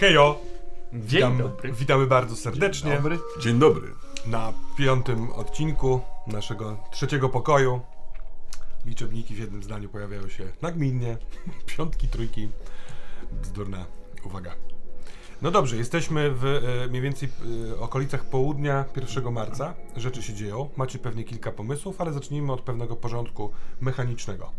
[0.00, 0.40] Hejo!
[0.92, 1.72] Dzień Witam, dobry.
[1.72, 3.18] Witamy bardzo serdecznie Dobry.
[3.40, 3.88] Dzień dobry.
[4.26, 7.80] na piątym odcinku naszego trzeciego pokoju.
[8.84, 11.16] Liczebniki w jednym zdaniu pojawiają się nagminnie.
[11.76, 12.48] Piątki, trójki.
[13.42, 13.86] Bzdurna
[14.24, 14.54] uwaga.
[15.42, 17.28] No dobrze, jesteśmy w e, mniej więcej
[17.70, 19.74] e, okolicach południa 1 marca.
[19.96, 20.68] Rzeczy się dzieją.
[20.76, 24.52] Macie pewnie kilka pomysłów, ale zacznijmy od pewnego porządku mechanicznego.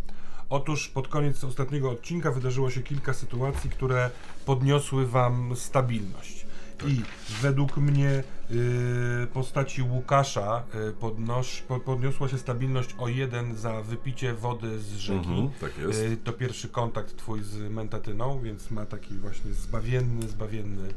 [0.51, 4.09] Otóż pod koniec ostatniego odcinka wydarzyło się kilka sytuacji, które
[4.45, 6.45] podniosły wam stabilność.
[6.87, 7.01] I
[7.41, 14.33] według mnie y, postaci Łukasza y, podnosz, po, podniosła się stabilność o jeden za wypicie
[14.33, 15.17] wody z rzeki.
[15.29, 15.99] Mhm, tak jest.
[16.01, 20.93] Y, To pierwszy kontakt twój z mentatyną, więc ma taki właśnie zbawienny, zbawienny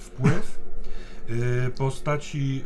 [0.00, 0.58] wpływ.
[1.78, 2.64] Postaci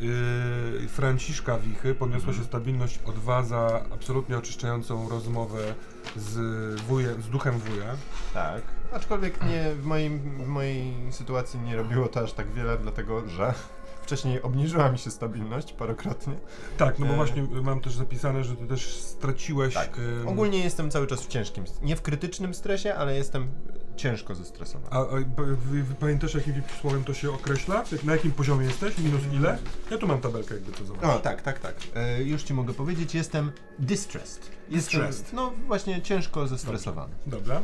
[0.88, 5.74] Franciszka Wichy podniosła się stabilność o dwa za absolutnie oczyszczającą rozmowę
[6.17, 7.97] z, wujem, z duchem wuja.
[8.34, 8.62] Tak.
[8.92, 13.55] Aczkolwiek nie, w, moim, w mojej sytuacji nie robiło to aż tak wiele, dlatego że
[14.03, 16.34] wcześniej obniżyła mi się stabilność parokrotnie.
[16.78, 17.17] Tak, no bo E.
[17.17, 19.75] właśnie mam też zapisane, że ty też straciłeś.
[19.75, 19.97] Tak.
[20.27, 23.48] Ogólnie jestem cały czas w ciężkim, nie w krytycznym stresie, ale jestem
[23.96, 24.90] ciężko zestresowany.
[24.96, 27.84] A, a p- wy, wy pamiętasz jakim słowem to się określa?
[28.04, 28.98] Na jakim poziomie jesteś?
[28.98, 29.58] Minus ile?
[29.90, 31.10] Ja tu mam tabelkę jakby to zobaczyć.
[31.10, 31.74] O, tak, tak, tak.
[31.94, 34.50] E, już ci mogę powiedzieć, jestem distressed.
[34.68, 35.32] Jestem, Distressed.
[35.32, 37.14] No właśnie ciężko zestresowany.
[37.26, 37.60] Dobra.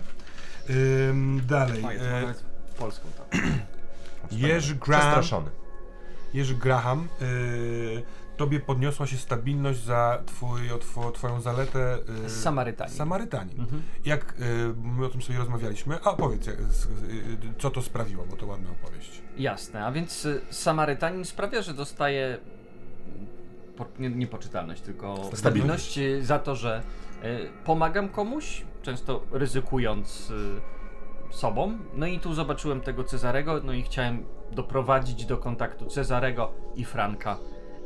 [1.11, 1.85] Ym, dalej.
[1.85, 2.35] O, jest, E,
[2.79, 3.41] polską tam.
[4.31, 5.45] Jerzy Graham.
[6.35, 8.03] Jerzy Graham y,
[8.39, 12.95] tobie podniosła się stabilność za twój, o two, twoją zaletę y, Samarytanin.
[12.95, 13.61] Samarytanin.
[13.61, 13.83] Mhm.
[14.05, 16.89] Jak y, my o tym sobie rozmawialiśmy, a opowiedz, z- y,
[17.59, 19.23] co to sprawiło, bo to ładna opowieść.
[19.37, 22.39] Jasne, a więc y, Samarytanin sprawia, że dostaje
[23.77, 26.83] po, nie, nie poczytalność, tylko stabilność y, za to, że
[27.25, 30.61] y, pomagam komuś, często ryzykując y,
[31.31, 31.79] sobą.
[31.95, 37.39] No i tu zobaczyłem tego Cezarego, no i chciałem doprowadzić do kontaktu Cezarego i Franka.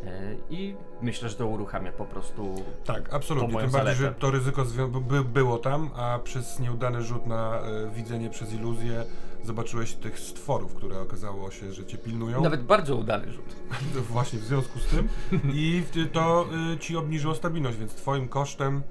[0.04, 2.54] Y, I myślę, że to uruchamia po prostu
[2.84, 3.48] Tak, absolutnie.
[3.48, 3.96] Tym bardziej, zaletę.
[3.96, 4.64] że to ryzyko
[5.00, 9.04] by, było tam, a przez nieudany rzut na e, widzenie przez iluzję
[9.44, 12.40] zobaczyłeś tych stworów, które okazało się, że cię pilnują.
[12.42, 13.56] nawet bardzo udany rzut.
[14.12, 15.08] Właśnie w związku z tym.
[15.54, 18.82] I to y, ci obniżyło stabilność, więc twoim kosztem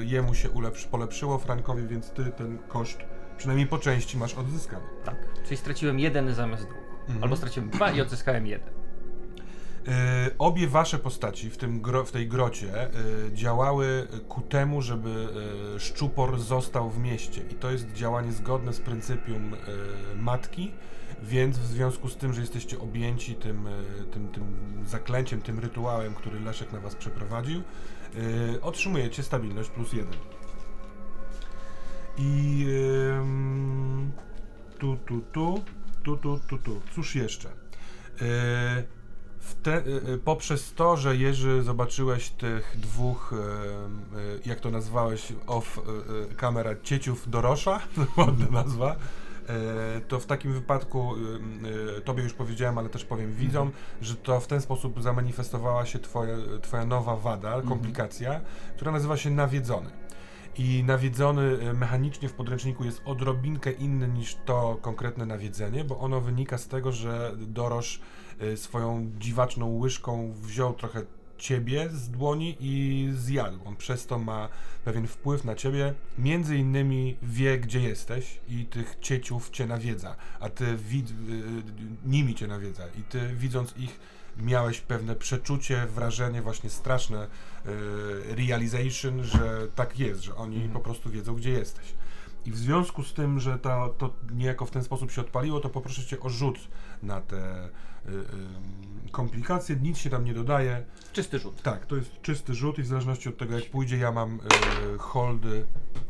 [0.00, 2.98] y, jemu się ulepsz, polepszyło, Frankowi, więc ty ten koszt
[3.36, 4.84] przynajmniej po części masz odzyskany.
[5.04, 5.16] Tak.
[5.44, 6.88] Czyli straciłem jeden zamiast dwóch.
[7.00, 7.22] Mhm.
[7.22, 8.77] Albo straciłem dwa i odzyskałem jeden.
[9.88, 12.88] Y, obie wasze postaci w, tym gro, w tej grocie
[13.26, 15.28] y, działały ku temu, żeby
[15.76, 17.42] y, szczupor został w mieście.
[17.50, 19.56] I to jest działanie zgodne z pryncypium
[20.16, 20.72] matki,
[21.22, 23.68] więc w związku z tym, że jesteście objęci tym,
[24.12, 24.44] tym, tym
[24.86, 27.62] zaklęciem, tym rytuałem, który Leszek na was przeprowadził,
[28.62, 30.18] otrzymujecie stabilność plus jeden.
[32.18, 32.66] I
[34.78, 35.62] tu, tu, tu,
[36.04, 36.80] tu, tu, tu, tu.
[36.94, 37.48] Cóż jeszcze?
[39.62, 45.80] Te, y, y, poprzez to, że Jerzy zobaczyłeś tych dwóch, y, jak to nazwałeś, off
[46.36, 47.80] kamera cieciów Dorosza,
[48.16, 48.96] ładna nazwa,
[50.08, 51.14] to w takim wypadku
[52.04, 53.70] tobie już powiedziałem, ale też powiem widzom,
[54.02, 58.40] że to w ten sposób zamanifestowała się twoje, twoja nowa wada, komplikacja,
[58.76, 59.90] która nazywa się nawiedzony.
[60.58, 66.58] I nawiedzony mechanicznie w podręczniku jest odrobinkę inny niż to konkretne nawiedzenie, bo ono wynika
[66.58, 68.00] z tego, że Dorosz
[68.56, 71.02] swoją dziwaczną łyżką wziął trochę
[71.38, 73.58] ciebie z dłoni i zjadł.
[73.64, 74.48] On przez to ma
[74.84, 75.94] pewien wpływ na ciebie.
[76.18, 81.62] Między innymi wie, gdzie jesteś i tych cieciów cię nawiedza, a ty wid- y,
[82.06, 82.84] nimi cię nawiedza.
[82.98, 84.00] I ty widząc ich
[84.38, 87.24] miałeś pewne przeczucie, wrażenie właśnie straszne,
[87.66, 91.94] y, realization, że tak jest, że oni po prostu wiedzą, gdzie jesteś.
[92.46, 95.68] I w związku z tym, że to, to niejako w ten sposób się odpaliło, to
[95.68, 96.58] poproszę cię o rzut
[97.02, 97.70] na te y, y,
[99.10, 99.76] komplikacje.
[99.76, 100.84] Nic się tam nie dodaje.
[101.12, 101.62] Czysty rzut.
[101.62, 104.40] Tak, to jest czysty rzut i w zależności od tego, jak pójdzie, ja mam
[104.94, 105.66] y, holdy.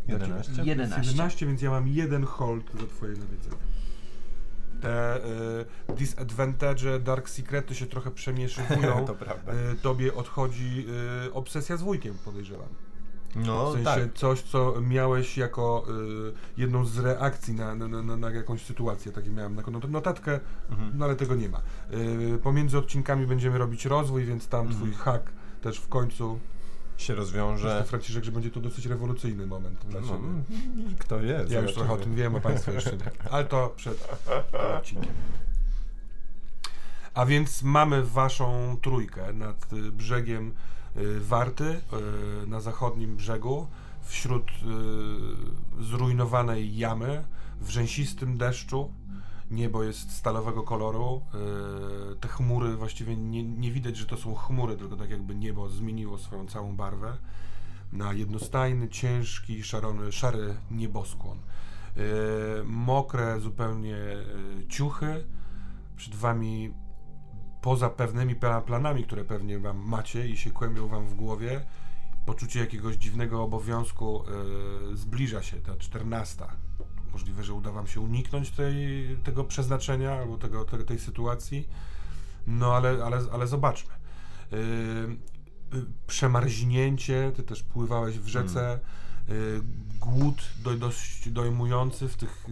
[0.07, 0.29] dla ciebie.
[0.29, 0.53] 11.
[0.53, 1.11] To jest 11.
[1.11, 3.57] 11, więc ja mam jeden hold za twoje nawiedzenie.
[4.81, 5.17] Te
[5.91, 9.05] y, disadvantage, dark secrety się trochę przemieszywują.
[9.07, 9.53] to prawda.
[9.53, 10.87] Y, tobie odchodzi
[11.27, 12.69] y, obsesja z wujkiem, podejrzewam.
[13.37, 14.15] No w sensie tak.
[14.15, 15.85] coś, co miałeś jako
[16.29, 19.13] y, jedną z reakcji na, na, na, na jakąś sytuację.
[19.13, 20.41] Takie miałem not- notatkę,
[20.71, 20.93] Mhm.
[20.95, 21.63] no ale tego nie ma.
[22.35, 25.05] Y, pomiędzy odcinkami będziemy robić rozwój, więc tam twój Mhm.
[25.05, 25.33] hack
[25.63, 26.39] też w końcu.
[26.97, 27.15] Się Że...
[27.15, 27.85] rozwiąże.
[27.87, 30.19] Franciszek, że będzie to dosyć rewolucyjny moment dla No, ciebie.
[30.99, 31.45] kto wie.
[31.49, 33.31] Ja już trochę o tym wiem, a Państwo jeszcze nie.
[33.31, 34.09] Ale to przed
[34.79, 35.13] odcinkiem.
[37.15, 40.55] A więc mamy Waszą trójkę nad y, brzegiem
[41.21, 43.67] Warty, y, na zachodnim brzegu,
[44.03, 47.25] wśród y, zrujnowanej jamy,
[47.61, 48.91] w rzęsistym deszczu
[49.51, 51.23] Niebo jest stalowego koloru.
[52.21, 56.19] Te chmury właściwie nie, nie widać, że to są chmury, tylko tak jakby niebo zmieniło
[56.19, 57.17] swoją całą barwę
[57.93, 61.39] na jednostajny, ciężki, szarony, szary nieboskłon.
[62.65, 63.97] Mokre zupełnie
[64.69, 65.25] ciuchy.
[65.97, 66.73] Przed wami,
[67.63, 71.65] poza pewnymi pla- planami, które pewnie wam macie i się kłębią wam w głowie,
[72.27, 74.25] poczucie jakiegoś dziwnego obowiązku
[74.89, 76.57] yy, zbliża się, ta czternasta.
[77.13, 78.77] Możliwe, że uda wam się uniknąć tej,
[79.25, 81.69] tego przeznaczenia albo tego, te, tej sytuacji.
[82.47, 83.95] No ale, ale, ale zobaczmy.
[84.53, 84.59] Yy,
[85.73, 88.79] yy, przemarznięcie, ty też pływałeś w rzece.
[89.29, 89.63] Yy,
[90.01, 92.47] głód do, dość dojmujący w tych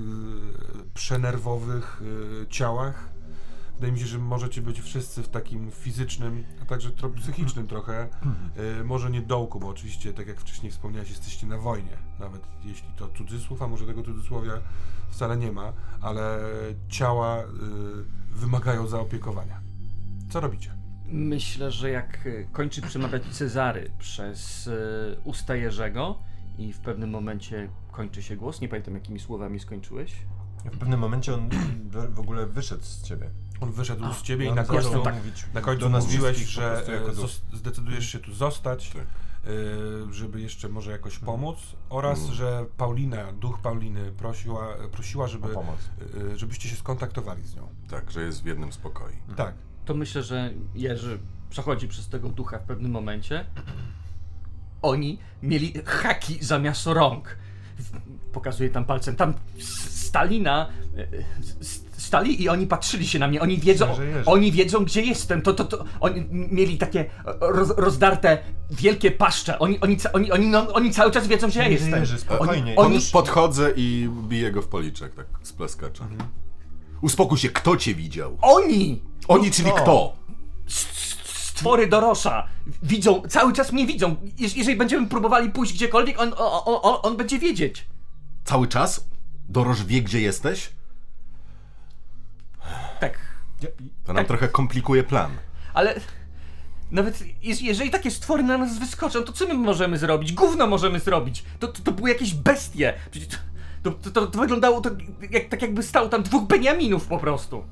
[0.94, 2.02] przenerwowych
[2.48, 3.15] ciałach.
[3.76, 8.08] Wydaje mi się, że możecie być wszyscy w takim fizycznym, a także tro, psychicznym trochę,
[8.78, 11.96] yy, może nie dołku, bo oczywiście, tak jak wcześniej wspomniałeś, jesteście na wojnie.
[12.20, 14.52] Nawet jeśli to cudzysłów, a może tego cudzysłowia
[15.10, 16.38] wcale nie ma, ale
[16.88, 17.44] ciała yy,
[18.30, 19.60] wymagają zaopiekowania.
[20.30, 20.72] Co robicie?
[21.08, 26.18] Myślę, że jak e, kończy przemawiać Cezary przez e, usta Jerzego
[26.58, 30.12] i w pewnym momencie kończy się głos, nie pamiętam jakimi słowami skończyłeś.
[30.64, 31.48] W pewnym momencie on
[32.10, 33.30] w ogóle wyszedł z ciebie.
[33.60, 35.14] On wyszedł A, z ciebie i On na końcu, tak.
[35.14, 39.02] mówić na końcu do nas mówiłeś, wszystkich po że e, zdecydujesz się tu zostać, Tak.
[39.02, 41.58] e, żeby jeszcze może jakoś pomóc
[41.88, 42.34] oraz, Mm.
[42.34, 45.76] że Paulina, duch Pauliny prosiła, prosiła żeby, pomoc.
[46.32, 47.68] e, żebyście się skontaktowali z nią.
[47.90, 49.12] Tak, że jest w jednym z pokoi.
[49.36, 49.54] Tak.
[49.84, 51.18] To myślę, że Jerzy
[51.50, 53.44] przechodzi przez tego ducha w pewnym momencie.
[54.82, 57.36] Oni mieli haki zamiast rąk.
[58.32, 59.16] Pokazuje tam palcem.
[59.16, 59.34] Tam
[59.90, 60.68] Stalina
[62.06, 63.40] stali i oni patrzyli się na mnie.
[63.40, 64.24] Oni wiedzą, Jerzy, Jerzy.
[64.30, 65.42] oni wiedzą gdzie jestem.
[65.42, 67.04] To, to, to, oni mieli takie
[67.40, 68.38] roz, rozdarte
[68.70, 69.58] wielkie paszcze.
[69.58, 72.00] Oni, oni, oni, oni, no, oni cały czas wiedzą gdzie ja Jerzy, jestem.
[72.00, 72.76] Jerzy, spokojnie.
[72.76, 75.52] Oni- Pod, podchodzę i biję go w policzek, tak z.
[76.00, 76.20] Mhm.
[77.02, 78.38] Uspokój się, kto cię widział?
[78.42, 79.02] Oni!
[79.28, 79.82] Oni, czyli Kto?
[79.82, 80.16] kto?
[81.56, 82.46] stwory Dorosza
[82.82, 84.16] widzą, cały czas mnie widzą.
[84.38, 87.86] Jeż- Jeżeli będziemy próbowali pójść gdziekolwiek, on, on, on, on będzie wiedzieć.
[88.44, 89.06] Cały czas?
[89.48, 90.70] Doroż wie, gdzie jesteś?
[93.60, 93.70] Tak,
[94.04, 94.26] To nam Tak.
[94.26, 95.30] trochę komplikuje plan.
[95.74, 96.00] ale
[96.90, 100.32] nawet jeż- jeżeli takie stwory na nas wyskoczą, to co my możemy zrobić?
[100.32, 101.44] Gówno możemy zrobić.
[101.60, 102.94] To, to, to były jakieś bestie.
[103.10, 103.28] Przecież
[103.82, 104.90] to, to, to, to wyglądało to
[105.30, 107.64] jak, tak jakby stało tam dwóch Beniaminów po prostu.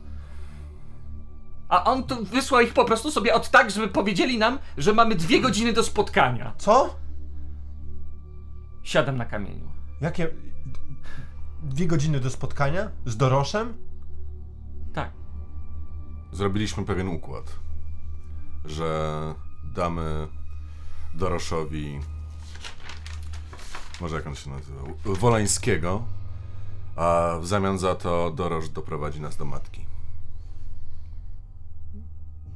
[1.68, 5.14] A on to wysłał ich po prostu sobie od tak, żeby powiedzieli nam, że mamy
[5.14, 6.52] dwie godziny do spotkania.
[6.58, 6.96] Co?
[8.82, 9.68] Siadam na kamieniu.
[10.00, 10.28] Jakie...
[11.62, 12.90] Dwie godziny do spotkania?
[13.06, 13.74] Z Doroszem?
[16.34, 17.56] Zrobiliśmy pewien układ,
[18.64, 19.20] że
[19.74, 20.28] damy
[21.14, 22.00] Doroszowi,
[24.00, 26.04] może jak on się nazywał, Wolańskiego,
[26.96, 29.86] a w zamian za to Dorosz doprowadzi nas do matki.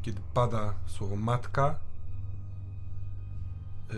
[0.02, 1.74] Kiedy pada słowo matka,
[3.88, 3.94] yy,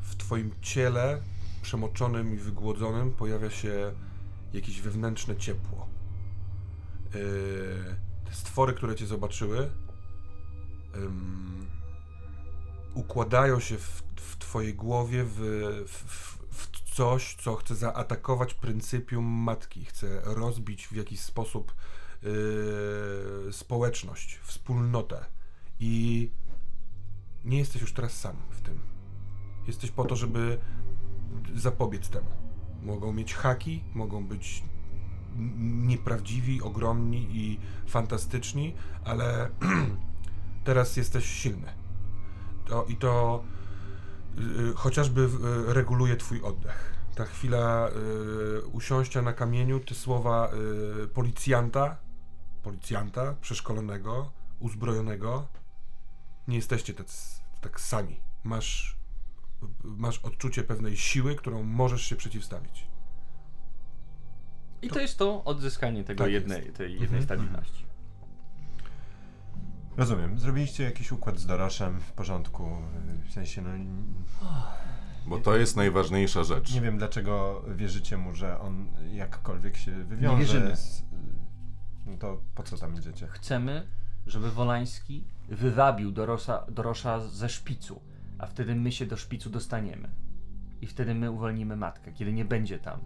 [0.00, 1.22] w twoim ciele,
[1.62, 3.92] przemoczonym i wygłodzonym, pojawia się
[4.52, 5.86] jakieś wewnętrzne ciepło.
[7.14, 9.70] Yy, stwory, które cię zobaczyły,
[10.96, 11.66] ym,
[12.94, 15.38] układają się w, w twojej głowie w,
[15.88, 21.74] w, w coś, co chce zaatakować pryncypium matki, chce rozbić w jakiś sposób
[22.22, 25.24] yy, społeczność, wspólnotę.
[25.80, 26.30] I
[27.44, 28.78] nie jesteś już teraz sam w tym.
[29.66, 30.58] Jesteś po to, żeby
[31.54, 32.30] zapobiec temu.
[32.82, 34.62] Mogą mieć haki, mogą być
[35.58, 38.74] nieprawdziwi, ogromni i fantastyczni,
[39.04, 39.48] ale
[40.64, 41.72] teraz jesteś silny.
[42.64, 43.42] To, I to
[44.38, 46.94] y, chociażby y, reguluje twój oddech.
[47.14, 50.50] Ta chwila y, usiąścia na kamieniu, te słowa
[51.04, 51.96] y, policjanta,
[52.62, 55.48] policjanta przeszkolonego, uzbrojonego,
[56.48, 57.06] nie jesteście tak,
[57.60, 58.20] tak sami.
[58.44, 58.96] Masz,
[59.84, 62.91] masz odczucie pewnej siły, którą możesz się przeciwstawić.
[64.82, 66.76] I to jest to odzyskanie tego Tak jednej, jest.
[66.76, 67.22] tej jednej Mhm.
[67.22, 67.84] stabilności.
[69.96, 70.38] Rozumiem.
[70.38, 72.68] Zrobiliście jakiś układ z Doroszem w porządku.
[73.28, 73.70] W sensie, no...
[75.26, 76.74] Bo to jest najważniejsza rzecz.
[76.74, 80.76] Nie wiem dlaczego wierzycie mu, że on jakkolwiek się wywiąże wierzymy.
[80.76, 81.02] z...
[82.06, 83.26] No to po co tam idziecie?
[83.26, 83.86] Chcemy,
[84.26, 88.00] żeby Wolański wywabił Dorosza, Dorosza ze szpicu,
[88.38, 90.08] a wtedy my się do szpicu dostaniemy.
[90.80, 93.00] I wtedy my uwolnimy matkę, kiedy nie będzie tam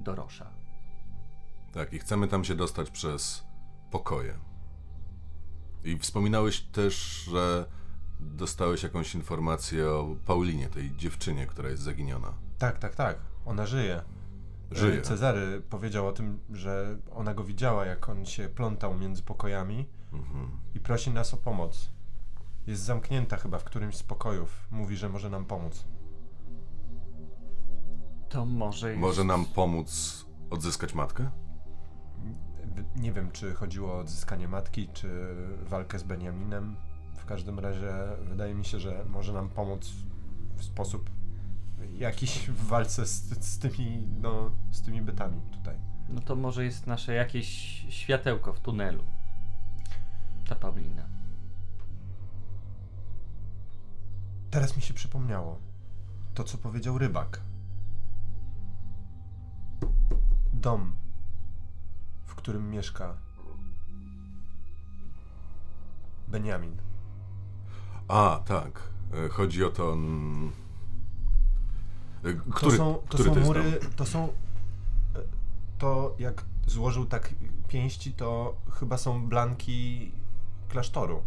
[0.00, 0.50] Dorosza.
[1.74, 3.44] Tak, i chcemy tam się dostać przez
[3.90, 4.34] pokoje.
[5.84, 6.94] I wspominałeś też,
[7.30, 7.66] że
[8.20, 12.34] dostałeś jakąś informację o Paulinie, tej dziewczynie, która jest zaginiona.
[12.58, 13.16] Tak, tak, tak.
[13.46, 14.02] Ona żyje.
[14.70, 15.02] Żyje.
[15.02, 20.50] Cezary powiedział o tym, że ona go widziała, jak on się plątał między pokojami Mhm.
[20.74, 21.90] i prosi nas o pomoc.
[22.66, 24.66] Jest zamknięta chyba w którymś z pokojów.
[24.70, 25.84] Mówi, że może nam pomóc.
[28.28, 29.00] To może jest...
[29.00, 31.30] Może nam pomóc odzyskać matkę?
[33.04, 35.34] Nie wiem, czy chodziło o odzyskanie matki, czy
[35.68, 36.76] walkę z Beniaminem.
[37.16, 37.92] W każdym razie
[38.28, 39.92] wydaje mi się, że może nam pomóc
[40.56, 41.10] w sposób
[41.98, 45.76] jakiś w walce z, z, tymi, no, z tymi bytami tutaj.
[46.08, 47.46] No to może jest nasze jakieś
[47.88, 49.04] światełko w tunelu.
[50.48, 51.08] Ta Paulina.
[54.50, 55.58] Teraz mi się przypomniało
[56.34, 57.40] to, co powiedział rybak.
[60.52, 60.96] Dom,
[62.34, 63.14] w którym mieszka
[66.28, 66.76] Beniamin.
[68.08, 68.82] A, tak.
[69.26, 69.92] E, Chodzi o to.
[69.92, 70.52] mm,
[72.24, 73.90] e, Który to są, to który są jest mury, dom?
[73.96, 74.24] to są.
[74.24, 74.28] e,
[75.78, 77.34] To jak złożył tak
[77.68, 80.12] pięści, to chyba są blanki
[80.68, 81.22] klasztoru.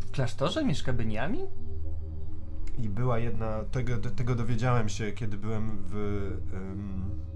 [0.00, 1.46] W klasztorze mieszka Beniamin?
[2.78, 5.94] I była jedna, tego, tego dowiedziałem się, kiedy byłem w.
[6.50, 7.33] k-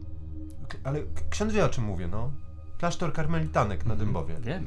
[0.84, 2.32] ale ksiądz wie o czym mówię, no.
[2.78, 4.36] Klasztor karmelitanek na Dębowie.
[4.40, 4.66] Wiem.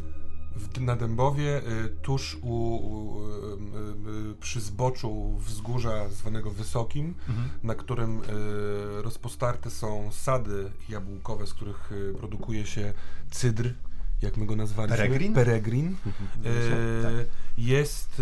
[0.56, 7.50] W, na Dębowie, y, tuż u, u, y, y, przy zboczu wzgórza zwanego Wysokim, Mhm.
[7.64, 8.22] na którym y,
[9.02, 12.94] rozpostarte są sady jabłkowe, z których produkuje się
[13.32, 13.74] cydr,
[14.22, 14.98] jak my go nazwaliśmy.
[14.98, 15.34] Peregrin?
[15.34, 15.88] Peregrin.
[15.88, 17.14] Y, Tak.
[17.58, 18.22] Jest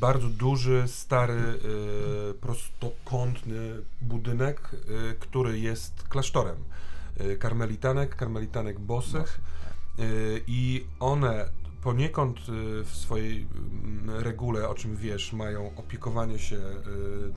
[0.00, 1.34] bardzo duży, stary,
[2.30, 3.70] y, prostokątny
[4.02, 4.70] budynek,
[5.12, 6.56] y, który jest klasztorem.
[7.20, 9.40] Y, Karmelitanek, karmelitanek bosych.
[9.98, 11.50] Y, I one
[11.82, 12.42] poniekąd y,
[12.84, 16.60] w swojej mm, regule, o czym wiesz, mają opiekowanie się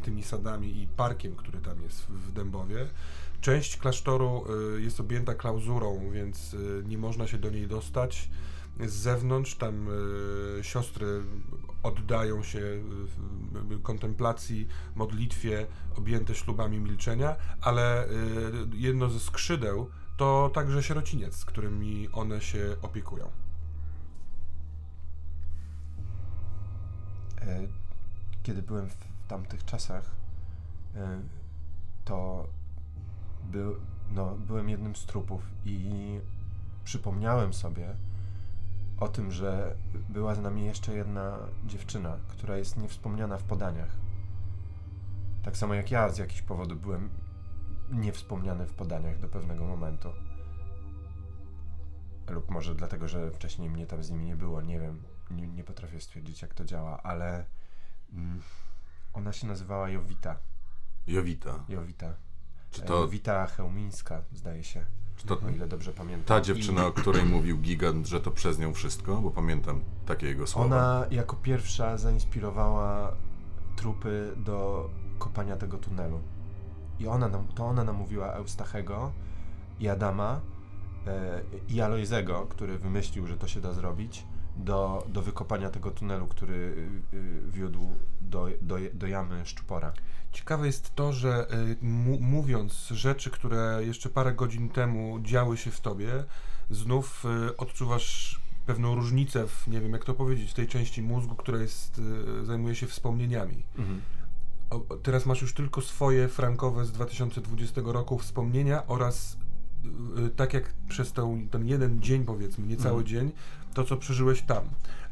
[0.03, 2.87] tymi sadami i parkiem, który tam jest w- Dębowie.
[3.41, 4.45] Część klasztoru
[4.77, 6.55] jest objęta klauzurą, więc
[6.87, 8.29] nie można się do niej dostać.
[8.79, 9.87] Z zewnątrz tam
[10.59, 11.23] y, siostry
[11.83, 18.11] oddają się y, w- kontemplacji, modlitwie, objęte ślubami milczenia, ale y,
[18.73, 23.27] jedno ze skrzydeł to także sierociniec, którymi one się opiekują.
[27.41, 27.67] E,
[28.43, 28.95] Kiedy byłem w
[29.27, 30.11] tamtych czasach,
[30.95, 31.21] e,
[32.05, 32.47] to
[33.51, 33.75] był,
[34.11, 35.89] no, byłem jednym z trupów i
[36.83, 37.95] przypomniałem sobie
[39.01, 39.75] o tym, że
[40.09, 43.97] była z nami jeszcze jedna dziewczyna, która jest niewspomniana w podaniach.
[45.43, 47.09] Tak samo jak ja z jakichś powodów byłem
[47.91, 50.09] niewspomniany w podaniach do pewnego momentu.
[52.29, 55.03] Lub może dlatego, że wcześniej mnie tam z nimi nie było, nie wiem.
[55.31, 57.45] Nie, nie potrafię stwierdzić, jak to działa, ale
[58.13, 58.41] mm,
[59.13, 60.39] ona się nazywała Jowita.
[61.07, 61.65] Jowita.
[61.69, 62.13] Jowita.
[62.71, 64.85] Czy E, to Jowita Chełmińska, zdaje się,
[65.21, 66.25] Czy to o ile dobrze pamiętam.
[66.25, 69.17] ta dziewczyna, o której mówił Gigant, że to przez nią wszystko?
[69.17, 70.65] Bo pamiętam takie jego słowa.
[70.65, 73.11] Ona jako pierwsza zainspirowała
[73.75, 76.19] trupy do kopania tego tunelu.
[76.99, 79.11] I ona nam, to ona namówiła Eustachego
[79.79, 80.39] i Adama
[81.07, 84.25] e, i Alojzego, który wymyślił, że to się da zrobić,
[84.57, 86.53] do, do wykopania tego tunelu, który
[87.13, 87.89] y, y, wiódł
[88.21, 89.93] do, do, do jamy Szczupora.
[90.31, 91.77] Ciekawe jest to, że y,
[92.21, 96.23] mówiąc rzeczy, które jeszcze parę godzin temu działy się w tobie,
[96.69, 101.35] znów y, odczuwasz pewną różnicę w, nie wiem jak to powiedzieć, w tej części mózgu,
[101.35, 102.01] która jest,
[102.41, 103.63] y, zajmuje się wspomnieniami.
[104.69, 109.37] O, o, teraz masz już tylko swoje frankowe z 2020 roku wspomnienia oraz
[110.35, 113.07] tak jak przez tą, ten jeden dzień powiedzmy, niecały Mhm.
[113.07, 113.31] dzień,
[113.73, 114.63] to co przeżyłeś tam.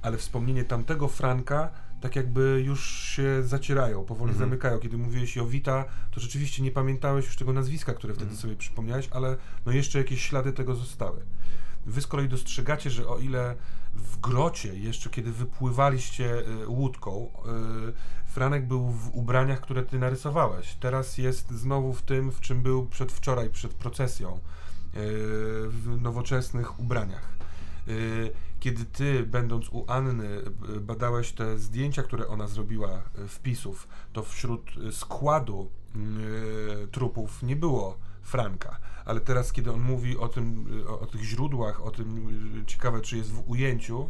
[0.02, 1.70] Ale wspomnienie tamtego Franka
[2.02, 4.50] tak jakby już się zacierają, powoli Mhm.
[4.50, 4.80] zamykają.
[4.80, 8.42] Kiedy mówiłeś Jowita, to rzeczywiście nie pamiętałeś już tego nazwiska, które wtedy Mhm.
[8.42, 11.20] sobie przypomniałeś, ale no jeszcze jakieś ślady tego zostały.
[11.86, 13.56] Wy z kolei dostrzegacie, że o ile
[13.96, 17.32] w grocie, jeszcze kiedy wypływaliście y, łódką,
[17.90, 20.76] y, Franek był w ubraniach, które ty narysowałeś.
[20.80, 24.40] Teraz jest znowu w tym, w czym był przedwczoraj, przed procesją, y,
[25.70, 27.39] w nowoczesnych ubraniach.
[27.90, 30.28] Y, Kiedy ty, będąc u Anny,
[30.76, 35.70] y, badałeś te zdjęcia, które ona zrobiła, y, wpisów, to wśród składu
[36.92, 38.80] trupów nie było Franka.
[39.06, 40.66] Ale teraz, kiedy on mówi o tym,
[41.02, 42.28] o, tych źródłach, o tym,
[42.68, 44.10] ciekawe, czy jest w ujęciu,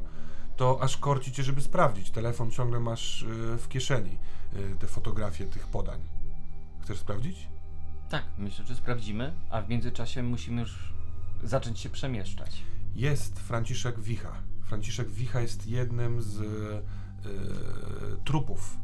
[0.58, 2.12] to aż korci cię, żeby sprawdzić.
[2.12, 3.26] Telefon ciągle masz
[3.58, 4.18] w kieszeni,
[4.80, 6.00] te fotografie tych podań.
[6.82, 7.48] Chcesz sprawdzić?
[8.10, 10.94] Tak, myślę, że sprawdzimy, a w międzyczasie musimy już
[11.44, 12.64] zacząć się przemieszczać.
[12.96, 14.34] Jest Franciszek Wicha.
[14.64, 16.82] Franciszek Wicha jest jednym z e,
[18.26, 18.78] trupów.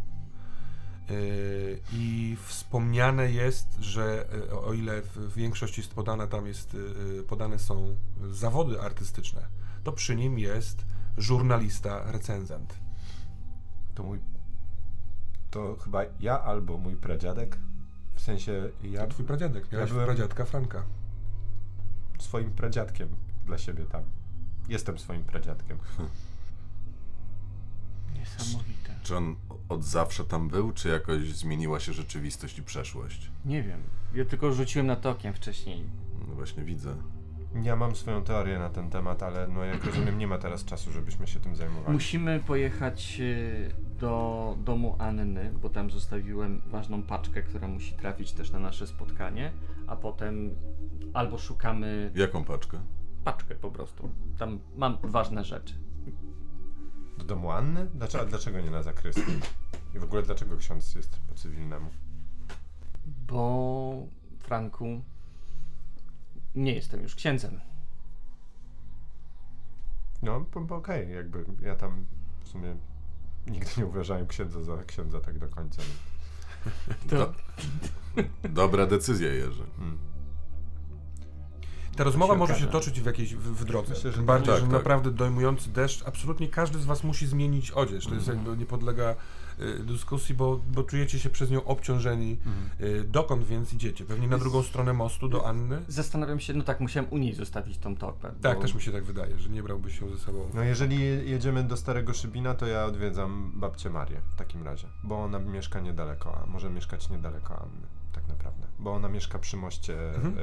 [1.09, 6.77] Yy, I wspomniane jest, że yy, o ile w większości jest podane, tam jest,
[7.27, 7.95] podane są
[8.31, 9.45] zawody artystyczne,
[9.83, 10.85] to przy nim jest
[11.17, 12.75] żurnalista, recenzent.
[13.95, 14.19] To mój.
[15.51, 17.57] To chyba ja albo mój pradziadek.
[18.15, 20.83] W sensie ja To twój pradziadek, miałeś Ja byłem- pradziadka Franka.
[22.19, 23.09] swoim pradziadkiem
[23.45, 24.03] dla siebie tam.
[24.69, 25.77] Jestem swoim pradziadkiem.
[28.15, 28.93] Niesamowite.
[29.03, 29.35] Czy on
[29.69, 33.31] od zawsze tam był, czy jakoś zmieniła się rzeczywistość i przeszłość?
[33.45, 33.79] Nie wiem.
[34.15, 35.83] Ja tylko rzuciłem na to okiem wcześniej.
[36.27, 36.95] No właśnie widzę.
[37.63, 40.91] Ja mam swoją teorię na ten temat, ale no jak rozumiem nie ma teraz czasu,
[40.91, 41.93] żebyśmy się tym zajmowali.
[41.93, 48.51] Musimy pojechać e, do domu Anny, bo tam zostawiłem ważną paczkę, która musi trafić też
[48.51, 49.51] na nasze spotkanie,
[49.87, 50.55] a potem
[51.13, 52.79] albo szukamy Jaką paczkę?
[53.25, 54.09] Paczkę po prostu.
[54.37, 55.73] Tam mam ważne rzeczy.
[57.17, 57.85] Do domu Anny?
[57.93, 59.39] Dlaczego, a dlaczego nie na zakrystii?
[59.95, 61.89] I w ogóle dlaczego ksiądz jest po cywilnemu?
[63.27, 64.07] Bo
[64.39, 65.01] Franku
[66.55, 67.59] nie jestem już księdzem.
[70.21, 72.05] No, bo, bo okej, jakby ja tam
[72.39, 72.75] w sumie
[73.47, 75.81] nigdy nie uważałem księdza za księdza tak do końca.
[77.09, 77.33] To Do,
[78.49, 79.63] dobra decyzja, Jerzy.
[79.79, 79.97] Mm.
[81.95, 83.93] Ta rozmowa się może się toczyć w jakiejś w, w drodze.
[83.93, 84.71] Myślę, że bardziej, tak, że tak.
[84.73, 88.07] naprawdę dojmujący deszcz, absolutnie każdy z was musi zmienić odzież.
[88.07, 88.37] To jest Mhm.
[88.47, 89.15] jakby nie podlega
[89.59, 92.37] y, dyskusji, bo, bo czujecie się przez nią obciążeni.
[92.81, 94.05] Y, dokąd więc idziecie?
[94.05, 95.81] Pewnie na drugą stronę mostu do Anny?
[95.87, 98.31] zastanawiam się, no tak, musiałem u niej zostawić tą torbę.
[98.41, 100.49] Tak, bo- też mi się tak wydaje, że nie brałbyś się ze sobą.
[100.53, 105.23] No jeżeli jedziemy do Starego Szybina, to ja odwiedzam babcię Marię w takim razie, bo
[105.23, 108.67] ona mieszka niedaleko, a może mieszkać niedaleko Anny, tak naprawdę.
[108.79, 110.35] Bo ona mieszka przy moście, Mhm.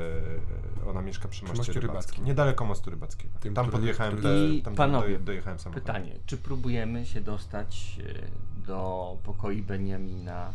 [0.85, 1.91] e, ona mieszka przy moście, moście rybackim.
[1.91, 2.25] rybackim.
[2.25, 3.39] Niedaleko mostu rybackiego.
[3.41, 5.87] Tym, tam który- podjechałem, który- te, I tam panowie, doje- dojechałem samochodem.
[5.87, 7.99] Pytanie, czy próbujemy się dostać
[8.61, 10.53] e, do pokoi Beniamina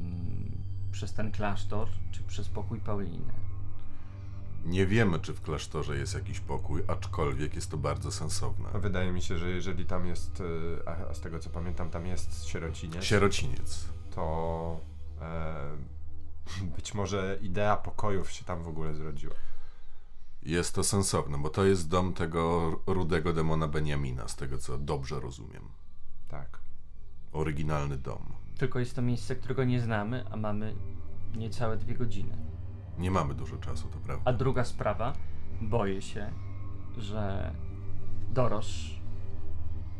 [0.00, 0.50] mm,
[0.92, 3.32] przez ten klasztor, czy przez pokój Pauliny?
[4.64, 8.68] Nie wiemy, czy w klasztorze jest jakiś pokój, aczkolwiek jest to bardzo sensowne.
[8.74, 10.42] Wydaje mi się, że jeżeli tam jest,
[10.86, 13.84] e, a, a z tego co pamiętam, tam jest sierociniec, Sierociniec.
[14.14, 14.80] to
[15.20, 15.54] e,
[16.76, 19.34] być może idea pokojów się tam w ogóle zrodziła.
[20.42, 25.20] Jest to sensowne, bo to jest dom tego rudego demona Beniamina, z tego co dobrze
[25.20, 25.68] rozumiem.
[26.28, 26.58] Tak.
[27.32, 28.32] Oryginalny dom.
[28.58, 30.74] Tylko jest to miejsce, którego nie znamy, a mamy
[31.36, 32.36] niecałe dwie godziny.
[32.98, 34.30] Nie mamy dużo czasu, to prawda.
[34.30, 35.12] A druga sprawa,
[35.60, 36.32] boję się,
[36.96, 37.54] że
[38.30, 39.00] Dorosz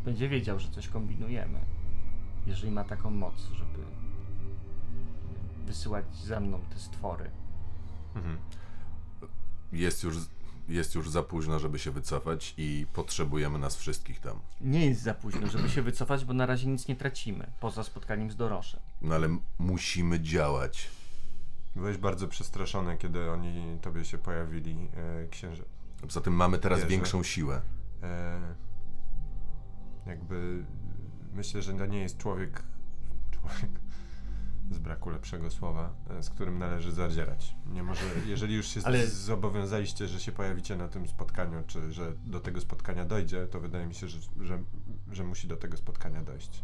[0.05, 1.61] będzie wiedział, że coś kombinujemy.
[2.47, 3.79] Jeżeli ma taką moc, żeby
[5.65, 7.31] wysyłać za mną te stwory.
[8.15, 8.39] Mhm.
[9.73, 10.17] Jest już,
[10.69, 14.41] jest już za późno, żeby się wycofać i potrzebujemy nas wszystkich tam.
[14.61, 18.31] Nie jest za późno, żeby się wycofać, bo na razie nic nie tracimy, poza spotkaniem
[18.31, 18.81] z Doroszem.
[19.03, 20.91] No ale musimy działać.
[21.77, 24.89] Byłeś bardzo przestraszony, kiedy oni tobie się pojawili,
[25.25, 25.65] e, księże.
[26.01, 26.91] Poza tym mamy teraz Wierzę.
[26.91, 27.61] większą siłę.
[28.03, 28.41] E,
[30.07, 30.65] jakby
[31.35, 32.63] myślę, że to nie jest człowiek,
[33.31, 33.71] człowiek
[34.71, 37.57] z braku lepszego słowa, e, z którym należy zadzierać.
[37.67, 39.07] Nie może, jeżeli już się Ale- Ale...
[39.09, 43.87] zobowiązaliście, że się pojawicie na tym spotkaniu, czy że do tego spotkania dojdzie, to wydaje
[43.87, 44.63] mi się, że, że,
[45.13, 46.63] że musi do tego spotkania dojść.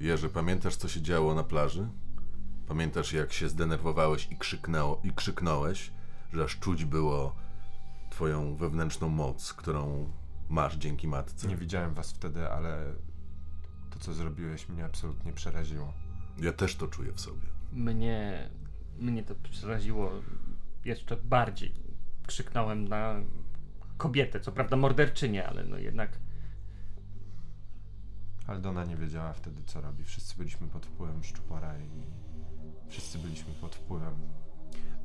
[0.00, 1.88] Jerzy, pamiętasz, co się działo na plaży?
[2.68, 5.92] Pamiętasz, jak się zdenerwowałeś i, krzyknęło, i krzyknąłeś,
[6.32, 7.34] że aż czuć było
[8.10, 10.08] twoją wewnętrzną moc, którą
[10.48, 11.48] masz dzięki matce?
[11.48, 12.92] Nie widziałem was wtedy, ale
[13.92, 15.92] to, co zrobiłeś, mnie absolutnie przeraziło.
[16.38, 17.46] Ja też to czuję w sobie.
[17.72, 18.50] Mnie,
[18.98, 20.10] mnie to przeraziło
[20.84, 21.74] jeszcze bardziej.
[22.26, 23.14] Krzyknąłem na
[23.96, 26.18] kobietę, co prawda morderczynię, ale no jednak
[28.46, 30.04] Aldona nie wiedziała wtedy, co robi.
[30.04, 31.88] Wszyscy byliśmy pod wpływem szczupora i
[32.88, 34.14] wszyscy byliśmy pod wpływem.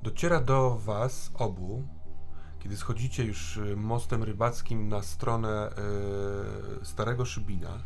[0.03, 1.87] Dociera do was obu,
[2.59, 5.69] kiedy schodzicie już y, mostem rybackim na stronę
[6.81, 7.83] y, Starego Szybina,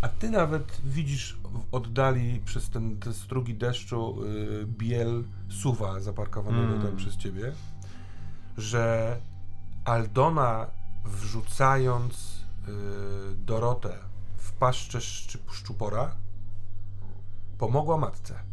[0.00, 6.72] a ty nawet widzisz w oddali przez ten, ten strugi deszczu y, biel suwa zaparkowanego
[6.72, 6.82] Mm.
[6.82, 7.52] tam przez ciebie,
[8.56, 9.16] że
[9.84, 10.66] Aldona
[11.04, 13.98] wrzucając y, Dorotę
[14.36, 15.00] w paszczę
[15.50, 16.16] szczupora
[17.58, 18.48] pomogła matce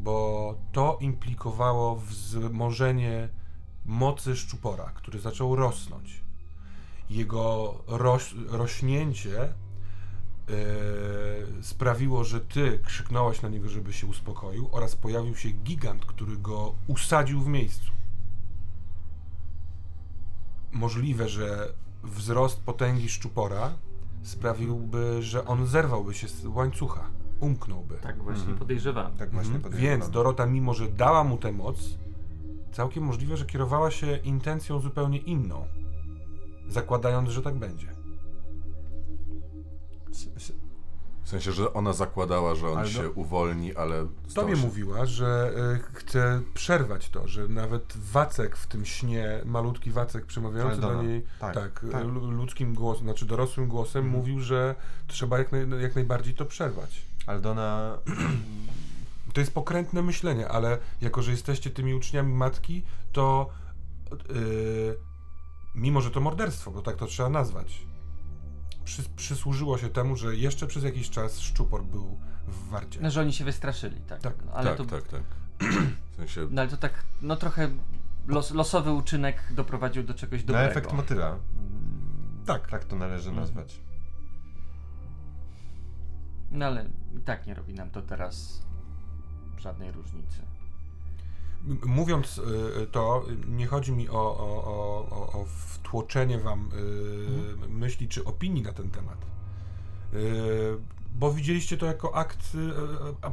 [0.00, 3.28] bo to implikowało wzmożenie
[3.84, 6.20] mocy szczupora, który zaczął rosnąć.
[7.10, 9.54] Jego roś, rośnięcie
[11.60, 16.74] sprawiło, że ty krzyknąłeś na niego, żeby się uspokoił, oraz pojawił się gigant, który go
[16.86, 17.92] usadził w miejscu.
[20.72, 23.70] Możliwe, że wzrost potęgi szczupora
[24.22, 27.10] sprawiłby, że on zerwałby się z łańcucha,
[27.40, 27.94] umknąłby.
[27.94, 28.58] Tak właśnie Mhm.
[28.58, 29.16] podejrzewam.
[29.16, 29.62] Tak właśnie Mhm.
[29.62, 30.00] podejrzewam.
[30.00, 31.98] Więc Dorota, mimo że dała mu tę moc,
[32.72, 35.66] całkiem możliwe, że kierowała się intencją zupełnie inną,
[36.68, 37.99] zakładając, że tak będzie.
[41.24, 44.62] W sensie, że ona zakładała, że on Ale się do- uwolni, ale Tobie się...
[44.62, 50.80] mówiła, że y, chce przerwać to, że nawet Wacek w tym śnie, malutki Wacek przemawiający
[50.80, 52.04] do niej Tak, tak, tak.
[52.30, 54.20] ludzkim głosem, znaczy dorosłym głosem, Mhm.
[54.20, 54.74] mówił, że
[55.06, 57.02] trzeba jak, naj, jak najbardziej to przerwać.
[57.26, 57.98] Aldona...
[59.32, 63.48] To jest pokrętne myślenie, ale jako, że jesteście tymi uczniami matki, to
[64.28, 64.96] yy,
[65.74, 67.82] mimo, że to morderstwo, bo tak to trzeba nazwać,
[68.90, 73.00] przy, przysłużyło się temu, że jeszcze przez jakiś czas Szczupor był w warcie.
[73.02, 74.20] No, że oni się wystraszyli, tak.
[74.20, 75.22] Tak, No, ale tak, to, tak, tak.
[76.12, 77.70] W sensie, No ale to tak, no trochę
[78.26, 80.70] los, losowy uczynek doprowadził do czegoś Na dobrego.
[80.70, 81.28] efekt motyla.
[81.28, 82.70] Mm, Tak.
[82.70, 83.46] Tak to należy Mhm.
[83.46, 83.80] nazwać.
[86.50, 86.84] No ale
[87.16, 88.62] i tak nie robi nam to teraz
[89.58, 90.42] żadnej różnicy.
[91.86, 92.38] Mówiąc
[92.82, 94.64] y, to, nie chodzi mi o, o,
[95.10, 96.70] o, o, wtłoczenie wam
[97.64, 99.18] y, myśli czy opinii na ten temat.
[100.14, 100.76] Y,
[101.14, 102.56] bo widzieliście to jako akt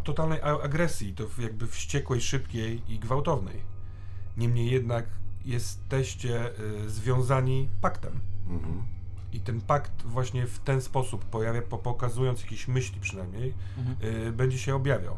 [0.03, 3.61] totalnej agresji, to jakby wściekłej, szybkiej i gwałtownej.
[4.37, 5.05] Niemniej jednak
[5.45, 6.51] jesteście
[6.87, 8.19] związani paktem.
[8.49, 8.83] mhm.
[9.33, 14.33] I ten pakt właśnie w ten sposób pojawia, po, pokazując jakieś myśli przynajmniej, Mhm.
[14.33, 15.17] będzie się objawiał.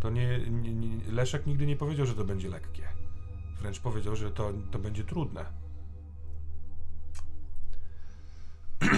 [0.00, 2.82] To nie, nie, nie, Leszek nigdy nie powiedział, że to będzie lekkie.
[3.60, 5.44] Wręcz powiedział, że to, to będzie trudne.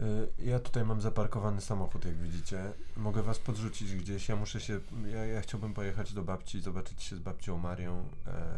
[0.00, 2.72] Y, Ja tutaj mam zaparkowany samochód, jak widzicie.
[2.96, 4.28] Mogę was podrzucić gdzieś.
[4.28, 4.80] Ja muszę się.
[5.12, 8.08] Ja, ja chciałbym pojechać do babci, zobaczyć się z babcią Marią.
[8.26, 8.56] E,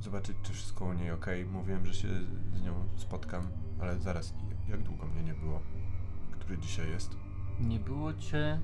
[0.00, 1.26] zobaczyć, czy wszystko u niej ok.
[1.52, 2.08] Mówiłem, że się
[2.54, 3.48] z nią spotkam,
[3.80, 4.34] ale zaraz.
[4.68, 5.60] Jak długo mnie nie było?
[6.32, 7.16] Który dzisiaj jest?
[7.60, 8.60] Nie było cię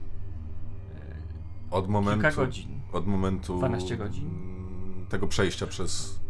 [1.71, 2.23] Od e, momentu...
[2.23, 2.81] kilka godzin.
[2.93, 3.59] Od momentu...
[3.59, 4.25] 12 godzin?
[4.27, 6.21] mm, Tego przejścia przez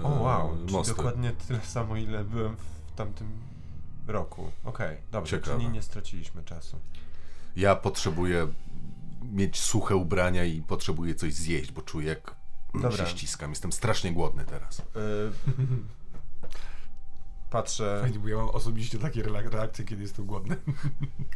[0.00, 0.94] e, O wow, mosty.
[0.94, 3.28] dokładnie tyle samo, ile byłem w tamtym
[4.06, 4.50] roku.
[4.64, 5.58] Okej, dobrze, Ciekawe.
[5.58, 6.78] czyli nie straciliśmy czasu.
[7.56, 8.48] Ja potrzebuję
[9.32, 12.34] mieć suche ubrania i potrzebuję coś zjeść, bo czuję jak
[12.74, 12.90] Dobra.
[12.90, 13.50] się ściskam.
[13.50, 14.78] Jestem strasznie głodny teraz.
[14.78, 14.82] Y,
[17.50, 17.98] patrzę.
[18.02, 20.56] Fajnie, bo ja mam osobiście takie reakcje, kiedy jestem głodny.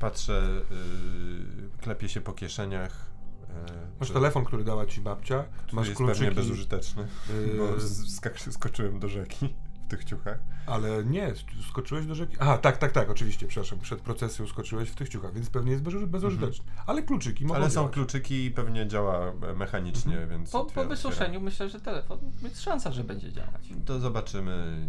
[0.00, 3.11] Patrzę, yy, klepię się po kieszeniach.
[3.54, 7.80] Yy, Masz telefon, który dała ci babcia, który masz jest kluczyki, pewnie bezużyteczny, yy, bo
[7.80, 9.54] z- skak- skoczyłem do rzeki
[9.86, 10.38] w tych ciuchach.
[10.66, 11.32] ale nie,
[11.70, 12.36] skoczyłeś do rzeki.
[12.40, 15.82] Aha, tak, tak, tak, oczywiście, przepraszam, przed procesją skoczyłeś w tych ciuchach, więc pewnie jest
[15.84, 16.64] bezu- bezużyteczny.
[16.86, 17.62] Ale kluczyki mogą Mhm.
[17.62, 17.92] Ale są działać.
[17.94, 20.30] kluczyki i pewnie działa e, mechanicznie, Mhm.
[20.30, 20.50] więc...
[20.50, 23.68] Po, po wysuszeniu myślę, że telefon jest szansa, że będzie działać.
[23.86, 24.86] To zobaczymy.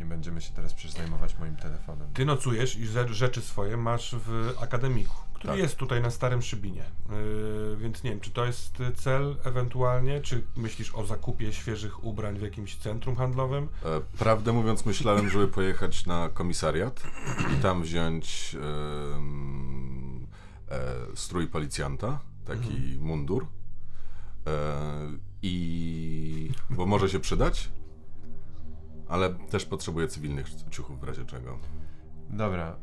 [0.00, 2.08] Nie będziemy się teraz przecież zajmować moim telefonem.
[2.14, 5.58] Ty nocujesz i ze- rzeczy swoje masz w akademiku, który Tak.
[5.58, 6.84] jest tutaj na Starym Szybinie.
[7.10, 12.38] Yy, więc nie wiem, czy to jest cel ewentualnie, czy myślisz o zakupie świeżych ubrań
[12.38, 13.68] w jakimś centrum handlowym?
[13.84, 17.02] E, Prawdę mówiąc, myślałem, żeby pojechać na komisariat
[17.58, 18.56] i tam wziąć
[20.70, 23.00] e, strój policjanta, taki Mhm.
[23.00, 23.46] mundur.
[24.46, 24.50] E,
[25.42, 27.70] I bo może się przydać,
[29.10, 31.58] ale też potrzebuję cywilnych ciuchów w razie czego.
[32.30, 32.76] Dobra,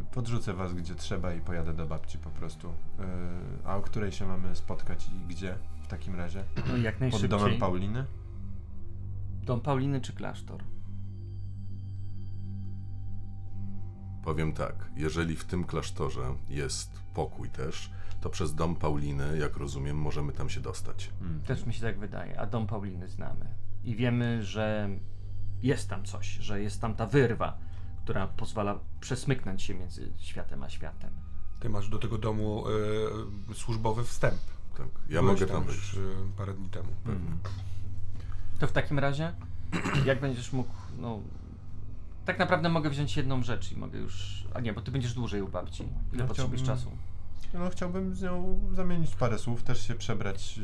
[0.00, 2.68] y, podrzucę was gdzie trzeba i pojadę do babci po prostu.
[2.68, 2.72] Y,
[3.64, 6.44] a o której się mamy spotkać i gdzie w takim razie?
[6.68, 7.28] No jak Pod najszybciej.
[7.28, 8.04] domem Pauliny?
[9.42, 10.62] Dom Pauliny czy klasztor?
[14.24, 17.90] Powiem tak, jeżeli w tym klasztorze jest pokój też,
[18.20, 21.10] to przez dom Pauliny, jak rozumiem, możemy tam się dostać.
[21.20, 21.40] Mm.
[21.42, 23.46] Też mi się tak wydaje, a dom Pauliny znamy.
[23.84, 24.88] I wiemy, że
[25.62, 27.58] jest tam coś, że jest tam ta wyrwa,
[28.04, 31.10] która pozwala przesmyknąć się między światem a światem.
[31.60, 32.64] Ty masz do tego domu
[33.48, 34.40] yy, służbowy wstęp.
[34.78, 35.94] Tak, ja Byłeś mogę tam już, wyjść.
[35.94, 36.02] yy,
[36.36, 36.88] parę dni temu.
[37.06, 37.38] Mhm.
[38.58, 39.32] To w takim razie,
[40.06, 41.20] jak będziesz mógł, no...
[42.24, 44.44] Tak naprawdę mogę wziąć jedną rzecz i mogę już...
[44.54, 45.82] A nie, bo ty będziesz dłużej u babci.
[46.12, 46.90] Ile No, potrzebujesz czasu?
[47.54, 50.60] No chciałbym z nią zamienić parę słów, też się przebrać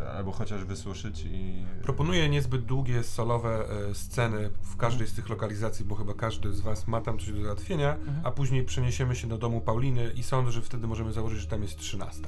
[0.00, 1.64] y, albo chociaż wysuszyć i...
[1.82, 6.60] Proponuję niezbyt długie, solowe e, sceny w każdej z tych lokalizacji, bo chyba każdy z
[6.60, 8.20] Was ma tam coś do załatwienia, Mhm.
[8.24, 11.62] a później przeniesiemy się do domu Pauliny i sądzę, że wtedy możemy założyć, że tam
[11.62, 12.22] jest 13.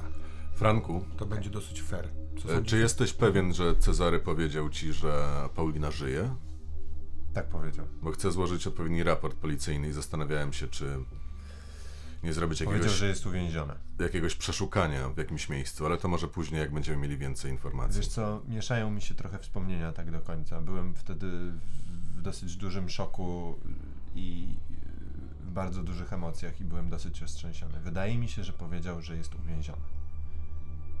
[0.55, 2.07] Franku, To będzie dosyć fair.
[2.43, 6.35] Co e, czy jesteś pewien, że Cezary powiedział ci, że Paulina żyje?
[7.33, 7.85] Tak powiedział.
[8.01, 10.85] Bo chcę złożyć odpowiedni raport policyjny i zastanawiałem się, czy
[12.23, 13.75] nie zrobić jakiegoś, Powiedział, że jest uwięziona.
[13.99, 17.97] jakiegoś przeszukania w jakimś miejscu, ale to może później, jak będziemy mieli więcej informacji.
[17.97, 20.61] Wiesz co, mieszają mi się trochę wspomnienia tak do końca.
[20.61, 21.27] Byłem wtedy
[22.15, 23.59] w, dosyć dużym szoku
[24.15, 24.55] i
[25.41, 27.79] w bardzo dużych emocjach i byłem dosyć roztrzęsiony.
[27.79, 29.81] Wydaje mi się, że powiedział, że jest uwięziony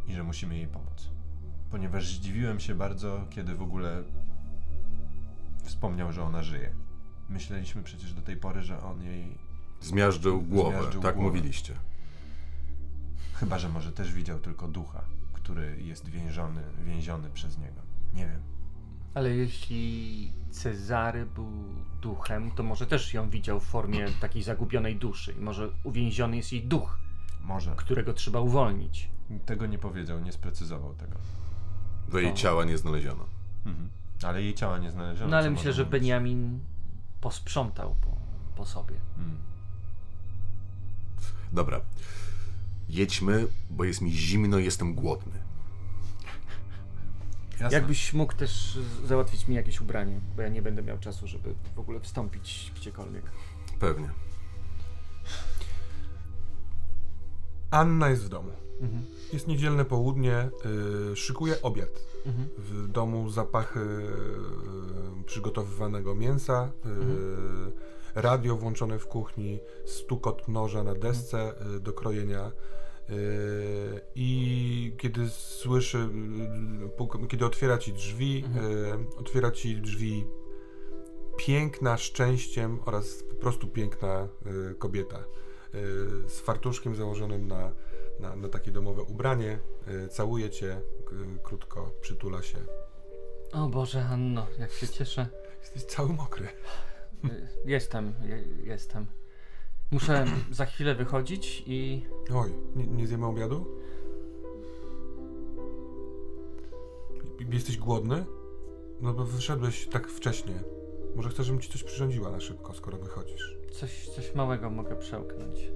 [0.07, 1.09] i że musimy jej pomóc.
[1.71, 4.03] Ponieważ zdziwiłem się bardzo, kiedy w ogóle
[5.63, 6.73] wspomniał, że ona żyje.
[7.29, 9.50] Myśleliśmy przecież do tej pory, że on jej.
[9.81, 11.29] Zmiażdżył głowę, Zmiażdżył tak głowę.
[11.29, 11.73] mówiliście.
[13.33, 15.01] Chyba, że może też widział tylko ducha,
[15.33, 17.81] który jest więziony, więziony przez niego.
[18.13, 18.41] Nie wiem.
[19.13, 21.51] Ale jeśli Cezary był
[22.01, 25.33] duchem, to może też ją widział w formie takiej zagubionej duszy.
[25.33, 26.99] I może uwięziony jest jej duch,
[27.43, 27.73] Może.
[27.75, 29.09] którego trzeba uwolnić.
[29.45, 31.15] Tego nie powiedział, nie sprecyzował tego.
[32.11, 33.25] Do jej ciała nie znaleziono.
[33.65, 33.89] Mhm.
[34.23, 35.31] Ale jej ciała nie znaleziono.
[35.31, 35.91] No ale co myślę, może że mówić.
[35.91, 36.59] Beniamin
[37.21, 38.17] posprzątał po,
[38.55, 38.95] po sobie.
[39.17, 39.37] Mm.
[41.51, 41.81] Dobra.
[42.89, 45.39] Jedźmy, bo jest mi zimno i jestem głodny.
[47.51, 47.77] Jasne.
[47.77, 51.79] Jakbyś mógł też załatwić mi jakieś ubranie, bo ja nie będę miał czasu, żeby w
[51.79, 53.23] ogóle wstąpić gdziekolwiek.
[53.79, 54.09] Pewnie.
[57.71, 58.51] Anna jest w domu.
[58.81, 59.05] Mhm.
[59.33, 60.49] Jest niedzielne południe,
[61.11, 61.89] y, szykuje obiad.
[62.25, 62.49] Mhm.
[62.57, 67.71] W domu zapachy y, przygotowywanego mięsa, y,
[68.15, 72.51] radio włączone w kuchni, stukot noża na desce y, do krojenia.
[73.09, 76.09] y, I kiedy słyszy,
[77.23, 78.43] y, kiedy otwiera ci drzwi,
[79.15, 80.25] y, otwiera ci drzwi
[81.37, 84.27] piękna, szczęściem oraz po prostu piękna
[84.79, 85.23] kobieta
[86.27, 87.71] z fartuszkiem założonym na,
[88.19, 89.59] na, na takie domowe ubranie.
[90.09, 90.81] Całuje cię,
[91.43, 92.57] krótko przytula się.
[93.53, 95.27] O Boże, Anno, jak się cieszę.
[95.61, 96.47] Jesteś cały mokry.
[97.25, 99.05] Y, Jestem, je- jestem.
[99.91, 102.05] Muszę za chwilę wychodzić i
[102.35, 103.65] Oj, nie, nie zjemy obiadu?
[107.51, 108.25] Jesteś głodny?
[109.01, 110.53] No bo wyszedłeś tak wcześnie.
[111.15, 113.57] Może chcesz, żebym ci coś przyrządziła na szybko, skoro wychodzisz.
[113.71, 115.71] coś, coś małego mogę przełknąć.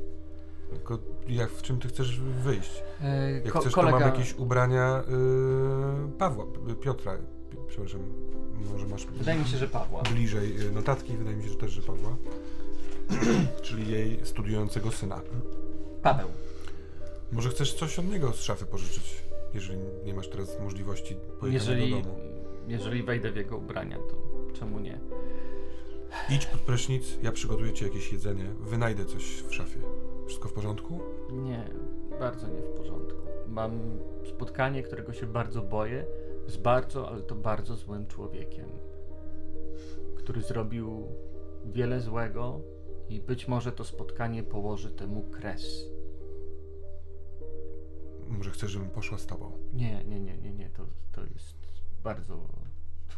[0.69, 2.83] Tylko jak, w czym ty chcesz wyjść?
[3.01, 5.03] E, Jak ko- chcesz, kolega, to mam jakieś ubrania
[6.07, 6.45] y, Pawła,
[6.81, 7.17] Piotra.
[7.67, 8.01] Przepraszam,
[8.71, 10.01] może masz Wydaje mi się, że Pawła.
[10.03, 12.15] bliżej y, notatki, wydaje mi się, że też, że Pawła.
[13.61, 15.21] Czyli jej studiującego syna.
[16.01, 16.27] Paweł.
[17.31, 21.91] Może chcesz coś od niego z szafy pożyczyć, jeżeli nie masz teraz możliwości pojechania Jeżeli,
[21.91, 22.19] do domu.
[22.67, 24.15] jeżeli wejdę w jego ubrania, to
[24.53, 24.99] czemu nie?
[26.29, 29.79] Idź pod prysznic, ja przygotuję ci jakieś jedzenie, wynajdę coś w szafie.
[30.27, 30.99] Wszystko w porządku?
[31.31, 31.69] Nie,
[32.19, 33.19] bardzo nie w porządku.
[33.47, 33.71] Mam
[34.29, 36.05] spotkanie, którego się bardzo boję,
[36.47, 38.69] z bardzo, ale to bardzo złym człowiekiem,
[40.17, 41.07] który zrobił
[41.65, 42.61] wiele złego
[43.09, 45.83] i być może to spotkanie położy temu kres.
[48.27, 49.51] Może chcesz, żebym poszła z tobą?
[49.73, 51.57] Nie, nie, nie, nie, nie, to, to jest
[52.03, 52.47] bardzo,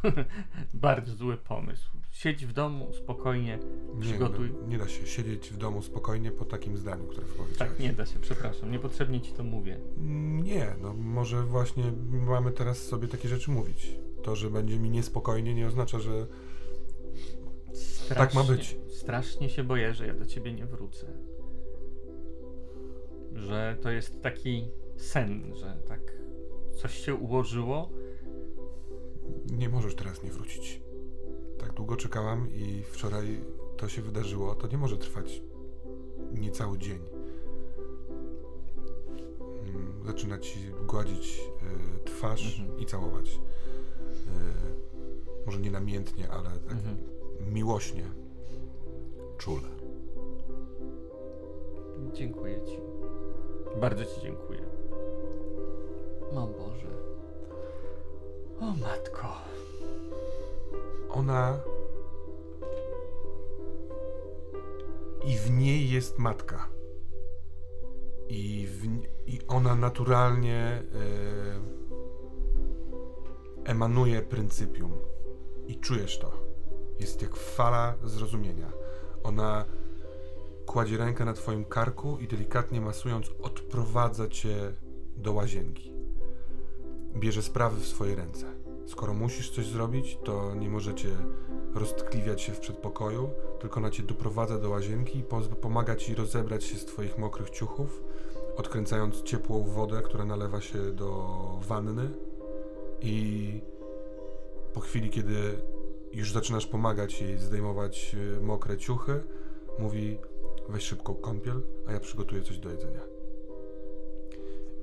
[0.74, 1.90] bardzo zły pomysł.
[2.12, 3.60] Siedź w domu spokojnie,
[3.96, 4.50] Nie, Przygotuj.
[4.62, 7.58] No, nie da się siedzieć w domu spokojnie po takim zdaniu, które powiedziałeś.
[7.58, 9.80] tak nie da się, przepraszam, niepotrzebnie ci to mówię.
[9.98, 13.92] Mm, Nie, no może właśnie mamy teraz sobie takie rzeczy mówić.
[14.24, 16.28] To, że będzie mi niespokojnie, nie oznacza, że
[17.74, 18.78] Strasznie, Tak ma być.
[18.90, 21.08] Strasznie się boję, że ja do ciebie nie wrócę.
[23.34, 26.00] Że to jest taki sen, że tak
[26.82, 27.90] coś się ułożyło.
[29.52, 30.82] Nie możesz teraz nie wrócić.
[31.60, 33.42] Tak długo czekałam i wczoraj
[33.78, 34.56] to się wydarzyło.
[34.56, 35.42] To nie może trwać
[36.32, 37.00] niecały dzień.
[39.68, 41.42] Mm, Zaczyna ci gładzić
[42.02, 42.80] y, twarz Mhm.
[42.80, 43.36] i całować.
[43.36, 43.40] Y,
[45.46, 46.98] może nie namiętnie, ale tak Mhm.
[47.54, 48.04] miłośnie.
[49.38, 49.68] Czule.
[52.14, 52.78] Dziękuję ci.
[53.82, 54.60] Bardzo ci dziękuję.
[56.32, 56.88] O Boże.
[58.62, 59.28] O matko.
[61.10, 61.60] Ona.
[65.26, 66.70] I w niej jest matka.
[68.30, 68.86] I, w,
[69.30, 70.84] i ona naturalnie e,
[73.66, 74.92] emanuje pryncypium.
[75.68, 76.32] I czujesz to.
[77.00, 78.72] Jest jak fala zrozumienia.
[79.24, 79.66] Ona
[80.66, 84.74] kładzie rękę na twoim karku i delikatnie masując odprowadza cię
[85.16, 85.97] do łazienki.
[87.20, 88.46] Bierze sprawy w swoje ręce.
[88.86, 91.10] Skoro musisz coś zrobić, to nie możecie
[91.74, 95.24] roztkliwiać się w przedpokoju, tylko ona cię doprowadza do łazienki i
[95.62, 98.04] pomaga ci rozebrać się z twoich mokrych ciuchów,
[98.56, 102.10] odkręcając ciepłą wodę, która nalewa się do wanny
[103.02, 103.62] i
[104.74, 105.36] po chwili, kiedy
[106.14, 109.24] już zaczynasz pomagać jej zdejmować e, mokre ciuchy,
[109.80, 110.18] mówi
[110.70, 113.02] weź szybką kąpiel, a ja przygotuję coś do jedzenia.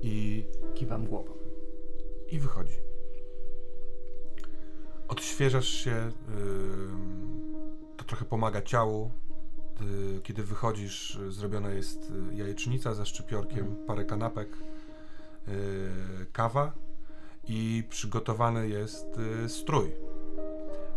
[0.01, 1.44] I Kiwam głową.
[2.31, 2.77] I wychodzi.
[5.07, 7.53] Odświeżasz się, ym,
[7.97, 9.11] to trochę pomaga ciału,
[10.23, 14.49] kiedy wychodzisz, zrobiona jest y, jajecznica ze szczypiorkiem, parę kanapek,
[15.47, 15.51] y,
[16.33, 16.73] kawa
[17.47, 19.07] i przygotowany jest
[19.47, 19.91] strój.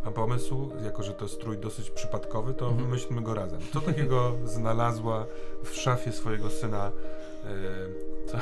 [0.05, 2.85] Mam pomysł, jako że to strój dosyć przypadkowy, to Mhm.
[2.85, 3.61] wymyślmy go razem.
[3.73, 5.27] Co takiego znalazła
[5.65, 6.93] w szafie swojego syna
[8.27, 8.39] co,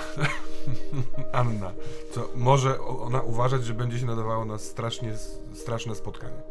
[1.40, 1.72] Anna?
[2.10, 5.16] Co może ona uważać, że będzie się nadawało na strasznie,
[5.52, 6.42] straszne spotkanie?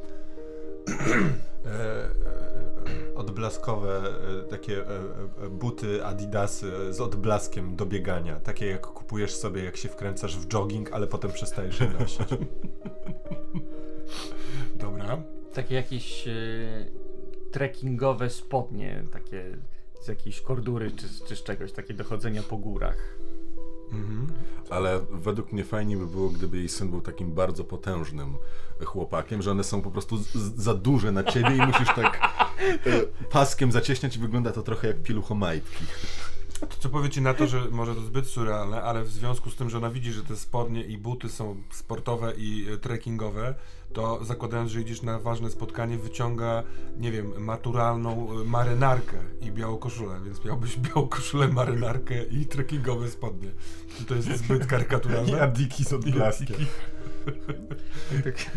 [1.66, 4.02] E, e, odblaskowe
[4.40, 5.00] e, takie e,
[5.46, 8.40] e, buty Adidasy z odblaskiem do biegania.
[8.40, 12.28] Takie jak kupujesz sobie, jak się wkręcasz w jogging, ale potem przestajesz je nosić.
[14.76, 15.22] Dobra.
[15.54, 16.32] Takie jakieś e,
[17.52, 19.58] trekkingowe spodnie, takie
[20.06, 23.18] z jakiejś kordury czy, z- czy z czegoś, takie dochodzenia po górach.
[23.92, 24.28] Mhm.
[24.70, 28.36] Ale według mnie fajnie by było, gdyby jej syn był takim bardzo potężnym
[28.86, 30.18] chłopakiem, że one są po prostu
[30.58, 32.20] za duże na ciebie i musisz tak
[32.66, 35.86] e, paskiem zacieśniać i wygląda to trochę jak pieluchomajtki.
[36.60, 39.70] To co powiecie na to, że może to zbyt surrealne, ale w związku z tym,
[39.70, 43.56] że ona widzi, że te spodnie i buty są sportowe i e, trekkingowe,
[43.96, 46.64] to zakładając, że idziesz na ważne spotkanie, wyciąga,
[46.98, 53.10] nie wiem, maturalną e, marynarkę i białą koszulę, więc miałbyś białą koszulę, marynarkę i trekkingowe
[53.10, 53.50] spodnie.
[53.98, 55.42] Czy to jest zbyt I karykaturalne?
[55.42, 56.58] Adiki z odblaskiem.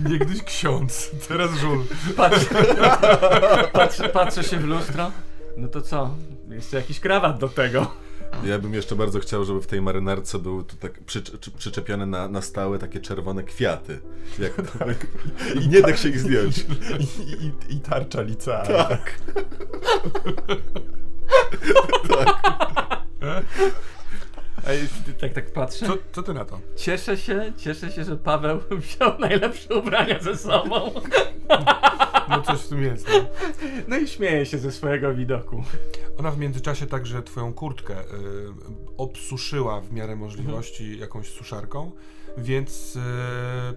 [0.09, 1.85] Niegdyś ksiądz, teraz żul.
[2.17, 2.47] Patrzę,
[3.73, 5.11] patrzę, patrzę się w lustro.
[5.57, 6.15] No to co?
[6.49, 7.95] Jeszcze jakiś krawat do tego.
[8.45, 12.07] Ja bym jeszcze bardzo chciał, żeby w tej marynarce były tu tak przy, czy, przyczepione
[12.07, 14.01] na, na stałe takie czerwone kwiaty.
[14.39, 14.63] Jak to,
[15.63, 16.59] I nie da się ich zdjąć.
[17.19, 18.85] I, i, I tarcza licealna.
[18.85, 19.19] Tak.
[21.67, 21.79] Jest-
[25.21, 25.87] tak, tak patrzę.
[25.87, 26.61] Co, co ty na to?
[26.77, 30.91] Cieszę się, cieszę się, że Paweł wziął najlepsze ubrania ze sobą.
[32.29, 33.09] No coś w tym jest.
[33.09, 33.25] No.
[33.89, 35.65] No i śmieję się ze swojego widoku.
[36.19, 38.05] Ona w międzyczasie także twoją kurtkę y,
[38.97, 41.93] obsuszyła w miarę możliwości jakąś suszarką,
[42.39, 43.01] więc y,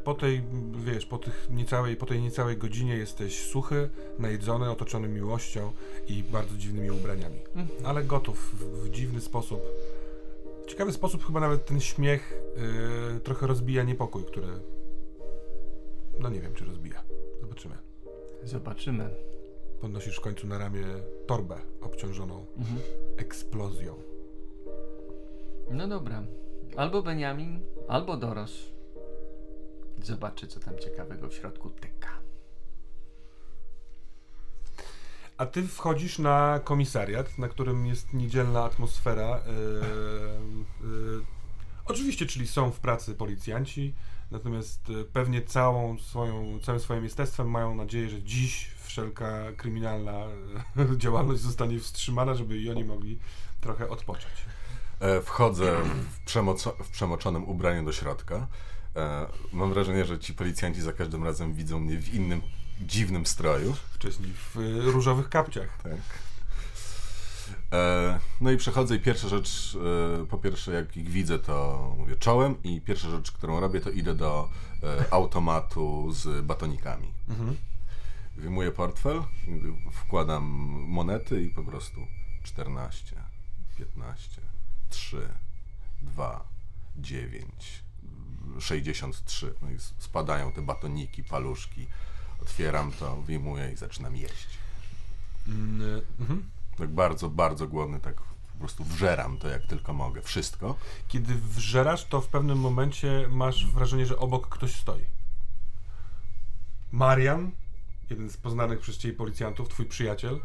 [0.03, 0.41] po tej,
[0.85, 3.89] wiesz, po, tych niecałej, po tej niecałej godzinie jesteś suchy,
[4.19, 5.71] najedzony, otoczony miłością
[6.07, 7.39] i bardzo dziwnymi ubraniami.
[7.83, 9.61] Ale gotów w, w dziwny sposób.
[10.71, 12.33] Ciekawy sposób chyba nawet ten śmiech
[13.17, 14.47] y, trochę rozbija niepokój, który...
[16.19, 17.03] No nie wiem, czy rozbija.
[17.41, 17.75] Zobaczymy.
[18.43, 19.09] Zobaczymy.
[19.81, 20.85] Podnosisz w końcu na ramię
[21.27, 22.79] torbę obciążoną Mhm.
[23.17, 23.95] eksplozją.
[25.71, 26.23] No dobra.
[26.77, 28.71] Albo Beniamin, albo Doros.
[30.03, 32.20] Zobaczy, co tam ciekawego w środku tyka.
[35.41, 39.39] A ty wchodzisz na komisariat, na którym jest niedzielna atmosfera.
[40.81, 41.21] Yy, yy,
[41.85, 43.93] oczywiście, czyli są w pracy policjanci,
[44.31, 50.13] natomiast yy, pewnie całą swoją, całym swoim jestestwem mają nadzieję, że dziś wszelka kryminalna
[50.97, 53.19] działalność zostanie wstrzymana, żeby i oni mogli
[53.61, 54.33] trochę odpocząć.
[54.99, 58.47] E, Wchodzę w, przemoco- w przemoczonym ubraniu do środka.
[58.95, 62.41] E, Mam wrażenie, że ci policjanci za każdym razem widzą mnie w innym,
[62.81, 63.75] dziwnym stroju.
[63.93, 65.81] Wcześniej w yy, różowych kapciach.
[65.83, 65.93] Tak.
[67.73, 69.77] E, No i przechodzę i pierwsza rzecz,
[70.21, 73.89] e, po pierwsze jak ich widzę, to mówię czołem i pierwsza rzecz, którą robię, to
[73.89, 74.49] idę do
[74.83, 77.07] e, automatu z batonikami.
[77.29, 77.57] Mhm.
[78.37, 79.23] Wyjmuję portfel,
[79.91, 80.43] wkładam
[80.87, 82.07] monety i po prostu
[82.43, 83.15] 14,
[83.77, 84.41] 15,
[84.89, 85.29] 3,
[86.01, 86.43] 2,
[86.97, 87.83] 9,
[88.59, 89.53] 63.
[89.61, 91.87] No i spadają te batoniki, paluszki.
[92.41, 94.47] Otwieram to, wyjmuję i zaczynam jeść.
[95.47, 96.49] Mm, yy, mhm.
[96.77, 100.21] Tak bardzo, bardzo głodny, tak po prostu wżeram to jak tylko mogę.
[100.21, 100.75] Wszystko.
[101.07, 105.05] Kiedy wżerasz, to w pewnym momencie masz wrażenie, że obok ktoś stoi.
[106.91, 107.51] Marian,
[108.09, 110.39] jeden z poznanych przez ciebie policjantów, twój przyjaciel,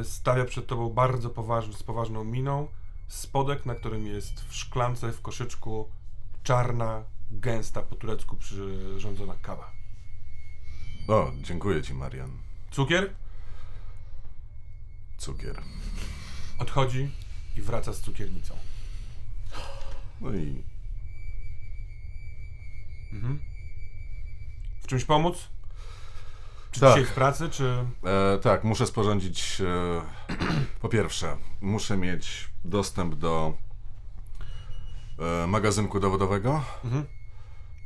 [0.00, 2.68] y, stawia przed tobą bardzo poważny, z poważną miną
[3.08, 5.88] spodek, na którym jest w szklance, w koszyczku
[6.42, 9.77] czarna, gęsta, po turecku przyrządzona kawa.
[11.08, 12.30] O, dziękuję ci, Marian.
[12.70, 13.10] Cukier
[15.18, 15.62] Cukier.
[16.58, 17.10] odchodzi
[17.56, 18.54] i wraca z cukiernicą.
[20.20, 20.62] No i
[23.12, 23.40] Mhm.
[24.82, 25.48] W czymś pomóc?
[26.72, 26.90] Czy Tak.
[26.90, 27.84] dzisiaj w pracy, czy...
[28.04, 29.60] E, tak, muszę sporządzić.
[29.60, 30.02] E,
[30.82, 33.52] po pierwsze, muszę mieć dostęp do
[35.18, 36.64] e, magazynku dowodowego.
[36.84, 37.06] Mhm.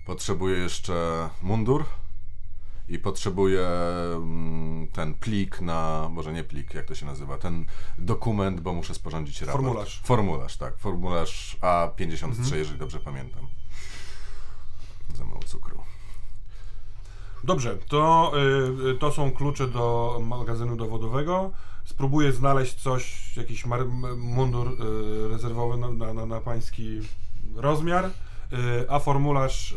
[0.06, 1.84] Potrzebuję jeszcze mundur.
[2.88, 3.66] I potrzebuję
[4.16, 6.08] mm, ten plik na.
[6.10, 7.38] Może nie plik, jak to się nazywa?
[7.38, 7.64] Ten
[7.98, 9.64] dokument, bo muszę sporządzić raport.
[9.64, 10.00] Formularz.
[10.04, 10.78] Formularz, tak.
[10.78, 12.58] Formularz A53, Mhm.
[12.58, 13.46] jeżeli dobrze pamiętam.
[15.14, 15.78] Za mało cukru.
[17.44, 18.32] Dobrze, to,
[18.90, 21.50] y, to są klucze do magazynu dowodowego.
[21.84, 27.00] Spróbuję znaleźć coś, jakiś mar- mundur y, rezerwowy na, na, na, pański
[27.56, 28.10] rozmiar, y,
[28.90, 29.74] a formularz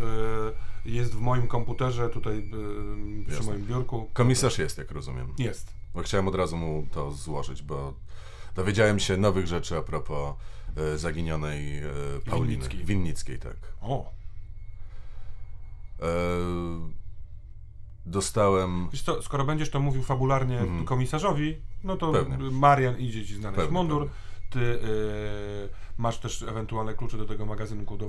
[0.86, 3.52] jest w moim komputerze, tutaj y, przy Jasne.
[3.54, 4.10] moim biurku.
[4.14, 5.34] Komisarz jest, jak rozumiem.
[5.38, 5.74] Jest.
[5.94, 7.94] Bo chciałem od razu mu to złożyć, bo
[8.56, 10.36] dowiedziałem się nowych rzeczy a propos
[10.78, 11.84] e, zaginionej e,
[12.30, 12.48] Pauliny.
[12.56, 12.86] Winnickiej.
[12.86, 13.56] Winnickiej, tak.
[13.82, 14.12] O,
[16.02, 16.06] E,
[18.06, 18.90] dostałem...
[18.94, 20.86] wiesz co, skoro będziesz to mówił fabularnie Mhm.
[20.86, 22.38] komisarzowi, no to Pewnie.
[22.52, 24.00] Marian idzie ci znaleźć Pewnie, mundur.
[24.02, 24.16] pewnie.
[24.56, 27.46] Ty y, masz też ewentualne klucze do tego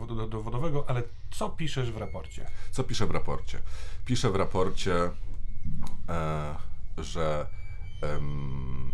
[0.06, 2.46] do- dowodowego, ale co piszesz w raporcie?
[2.70, 3.62] Co piszę w raporcie?
[4.04, 4.94] Piszę w raporcie,
[6.08, 6.54] e,
[6.98, 7.46] że
[8.02, 8.90] em,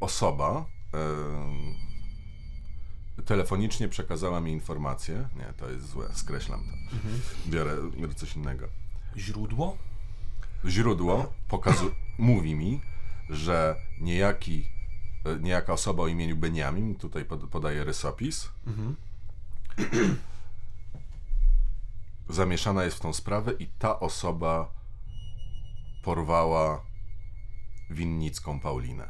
[0.00, 0.64] osoba
[3.24, 5.28] telefonicznie przekazała mi informację.
[5.36, 6.96] Nie, to jest złe, skreślam to.
[7.50, 8.66] Biorę, biorę coś innego.
[9.16, 9.76] Źródło?
[10.66, 12.80] Źródło pokazu- mówi mi,
[13.30, 14.66] że niejaki,
[15.24, 18.50] e, niejaka osoba o imieniu Beniamin, tutaj pod, podaje rysopis,
[22.28, 24.72] zamieszana jest w tą sprawę i ta osoba
[26.02, 26.84] porwała
[27.90, 29.08] winnicką Paulinę.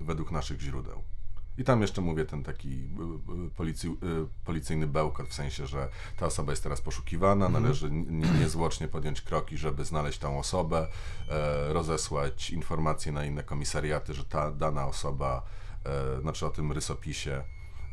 [0.00, 1.13] Według naszych źródeł.
[1.58, 5.88] I tam jeszcze mówię ten taki y, y, policji, y, policyjny bełkot, w sensie, że
[6.16, 10.88] ta osoba jest teraz poszukiwana, należy n- nie- niezwłocznie podjąć kroki, żeby znaleźć tą osobę,
[11.28, 15.42] e, rozesłać informacje na inne komisariaty, że ta dana osoba,
[15.86, 17.44] e, znaczy o tym rysopisie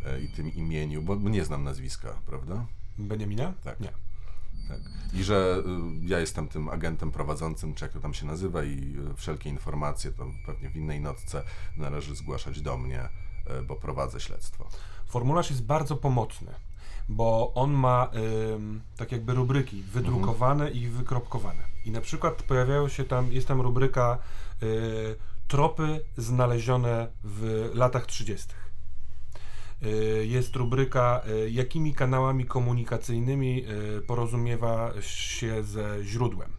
[0.05, 2.65] e, i tym imieniu, bo nie znam nazwiska, prawda?
[2.97, 3.53] Beniamina?
[3.63, 3.79] Tak.
[3.79, 3.91] Nie.
[4.67, 4.79] Tak.
[5.13, 5.63] I że
[6.01, 10.25] ja jestem tym agentem prowadzącym, czy jak to tam się nazywa, i wszelkie informacje, to
[10.45, 11.43] pewnie w innej notce
[11.77, 13.09] należy zgłaszać do mnie,
[13.67, 14.67] bo prowadzę śledztwo.
[15.05, 16.51] Formularz jest bardzo pomocny,
[17.09, 18.09] bo on ma
[18.53, 21.63] ym, tak jakby rubryki wydrukowane i wykropkowane.
[21.85, 24.17] I na przykład pojawiają się tam, jest tam rubryka
[24.63, 25.15] y,
[25.47, 28.47] tropy znalezione w latach 30.
[29.83, 33.65] Y, Jest rubryka, y, jakimi kanałami komunikacyjnymi
[34.07, 36.51] porozumiewa się ze źródłem.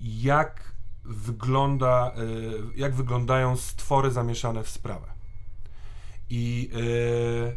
[0.00, 0.71] Jak
[1.04, 5.06] wygląda, y, jak wyglądają stwory zamieszane w sprawę.
[6.30, 7.56] I y,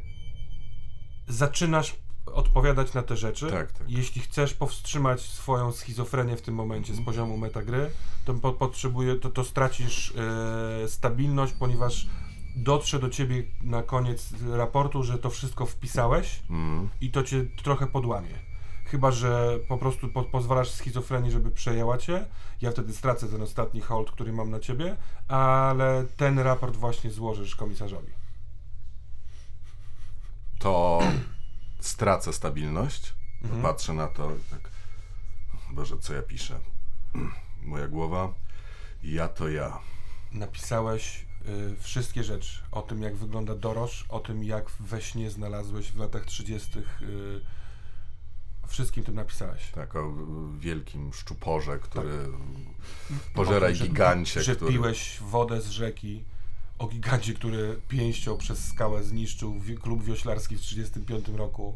[1.28, 3.52] zaczynasz odpowiadać na te rzeczy.
[3.52, 3.90] Tak, tak.
[3.90, 7.92] Jeśli chcesz powstrzymać swoją schizofrenię w tym momencie z poziomu metagry,
[8.26, 12.08] to, po, potrzebuje, to, to stracisz e, stabilność, ponieważ
[12.56, 16.90] dotrze do ciebie na koniec raportu, że to wszystko wpisałeś Mm.
[17.02, 18.55] i to cię trochę podłamie.
[18.96, 22.26] Chyba, że po prostu po, pozwalasz schizofrenii, żeby przejęła cię.
[22.62, 27.56] Ja wtedy stracę ten ostatni hold, który mam na ciebie, ale ten raport właśnie złożysz
[27.56, 28.12] komisarzowi.
[30.60, 31.00] To
[31.80, 33.14] stracę stabilność,
[33.62, 34.70] patrzę na to i tak,
[35.72, 36.60] Boże, co ja piszę?
[37.64, 38.34] Moja głowa,
[39.04, 39.80] ja to ja.
[40.32, 45.92] Napisałeś y, wszystkie rzeczy o tym, jak wygląda Dorosz, o tym, jak we śnie znalazłeś
[45.92, 46.80] w latach 30.
[46.80, 47.56] Y,
[48.68, 49.72] wszystkim tym napisałeś.
[49.72, 50.14] Tak, o
[50.60, 54.72] wielkim szczuporze, który O pożera tym, gigancie, Że który...
[54.72, 56.24] piłeś wodę z rzeki,
[56.80, 61.76] o gigancie, który pięścią przez skałę zniszczył klub wioślarski w 35 roku.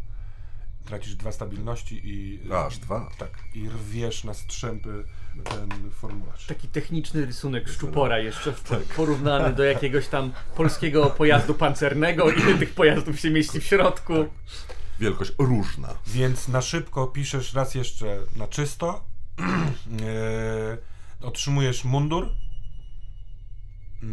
[0.85, 2.39] Tracisz dwa stabilności i...
[2.53, 3.09] Aż dwa?
[3.17, 5.03] Tak, i rwiesz na strzępy
[5.43, 6.45] ten formularz.
[6.47, 8.63] Taki techniczny rysunek szczupora jeszcze w-
[8.95, 12.31] porównany do jakiegoś tam polskiego pojazdu pancernego.
[12.31, 14.13] Ile tych pojazdów się mieści w środku?
[14.99, 15.87] Wielkość różna.
[16.07, 19.03] Więc na szybko piszesz raz jeszcze na czysto.
[19.41, 20.77] e,
[21.21, 22.25] otrzymujesz mundur.
[24.03, 24.05] E,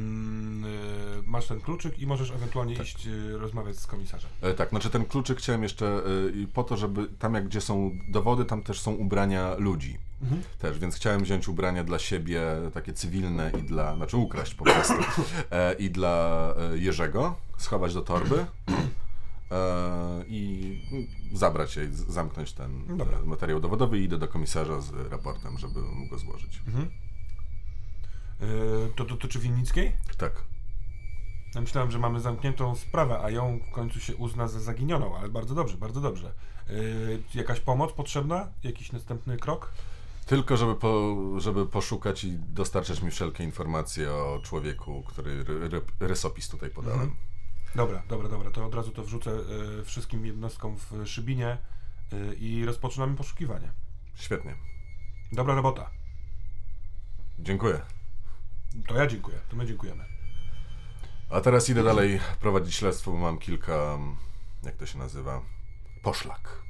[1.24, 4.30] masz ten kluczyk i możesz ewentualnie iść e, rozmawiać z komisarzem.
[4.40, 6.02] E, tak, znaczy ten kluczyk chciałem jeszcze
[6.34, 9.98] i po to, żeby tam jak gdzie są dowody, tam też są ubrania ludzi.
[10.58, 12.42] Też, więc chciałem wziąć ubrania dla siebie,
[12.74, 14.94] takie cywilne i dla, znaczy ukraść po prostu,
[15.50, 18.46] e, i dla Jerzego, schować do torby
[20.28, 20.80] i
[21.32, 23.18] zabrać je, i z- zamknąć ten Dobra.
[23.18, 26.60] e, materiał dowodowy i idę do komisarza z raportem, żeby mógł go złożyć.
[28.40, 28.46] E,
[28.96, 29.92] to dotyczy Winnickiej?
[30.18, 30.32] Tak.
[31.54, 35.28] Ja myślałem, że mamy zamkniętą sprawę, a ją w końcu się uzna za zaginioną, ale
[35.28, 36.32] bardzo dobrze, bardzo dobrze.
[36.68, 36.72] E,
[37.34, 38.48] jakaś pomoc potrzebna?
[38.64, 39.72] Jakiś następny krok?
[40.26, 45.80] Tylko żeby, po, żeby poszukać i dostarczać mi wszelkie informacje o człowieku, który ry, ry,
[46.00, 47.00] rysopis tutaj podałem.
[47.00, 47.16] Mhm.
[47.74, 51.48] Dobra, dobra, dobra, to od razu to wrzucę e, wszystkim jednostkom w Szybinie
[52.12, 53.72] e, i rozpoczynamy poszukiwanie.
[54.14, 54.54] Świetnie.
[55.32, 55.90] Dobra robota.
[57.38, 57.80] Dziękuję.
[58.88, 60.04] To ja dziękuję, to my dziękujemy.
[61.30, 64.16] A teraz idę dalej prowadzić śledztwo, bo mam kilka, mm,
[64.62, 65.42] jak to się nazywa,
[66.02, 66.62] poszlak.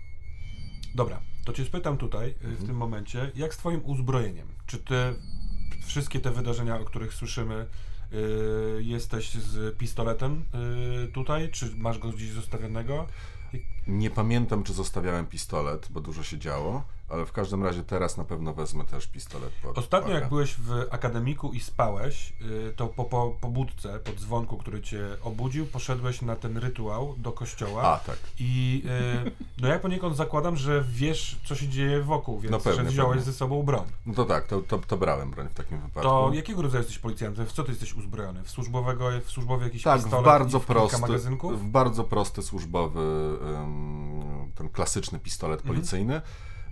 [0.95, 2.67] Dobra, to cię spytam tutaj y, w Mhm.
[2.67, 4.49] tym momencie, jak z twoim uzbrojeniem?
[4.67, 4.95] Czy ty
[5.87, 7.67] wszystkie te wydarzenia, o których słyszymy, y,
[8.79, 10.45] jesteś z pistoletem
[11.05, 13.07] y, tutaj, czy masz go gdzieś zostawionego?
[13.87, 18.24] Nie pamiętam, czy zostawiałem pistolet, bo dużo się działo, ale w każdym razie teraz na
[18.24, 20.20] pewno wezmę też pistolet pod Ostatnio uwagę.
[20.20, 22.32] jak byłeś w akademiku i spałeś,
[22.68, 27.32] y, to po, po pobudce, po dzwonku, który cię obudził, poszedłeś na ten rytuał do
[27.32, 27.82] kościoła.
[27.82, 28.16] A, tak.
[28.39, 28.82] I
[29.26, 29.30] y,
[29.62, 33.16] no ja poniekąd zakładam, że wiesz, co się dzieje wokół, więc No pewnie, że wziąłeś
[33.18, 33.32] pewnie.
[33.32, 33.84] ze sobą broń.
[34.07, 36.01] No to tak, to, to, to brałem broń w takim wypadku.
[36.03, 37.47] To jakiego rodzaju jesteś policjantem?
[37.47, 38.43] W co ty jesteś uzbrojony?
[38.45, 41.61] W służbowego, w służbowy jakiś Tak, pistolet bardzo w kilka prosty, magazynków?
[41.62, 43.01] w bardzo prosty służbowy,
[43.57, 43.76] em,
[44.55, 45.74] ten klasyczny pistolet Mhm.
[45.77, 46.20] policyjny,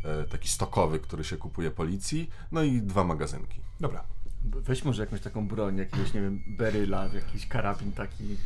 [0.05, 3.61] e, taki stokowy, który się kupuje policji, no i dwa magazynki.
[3.80, 4.05] Dobra.
[4.44, 8.36] Weź może jakąś taką broń, jakiegoś, nie wiem, beryla, jakiś karabin taki.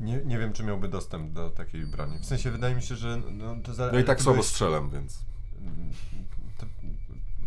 [0.00, 2.18] Nie, nie wiem, czy miałby dostęp do takiej broni.
[2.18, 4.90] W sensie wydaje mi się, że no, to za, No i tak słabo byłeś- strzelam,
[4.90, 5.18] więc
[6.58, 6.66] To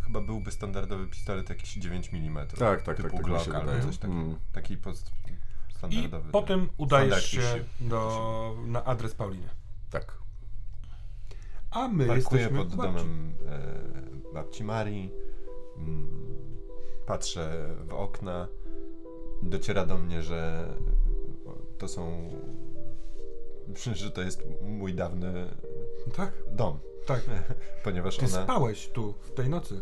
[0.05, 2.47] chyba byłby standardowy pistolet jakiś 9 mm.
[2.47, 4.19] tak, tak, tak, typu tak Glock się albo coś takiego.
[4.19, 4.35] Mm.
[4.53, 6.31] Taki post, I standardowy.
[6.31, 6.69] potem tak.
[6.77, 9.49] udajesz się do, na adres Pauliny.
[9.89, 10.17] Tak.
[11.71, 12.93] A my Parkuję jesteśmy pod babci.
[12.93, 15.11] domem e, babci Marii.
[15.77, 16.57] Mm,
[17.05, 18.47] patrzę w okna.
[19.43, 20.69] Dociera do mnie, że
[21.77, 22.29] to są.
[23.93, 25.55] że to jest mój dawny
[26.15, 26.79] Tak, dom.
[27.05, 27.21] tak.
[27.83, 28.43] Ponieważ Ty ona.
[28.43, 29.81] spałeś tu w tej nocy.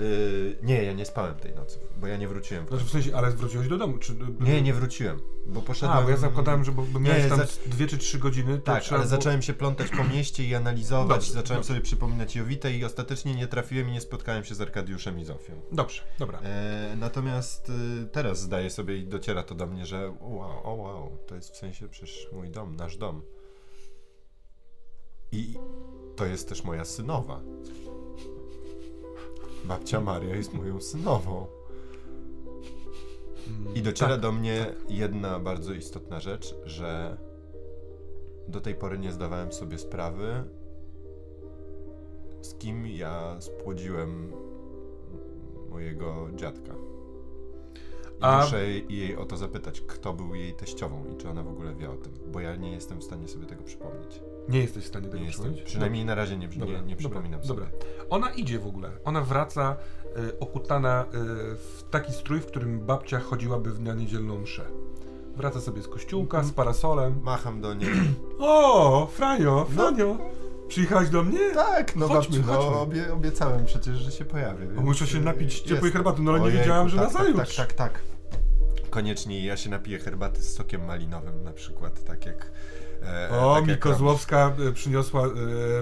[0.00, 2.66] Y, nie, ja nie spałem tej nocy, bo ja nie wróciłem.
[2.68, 3.98] Znaczy w sensie, ale wróciłeś do domu.
[3.98, 4.14] Czy...
[4.40, 5.98] Nie, nie wróciłem, bo poszedłem.
[5.98, 8.58] A, bo ja zakładałem, że bo, bo miałeś Nie, tam zac- dwie czy trzy godziny.
[8.58, 9.10] Tak, ale było...
[9.10, 11.68] zacząłem się plątać po mieście i analizować, Dobrze, zacząłem dobrze.
[11.68, 15.52] sobie przypominać Jowitę i ostatecznie nie trafiłem i nie spotkałem się z Arkadiuszem i Zofią.
[15.72, 16.40] Dobrze, dobra.
[16.40, 21.18] E, natomiast y, teraz zdaję sobie i dociera to do mnie, że wow, o wow,
[21.26, 23.22] to jest w sensie przecież mój dom, nasz dom.
[25.32, 25.54] I
[26.16, 27.40] to jest też moja synowa.
[29.64, 31.46] Babcia Maria jest moją synową.
[33.74, 37.16] I dociera tak, do mnie jedna bardzo istotna rzecz, że
[38.48, 40.44] do tej pory nie zdawałem sobie sprawy,
[42.42, 44.32] z kim ja spłodziłem
[45.70, 46.74] mojego dziadka.
[48.14, 51.48] I A- muszę jej o to zapytać, kto był jej teściową i czy ona w
[51.48, 54.20] ogóle wie o tym, bo ja nie jestem w stanie sobie tego przypomnieć.
[54.48, 55.62] Nie jesteś w stanie tego Nie przypomnieć?
[55.62, 57.66] przynajmniej na razie nie, Dobra, nie, nie dobra, przypominam dobra.
[57.66, 57.76] sobie.
[58.10, 58.90] Ona idzie w ogóle.
[59.04, 59.76] Ona wraca
[60.18, 61.06] y, okutana y,
[61.56, 64.64] w taki strój, w którym babcia chodziłaby w- na niedzielną mszę.
[65.36, 67.20] Wraca sobie z kościółka, z parasolem.
[67.22, 67.90] Macham do niej.
[68.38, 70.18] O, Franio, Franio!
[70.68, 71.38] Przyjechałeś do mnie?
[71.54, 72.70] Tak, no Chodźmy, babciu, chodźmy.
[72.70, 74.66] no obie, obiecałem przecież, że się pojawię.
[74.66, 75.92] muszę się y, napić ciepłej jestem.
[75.92, 77.56] herbaty, no ale nie wiedziałem, że tak, tak, nazajutrz.
[77.56, 78.00] Tak, tak, tak.
[78.90, 82.50] Koniecznie ja się napiję herbaty z sokiem malinowym na przykład, tak jak...
[83.06, 85.30] E, O, tak mi Kozłowska y, przyniosła y,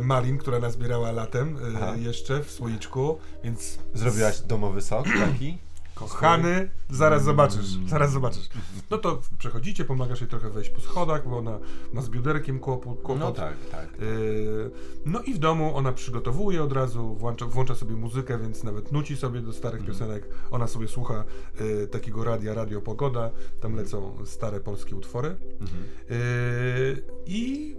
[0.01, 1.93] malin, która nazbierała latem Aha.
[1.97, 4.01] jeszcze w słoiczku, więc robisz.
[4.01, 5.59] Zrobiłaś domowy sok taki?
[5.95, 8.49] Kochany, zaraz zobaczysz, zaraz zobaczysz.
[8.91, 11.59] No to przechodzicie, pomagasz jej trochę wejść po schodach, bo ona
[11.93, 13.03] ma z bioderkiem kłopot.
[13.03, 13.19] kłopot.
[13.19, 13.89] No tak, tak.
[14.01, 14.71] Yy,
[15.07, 19.17] No i w domu ona przygotowuje od razu, włącza, włącza sobie muzykę, więc nawet nuci
[19.17, 19.99] sobie do starych Mhm.
[19.99, 20.29] piosenek.
[20.51, 21.25] Ona sobie słucha
[21.61, 23.31] y, takiego radia, Radio Pogoda,
[23.61, 25.37] tam lecą stare polskie utwory.
[25.61, 25.83] Mhm.
[26.11, 27.77] Yy, I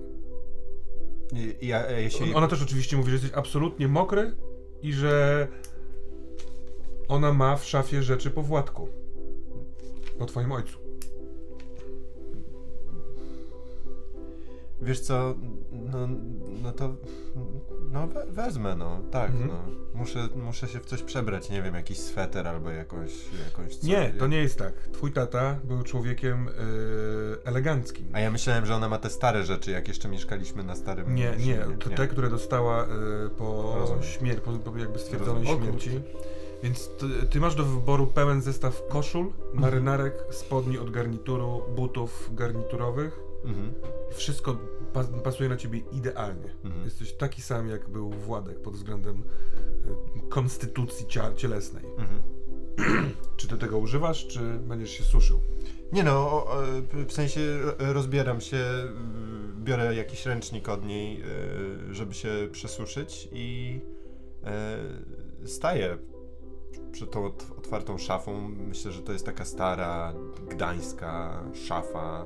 [1.34, 2.26] I, ja, ja się...
[2.36, 4.36] ona też oczywiście mówi, że jesteś absolutnie mokry
[4.82, 5.48] i że
[7.08, 8.88] ona ma w szafie rzeczy po Władku.
[10.20, 10.78] Po twoim ojcu.
[14.82, 15.36] Wiesz co,
[15.72, 16.08] no,
[16.64, 16.96] no to...
[17.92, 19.48] No we, wezmę, no, tak, Mhm.
[19.48, 19.56] no.
[19.94, 23.12] Muszę, muszę się w coś przebrać, nie wiem, jakiś sweter albo jakąś...
[23.46, 24.74] jakąś co, Nie, to nie jest tak.
[24.74, 28.06] Twój tata był człowiekiem yy, eleganckim.
[28.14, 31.16] A ja myślałem, że ona ma te stare rzeczy, jak jeszcze mieszkaliśmy na starym...
[31.16, 32.88] Nie, nie, to te, które dostała y,
[33.38, 36.02] po śmierci, po, po jakby stwierdzonej śmierci.
[36.64, 39.60] Więc ty, ty masz do wyboru pełen zestaw koszul, Mhm.
[39.62, 43.20] marynarek, spodni od garnituru, butów garniturowych.
[43.46, 43.74] Mhm.
[44.14, 44.58] Wszystko
[44.94, 46.56] pas, pasuje na ciebie idealnie.
[46.64, 46.86] Mhm.
[46.86, 49.24] Jesteś taki sam, jak był Władek pod względem
[50.18, 51.06] y, konstytucji
[51.36, 51.84] cielesnej.
[51.98, 52.22] Mhm.
[53.38, 55.40] Czy ty tego używasz, czy będziesz się suszył?
[55.92, 56.46] Nie no,
[57.08, 57.42] w sensie
[57.80, 58.88] e, rozbieram się, y,
[59.64, 61.24] biorę jakiś ręcznik od niej,
[61.92, 63.80] żeby się przesuszyć i
[64.44, 64.78] e,
[65.46, 65.98] staję
[66.92, 68.50] przed tą ot- otwartą szafą.
[68.68, 70.14] Myślę, że to jest taka stara,
[70.50, 72.26] gdańska szafa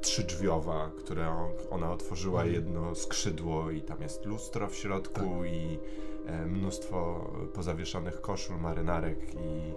[0.00, 2.54] trzydrzwiowa, którą ona otworzyła Mhm.
[2.54, 5.78] jedno skrzydło i tam jest lustro w środku i
[6.26, 9.72] e, mnóstwo pozawieszonych koszul, marynarek i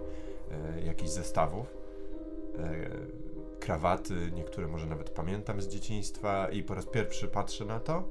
[0.51, 1.67] e, jakichś zestawów
[2.57, 2.89] e,
[3.59, 8.03] krawaty, niektóre może nawet pamiętam z dzieciństwa i po raz pierwszy patrzę na to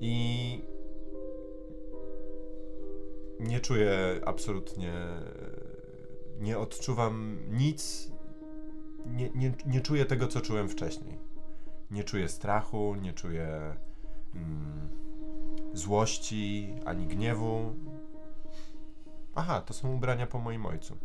[0.00, 0.60] i
[3.40, 4.92] nie czuję absolutnie,
[6.40, 8.10] nie odczuwam nic,
[9.06, 11.18] nie, nie, nie czuję tego, co czułem wcześniej.
[11.90, 13.76] Nie czuję strachu, nie czuję
[14.34, 14.88] mm,
[15.72, 17.74] złości ani gniewu.
[19.34, 20.96] Aha, to są ubrania po moim ojcu.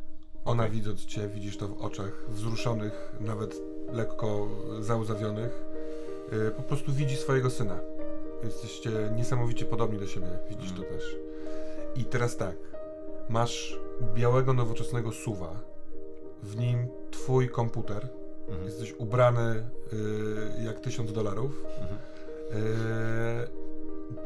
[0.45, 0.75] Ona Okej.
[0.75, 3.55] widząc cię, widzisz to w oczach wzruszonych, nawet
[3.91, 4.47] lekko
[4.79, 5.63] załzawionych,
[6.31, 7.79] yy, po prostu widzi swojego syna.
[8.43, 10.93] Jesteście niesamowicie podobni do siebie, widzisz to Mm.
[10.93, 11.15] też.
[11.95, 12.55] I teraz tak,
[13.29, 13.79] masz
[14.15, 15.59] białego, nowoczesnego suwa,
[16.43, 18.07] w nim twój komputer,
[18.47, 18.65] Mhm.
[18.65, 19.69] jesteś ubrany
[20.57, 21.99] yy, jak tysiąc dolarów, Mhm.
[22.51, 23.47] yy,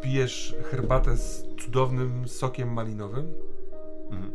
[0.01, 3.33] pijesz herbatę z cudownym sokiem malinowym,
[4.09, 4.31] Mhm.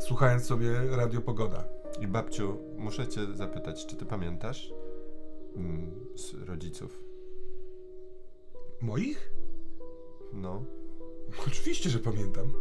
[0.00, 1.64] słuchając sobie Radio Pogoda.
[2.00, 4.72] I babciu, muszę cię zapytać, czy ty pamiętasz
[5.56, 7.02] mm, z rodziców?
[8.80, 9.30] Moich?
[10.32, 10.62] No,
[11.46, 12.52] Oczywiście, że pamiętam.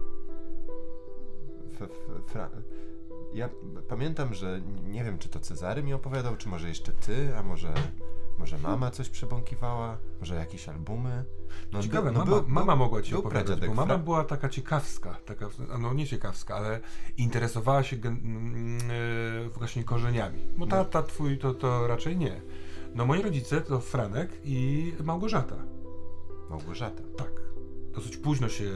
[1.82, 1.90] F,
[2.28, 2.50] fra...
[3.34, 3.50] Ja
[3.88, 7.74] pamiętam, że nie wiem, czy to Cezary mi opowiadał, czy może jeszcze ty, a może,
[8.38, 11.24] może mama coś przebąkiwała, może jakieś albumy.
[11.72, 15.50] No, Ciekawe, no, mama, był- mama mogła ci opowiadać, bo mama była taka ciekawska, taka,
[15.80, 16.80] no nie ciekawska, ale
[17.18, 18.18] interesowała się gen,
[19.46, 20.40] e, właśnie korzeniami.
[20.58, 20.72] Bo No.
[20.72, 22.42] tata twój to, to raczej nie.
[22.96, 25.56] No moi rodzice to Franek i Małgorzata.
[26.50, 27.04] Małgorzata.
[27.18, 27.47] Tak.
[27.98, 28.70] Dosyć późno się e,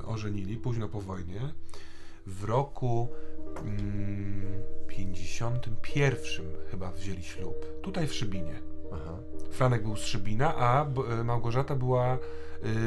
[0.00, 1.40] e, ożenili, późno po wojnie.
[2.26, 3.08] W roku
[3.56, 7.80] mm, 51 chyba wzięli ślub.
[7.82, 8.60] Tutaj w Szybinie.
[8.92, 9.16] Aha.
[9.50, 12.18] Franek był z Szybina, a e, Małgorzata była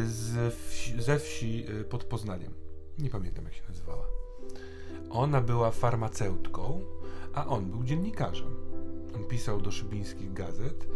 [0.05, 2.53] z wsi, ze wsi pod Poznaniem.
[2.99, 4.07] Nie pamiętam jak się nazywała.
[5.09, 6.81] Ona była farmaceutką,
[7.33, 8.55] a on był dziennikarzem.
[9.15, 10.87] On pisał do szybińskich gazet.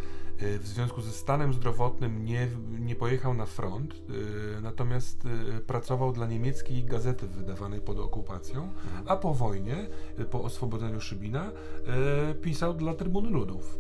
[0.42, 2.48] Y, W związku ze stanem zdrowotnym nie,
[2.80, 8.70] nie pojechał na front, y, natomiast y, pracował dla niemieckiej gazety wydawanej pod okupacją,
[9.06, 9.88] a po wojnie,
[10.32, 11.52] po oswobodzeniu Szybina,
[12.42, 13.80] pisał dla Trybuny Ludów.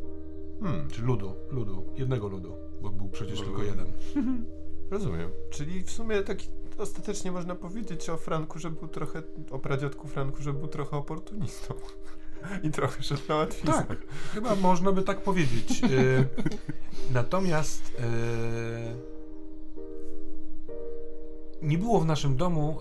[0.64, 3.86] Hmm, Czy ludu, ludu, jednego ludu, bo był przecież tylko jeden.
[4.91, 5.30] rozumiem.
[5.49, 6.47] Czyli w sumie taki
[6.78, 11.74] ostatecznie można powiedzieć o Franku, że był trochę, o pradziadku Franku, że był trochę oportunistą.
[12.64, 13.86] I trochę szedł na łatwiznę.
[13.88, 13.98] Tak,
[14.34, 15.84] chyba można by tak powiedzieć.
[15.84, 16.26] Y,
[17.14, 19.22] natomiast y,
[21.62, 22.80] nie było w naszym domu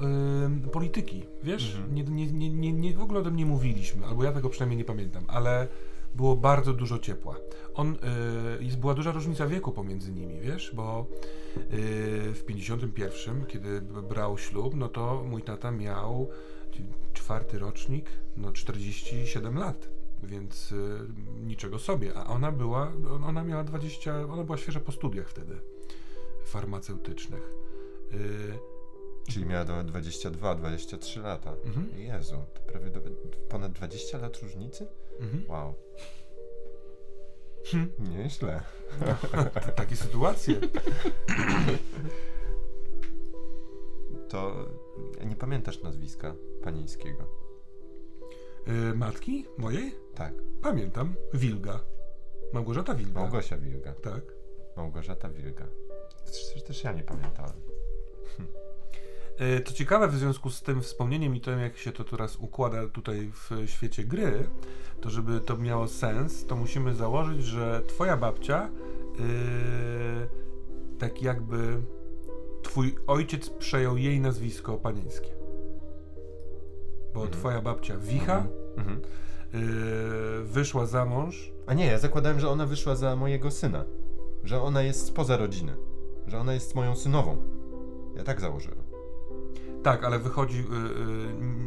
[0.67, 1.75] y, polityki, wiesz?
[1.75, 1.95] Mhm.
[1.95, 4.79] Nie, nie, nie, nie, nie w ogóle o tym nie mówiliśmy, albo ja tego przynajmniej
[4.79, 5.69] nie pamiętam, ale
[6.15, 7.37] było bardzo dużo ciepła.
[7.75, 7.97] On,
[8.61, 10.73] y, jest, była duża różnica wieku pomiędzy nimi, wiesz?
[10.75, 11.07] Bo
[11.57, 16.29] y, w 51, kiedy brał ślub, no to mój tata miał
[17.13, 19.89] czwarty rocznik, no 47 lat,
[20.23, 20.99] więc y,
[21.41, 22.15] niczego sobie.
[22.15, 22.93] A ona była,
[23.27, 25.57] ona miała 20, ona była świeża po studiach wtedy
[26.45, 27.53] farmaceutycznych.
[28.13, 28.59] Y,
[29.29, 31.53] Czyli miała do 22, 23 lata.
[31.65, 31.89] Mhm.
[31.99, 33.01] Jezu, to prawie do,
[33.49, 34.87] ponad 20 lat różnicy?
[35.21, 35.45] mhm.
[35.49, 35.75] Wow.
[37.71, 37.91] Hm.
[37.99, 38.61] Nieźle.
[39.55, 40.55] T- Takie sytuacje.
[44.29, 44.55] To
[45.27, 47.25] nie pamiętasz nazwiska panieńskiego?
[48.69, 49.95] Y, matki mojej?
[50.15, 50.35] Tak.
[50.63, 51.15] Pamiętam.
[51.35, 51.81] Wilga.
[52.53, 53.21] Małgorzata Wilga.
[53.21, 53.93] Małgosia Wilga.
[53.93, 54.23] Tak.
[54.77, 55.67] Małgorzata Wilga.
[56.25, 57.61] Też, też ja nie pamiętałem.
[59.39, 62.89] E, Co ciekawe, w związku z tym wspomnieniem i tym, jak się to teraz układa
[62.89, 64.49] tutaj w świecie gry,
[65.01, 68.71] to żeby to miało sens, to musimy założyć, że twoja babcia
[69.19, 70.29] yy,
[70.99, 71.83] tak jakby
[72.63, 75.40] twój ojciec przejął jej nazwisko panieńskie.
[77.15, 77.31] Bo Mhm.
[77.41, 78.47] twoja babcia Wicha
[78.77, 79.01] Mhm.
[79.53, 79.61] yy,
[80.45, 81.53] wyszła za mąż.
[81.67, 83.85] A nie, ja zakładałem, że ona wyszła za mojego syna.
[84.45, 85.77] Że ona jest spoza rodziny.
[86.27, 87.37] Że ona jest moją synową.
[88.17, 88.79] Ja tak założyłem.
[89.83, 90.65] Tak, ale wychodzi, yy,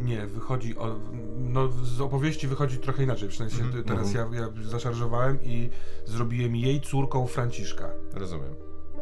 [0.04, 0.96] nie, wychodzi, o,
[1.38, 5.70] no z opowieści wychodzi trochę inaczej, w sensie Mhm, teraz ja, ja zaszarżowałem i
[6.06, 8.56] zrobiłem jej córką Franciszka, Rozumiem.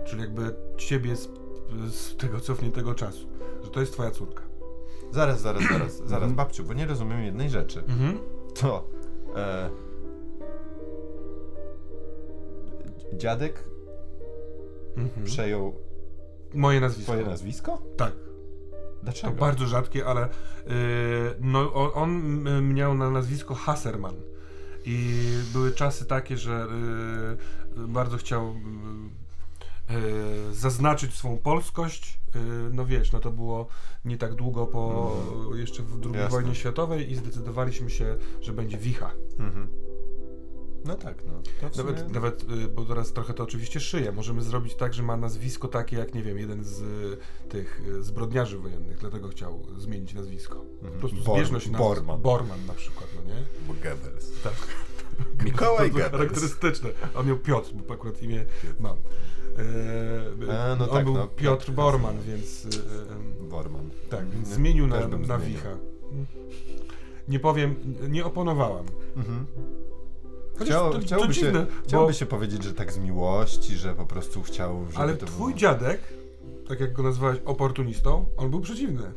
[0.05, 1.29] czyli jakby ciebie z,
[1.91, 3.27] z tego cofniętego czasu,
[3.63, 4.43] że to jest twoja córka.
[5.11, 6.35] Zaraz, zaraz, zaraz, zaraz, Mhm.
[6.35, 7.79] babciu, bo nie rozumiem jednej rzeczy.
[7.87, 8.17] Mhm.
[8.61, 8.87] To
[9.35, 9.69] e,
[13.13, 13.63] dziadek
[14.97, 15.25] Mhm.
[15.25, 15.73] przejął
[16.53, 17.11] Moje nazwisko.
[17.11, 17.81] twoje nazwisko?
[17.97, 18.11] Tak,
[19.03, 19.33] Dlaczego?
[19.33, 20.73] to bardzo rzadkie, ale yy,
[21.39, 24.15] no, on y, miał na nazwisko Hasserman.
[24.85, 25.19] I
[25.53, 26.67] były czasy takie, że
[27.77, 28.53] yy, bardzo chciał
[30.51, 32.19] zaznaczyć swą polskość.
[32.35, 32.41] Yy,
[32.73, 33.67] no wiesz, no to było
[34.05, 35.59] nie tak długo po Mhm.
[35.59, 36.29] jeszcze w II Jasne.
[36.29, 39.11] wojnie światowej i zdecydowaliśmy się, że będzie Wicha.
[39.39, 39.67] Mhm.
[40.85, 41.33] No tak, no.
[41.71, 44.11] W Nawet, sumie- nawet, y, bo teraz trochę to oczywiście szyję.
[44.11, 47.17] Możemy zrobić tak, że ma nazwisko takie jak, nie wiem, jeden z y,
[47.49, 50.65] tych y, zbrodniarzy wojennych, dlatego chciał zmienić nazwisko.
[50.81, 51.83] Po prostu Bor- zbieżność nazw.
[51.83, 52.21] Borman.
[52.21, 53.43] Borman na przykład, no nie?
[53.67, 54.41] Bo Goebbels.
[54.43, 54.53] Tak.
[55.43, 56.11] Mikołaj Goebbels.
[56.11, 56.89] charakterystyczne.
[57.15, 58.45] On miał Piotr, bo akurat imię
[58.79, 58.97] mam.
[60.47, 62.23] E, A, no on tak, był no, Piotr Borman, Borman.
[62.27, 62.65] więc...
[62.65, 63.89] y, y, Borman.
[64.09, 65.37] tak, więc Nie, zmienił na, na.
[65.37, 65.77] Wicha.
[67.27, 67.75] Nie powiem,
[68.09, 68.85] nie oponowałem.
[69.17, 69.45] Mhm.
[70.61, 73.95] Chciał, to, chciałby, to się, dziwne, chciałby bo, się powiedzieć, że tak z miłości, że
[73.95, 75.59] po prostu chciał, żeby ale twój było...
[75.59, 76.01] dziadek,
[76.67, 79.11] tak jak go nazwałeś oportunistą, on był przeciwny.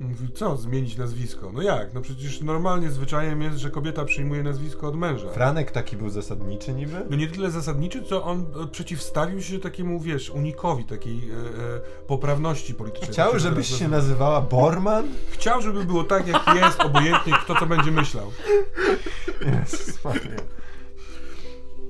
[0.00, 1.52] Mówił, co, zmienić nazwisko?
[1.52, 1.94] No jak?
[1.94, 5.30] No przecież normalnie zwyczajem jest, że kobieta przyjmuje nazwisko od męża.
[5.30, 7.06] Franek taki był zasadniczy niby?
[7.10, 11.80] No nie tyle zasadniczy, co on e, przeciwstawił się takiemu, wiesz, unikowi, takiej e, e,
[12.06, 13.12] poprawności politycznej.
[13.12, 13.96] Chciał, żebyś się nazywa.
[13.96, 15.08] nazywała Borman?
[15.30, 18.32] Chciał, żeby było tak, jak jest, obojętnie kto co będzie myślał.
[20.04, 20.36] Maria.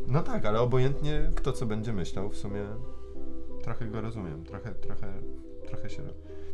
[0.06, 2.66] No tak, ale obojętnie kto co będzie myślał, w sumie
[3.62, 5.22] trochę go rozumiem, trochę, trochę,
[5.66, 6.02] trochę się,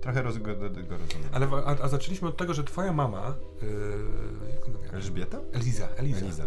[0.00, 0.68] trochę roz, go, go
[0.98, 1.28] rozumiem.
[1.32, 4.92] Ale a, a zaczęliśmy od tego, że twoja mama, e, jak ona miała?
[4.94, 5.40] Elżbieta?
[5.52, 6.18] Eliza, Eliza.
[6.18, 6.44] Eliza.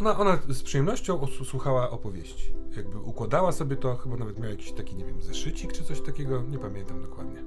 [0.00, 2.54] Ona, ona z przyjemnością słuchała opowieści.
[2.76, 6.42] Jakby układała sobie to, chyba nawet miała jakiś taki, nie wiem, zeszycik czy coś takiego,
[6.42, 7.42] nie pamiętam dokładnie.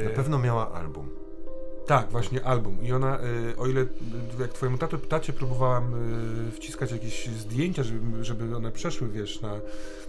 [0.00, 1.08] E, Na pewno miała album.
[1.86, 2.82] Tak, właśnie album.
[2.82, 3.18] I ona,
[3.50, 3.86] y, o ile y,
[4.40, 5.94] jak twojemu tato, tacie próbowałam
[6.48, 9.60] y, wciskać jakieś zdjęcia, żeby, żeby one przeszły, wiesz, na,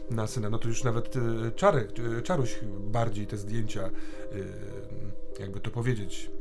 [0.09, 1.89] na syna, no to już nawet y, Czarek,
[2.23, 3.91] Czaruś bardziej te zdjęcia, y,
[5.39, 6.31] jakby to powiedzieć,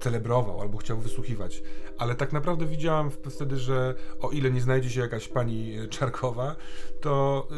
[0.00, 1.62] celebrował albo chciał wysłuchiwać.
[1.98, 6.56] Ale tak naprawdę widziałam wtedy, że o ile nie znajdzie się jakaś pani y, Czarkowa,
[7.00, 7.48] to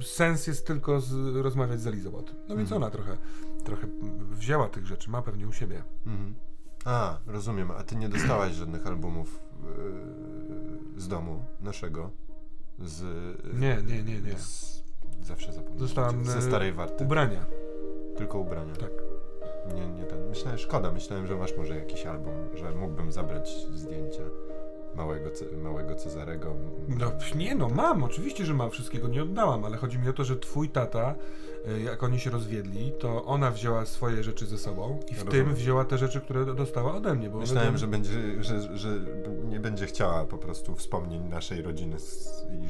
[0.00, 2.34] y, sens jest tylko z, rozmawiać z Elizą o tym.
[2.48, 2.82] No więc Mhm.
[2.82, 3.16] ona trochę,
[3.64, 3.86] trochę
[4.30, 5.82] wzięła tych rzeczy, ma pewnie u siebie.
[6.06, 6.34] Mhm.
[6.84, 9.40] A, rozumiem, a ty nie dostałaś żadnych albumów
[10.94, 12.10] yy, z domu naszego?
[12.80, 13.02] Z,
[13.60, 14.38] Nie, nie, nie, nie.
[14.38, 14.82] Z,
[15.22, 15.78] zawsze zapominam.
[15.78, 17.04] Dostałam, Ze e, starej warty.
[17.04, 17.46] Ubrania,
[18.16, 18.74] Tylko ubrania.
[18.76, 18.90] tak.
[19.74, 20.28] Nie, nie ten.
[20.28, 24.22] Myślałem, szkoda, myślałem, że masz może jakiś album, że mógłbym zabrać zdjęcia
[24.96, 25.30] małego,
[25.62, 26.54] małego Cezarego.
[26.88, 30.24] No nie no, mam, oczywiście, że mam, wszystkiego nie oddałam, ale chodzi mi o to,
[30.24, 31.14] że twój tata,
[31.68, 35.46] y, jak oni się rozwiedli, to ona wzięła swoje rzeczy ze sobą i w Rozumiem.
[35.46, 39.00] tym wzięła te rzeczy, które do- dostała ode mnie, bo Myślałem, że będzie, że, że
[39.48, 41.96] nie będzie chciała po prostu wspomnień naszej rodziny.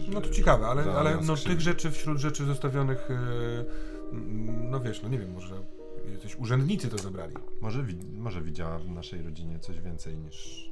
[0.09, 3.15] I No to ciekawe, ale, ale no, tych rzeczy wśród rzeczy zostawionych, y,
[4.13, 5.55] mm, no wiesz, no nie wiem, może
[6.13, 7.35] jacyś urzędnicy to zabrali.
[7.61, 10.71] Może, wi- może widziała w naszej rodzinie coś więcej niż,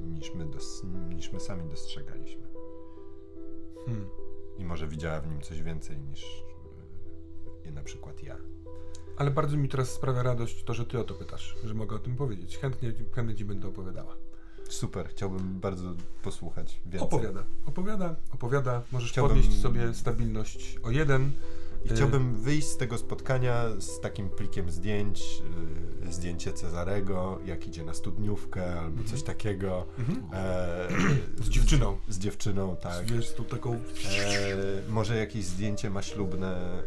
[0.00, 0.82] niż, my, dos,
[1.14, 2.46] niż my sami dostrzegaliśmy.
[3.86, 4.06] Hmm.
[4.58, 6.44] I może widziała w nim coś więcej niż
[7.64, 8.36] e, na przykład ja.
[9.16, 11.98] Ale bardzo mi teraz sprawia radość to, że ty o to pytasz, że mogę o
[11.98, 12.58] tym powiedzieć.
[12.58, 14.16] Chętnie, chętnie ci będę opowiadała.
[14.68, 17.08] Super, chciałbym bardzo posłuchać więcej.
[17.08, 18.82] Opowiada, opowiada, opowiada.
[18.92, 21.32] Możesz Chciałbym- podnieść sobie stabilność o jeden.
[21.86, 25.42] I chciałbym wyjść z tego spotkania z takim plikiem zdjęć,
[26.08, 29.86] y, zdjęcie Cezarego, jak idzie na studniówkę albo coś takiego.
[29.98, 30.22] Mhm.
[30.32, 30.88] E,
[31.44, 31.96] Z dziewczyną.
[32.08, 33.04] Z, dziewczyną, tak.
[33.06, 33.74] Wiesz, z tą taką...
[33.74, 33.80] E,
[34.88, 36.82] może jakieś zdjęcie ma ślubne,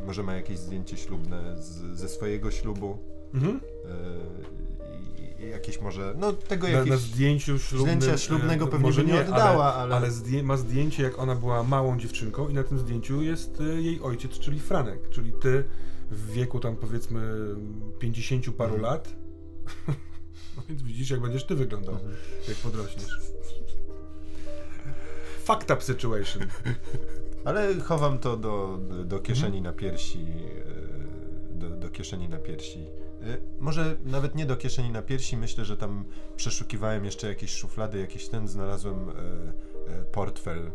[0.00, 2.98] e, może ma jakieś zdjęcie ślubne z, ze swojego ślubu.
[3.34, 3.60] Mhm.
[5.50, 6.90] Jakieś może, no tego Na, jakieś...
[6.90, 8.00] na zdjęciu ślubnym...
[8.00, 11.18] Zdjęcia ślubnego e, pewnie może by nie ale- oddała, ale- Ale zdję, ma zdjęcie, jak
[11.18, 15.32] ona była małą dziewczynką i na tym zdjęciu jest e, jej ojciec, czyli Franek, czyli
[15.32, 15.64] ty
[16.10, 17.20] w wieku tam powiedzmy
[17.98, 18.82] 50 paru Mhm.
[18.92, 19.14] lat.
[20.56, 22.12] No więc widzisz, jak będziesz ty wyglądał, Mhm.
[22.48, 23.20] jak podrośniesz.
[25.44, 26.42] Fucked up situation.
[27.44, 29.64] Ale chowam to do, do kieszeni Mhm.
[29.64, 30.18] na piersi.
[30.20, 32.86] e, Do, do kieszeni na piersi.
[33.26, 36.04] E, Może nawet nie do kieszeni na piersi, myślę, że tam
[36.36, 40.70] przeszukiwałem jeszcze jakieś szuflady, jakiś ten, znalazłem e, e, portfel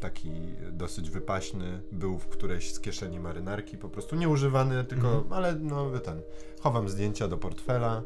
[0.00, 0.30] taki
[0.72, 5.32] dosyć wypaśny, był w którejś z kieszeni marynarki, po prostu nieużywany, tylko, Mhm.
[5.32, 6.22] ale no ten,
[6.60, 8.02] chowam zdjęcia do portfela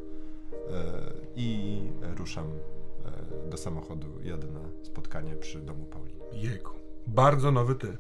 [0.53, 1.81] e, i
[2.17, 2.47] ruszam
[3.51, 6.25] do samochodu, jadę na spotkanie przy domu Pauliny.
[6.33, 6.75] Jego.
[7.07, 7.97] Bardzo nowy ty.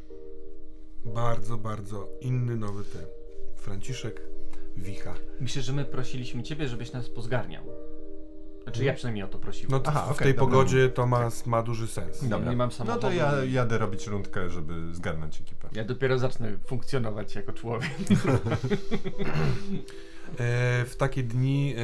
[1.04, 2.98] Bardzo, bardzo inny nowy ty.
[3.56, 4.22] Franciszek
[4.78, 5.14] Wicha.
[5.40, 7.64] Myślę, że my prosiliśmy ciebie, żebyś nas pozgarniał.
[8.62, 9.70] Znaczy ja przynajmniej o to prosiłem.
[9.70, 10.46] No to Aha, w okej, tej dobra.
[10.46, 12.22] pogodzie to ma, ma duży sens.
[12.22, 12.50] Nie, Dobra.
[12.50, 13.02] nie mam No samochodu.
[13.02, 15.68] to ja jadę robić rundkę, żeby zgarnąć ekipę.
[15.72, 17.90] Ja dopiero zacznę funkcjonować jako człowiek.
[20.32, 21.78] E, w takie dni e,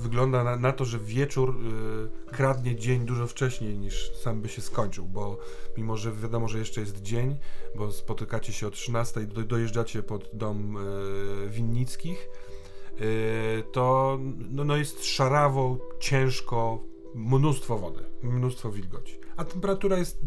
[0.00, 1.56] wygląda na, na to, że wieczór
[2.28, 5.38] e, kradnie dzień dużo wcześniej niż sam by się skończył, bo
[5.76, 7.36] mimo, że wiadomo, że jeszcze jest dzień,
[7.74, 10.78] bo spotykacie się o 13, do, dojeżdżacie pod dom
[11.48, 12.28] Winnickich,
[13.72, 14.18] to
[14.50, 16.82] no, no jest szarawo, ciężko,
[17.14, 19.18] mnóstwo wody, mnóstwo wilgoci.
[19.36, 20.20] A temperatura jest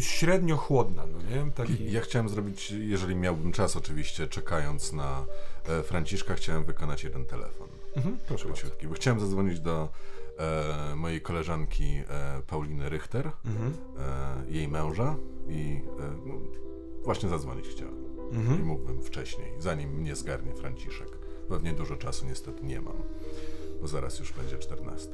[0.00, 1.52] średnio chłodna, no nie?
[1.52, 1.92] Taki...
[1.92, 5.24] Ja chciałem zrobić, jeżeli miałbym czas oczywiście, czekając na
[5.68, 7.68] e, Franciszka, chciałem wykonać jeden telefon.
[7.96, 9.88] Mhm, proszę króciutki, bo chciałem zadzwonić do
[10.38, 13.74] e, mojej koleżanki e, Pauliny Richter, mhm.
[13.98, 15.16] e, jej męża
[15.48, 16.34] i e, no,
[17.04, 18.04] właśnie zadzwonić chciałem.
[18.32, 18.60] Mhm.
[18.60, 21.08] I mógłbym wcześniej, zanim mnie zgarnie Franciszek.
[21.48, 22.96] Pewnie dużo czasu niestety nie mam,
[23.80, 25.08] bo zaraz już będzie 14.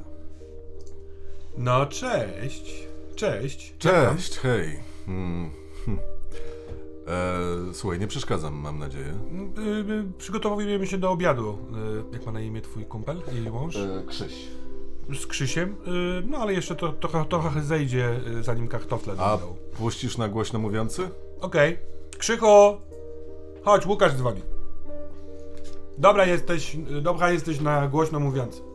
[1.58, 2.88] No cześć.
[3.16, 3.74] Cześć.
[3.78, 4.80] Cześć, hej.
[5.06, 5.50] Hmm.
[7.06, 9.18] E, słuchaj, nie przeszkadzam, mam nadzieję.
[9.58, 11.58] Y, y, przygotowujemy się do obiadu.
[12.10, 13.76] Y, jak ma na imię twój kumpel i mąż?
[13.76, 14.48] E, Krzyś.
[15.20, 15.76] Z Krzysiem,
[16.30, 19.38] no ale jeszcze to, to, trochę zejdzie, zanim kartofle A
[19.76, 21.08] puścisz na głośno mówiący?
[21.40, 21.74] Okej.
[21.74, 22.18] Okay.
[22.18, 22.76] Krzychu!
[23.62, 24.40] Chodź, Łukasz dzwoni.
[25.98, 28.73] Dobra jesteś, dobra jesteś na głośno mówiący.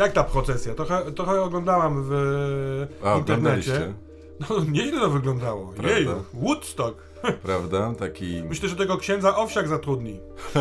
[0.00, 0.74] Jak ta procesja?
[0.74, 3.94] Trochę, trochę oglądałam w A, internecie.
[4.40, 5.66] No nieźle to wyglądało.
[5.66, 5.92] Prawda?
[5.92, 7.02] Jej, Woodstock.
[7.42, 7.94] Prawda?
[7.98, 8.42] Taki...
[8.48, 10.20] Myślę, że tego księdza Owsiak zatrudni.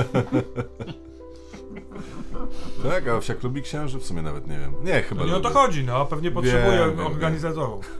[2.90, 4.00] tak, a Owsiak lubi księży?
[4.00, 4.74] W sumie nawet nie wiem.
[4.84, 5.48] Nie, chyba no Nie lubi.
[5.48, 6.06] o to chodzi, no.
[6.06, 7.96] Pewnie potrzebuje wiem, organizatorów.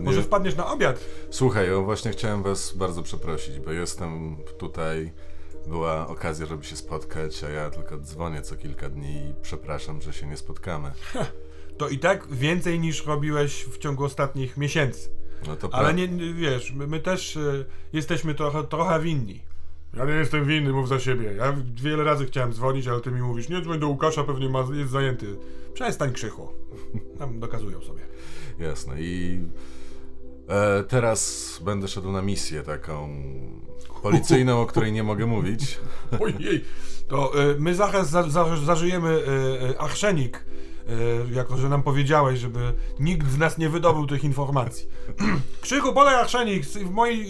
[0.00, 1.00] Może wpadniesz na obiad?
[1.30, 5.12] Słuchaj, ja właśnie chciałem was bardzo przeprosić, bo jestem tutaj
[5.66, 10.12] była okazja, żeby się spotkać, a ja tylko dzwonię co kilka dni i przepraszam, że
[10.12, 10.92] się nie spotkamy.
[11.76, 15.08] To i tak więcej niż robiłeś w ciągu ostatnich miesięcy.
[15.46, 19.42] No to Ale nie, wiesz, my, my też y, jesteśmy trochę, trochę winni.
[19.96, 21.34] Ja nie jestem winny, mów za siebie.
[21.34, 24.64] Ja wiele razy chciałem dzwonić, ale ty mi mówisz, nie dzwoń do Łukasza, pewnie ma,
[24.72, 25.36] jest zajęty.
[25.74, 26.48] Przestań krzychu.
[27.18, 28.02] Tam dokazują sobie.
[28.58, 29.40] Jasne i
[30.48, 33.08] e, teraz będę szedł na misję taką
[34.04, 35.78] policyjną, o której nie mogę mówić.
[36.20, 36.64] Ojej,
[37.08, 39.22] to y, my zaraz za, za, zażyjemy
[39.70, 40.44] y, arszenik,
[41.30, 44.88] y, jako że nam powiedziałeś, żeby nikt z nas nie wydobył tych informacji.
[45.62, 47.28] Krzychu, podaj arszenik, w mojej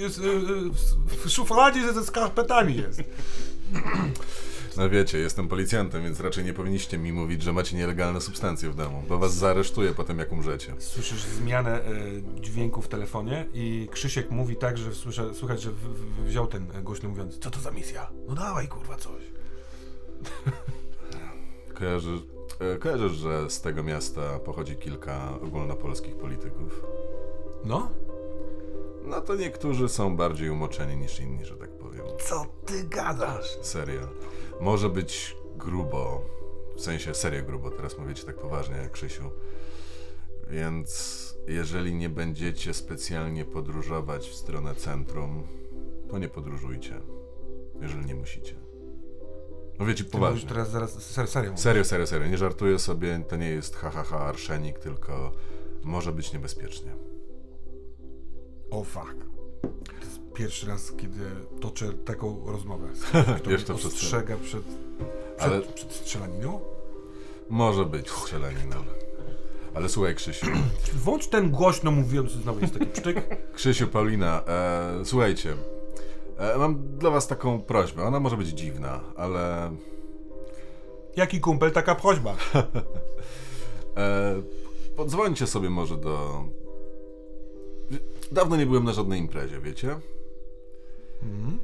[1.24, 3.02] w szufladzie ze skarpetami jest.
[4.76, 8.74] No wiecie, jestem policjantem, więc raczej nie powinniście mi mówić, że macie nielegalne substancje w
[8.74, 10.74] domu, bo was zaaresztuję potem jak umrzecie.
[10.78, 15.76] Słyszysz zmianę y, dźwięku w telefonie i Krzysiek mówi tak, że słyszę, słychać, że w,
[15.76, 18.10] w, wziął ten głośno mówiąc, co to za misja?
[18.28, 19.22] No dawaj kurwa coś.
[21.78, 22.20] Kojarzysz,
[22.60, 26.84] e, kojarzysz, że z tego miasta pochodzi kilka ogólnopolskich polityków?
[27.64, 27.90] No?
[29.04, 32.04] No to niektórzy są bardziej umoczeni niż inni, że tak powiem.
[32.24, 33.58] Co ty gadasz?
[33.62, 34.08] Serio
[34.60, 36.22] może być grubo,
[36.76, 39.30] w sensie serio grubo, teraz mówię ci tak poważnie jak Krzysiu.
[40.50, 45.42] Więc jeżeli nie będziecie specjalnie podróżować w stronę centrum,
[46.10, 47.00] to nie podróżujcie,
[47.80, 48.54] jeżeli nie musicie.
[49.78, 50.40] No wiecie, poważnie.
[50.40, 51.56] Ty teraz zaraz ser, serio.
[51.56, 52.28] Serio, serio, serio.
[52.28, 55.32] Nie żartuję sobie, to nie jest ha, ha, ha, arszenik, tylko
[55.82, 56.92] może być niebezpiecznie.
[58.74, 59.24] O oh, fuck
[60.34, 61.20] pierwszy raz, kiedy
[61.60, 62.88] toczę taką rozmowę.
[63.36, 64.62] Kto Jeszcze ostrzega przed,
[65.36, 65.60] przed, Ale...
[65.60, 66.60] przed strzelaniną?
[67.50, 68.76] Może być strzelaniną.
[69.74, 70.46] Ale słuchaj, Krzysiu.
[71.04, 73.36] Włącz ten głośno mówiący, znowu jest taki psztyk.
[73.56, 75.56] Krzysiu, Paulina, e, słuchajcie.
[76.38, 78.02] E, mam dla was taką prośbę.
[78.02, 79.70] Ona może być dziwna, ale...
[81.16, 82.36] Jaki kumpel, taka prośba?
[83.96, 84.42] e,
[84.96, 86.44] podzwońcie sobie może do...
[88.34, 89.96] Dawno nie byłem na żadnej imprezie, wiecie?
[91.22, 91.58] Mhm.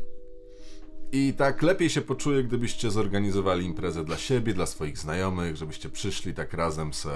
[1.12, 6.34] I tak lepiej się poczuję, gdybyście zorganizowali imprezę dla siebie, dla swoich znajomych, żebyście przyszli
[6.34, 7.10] tak razem se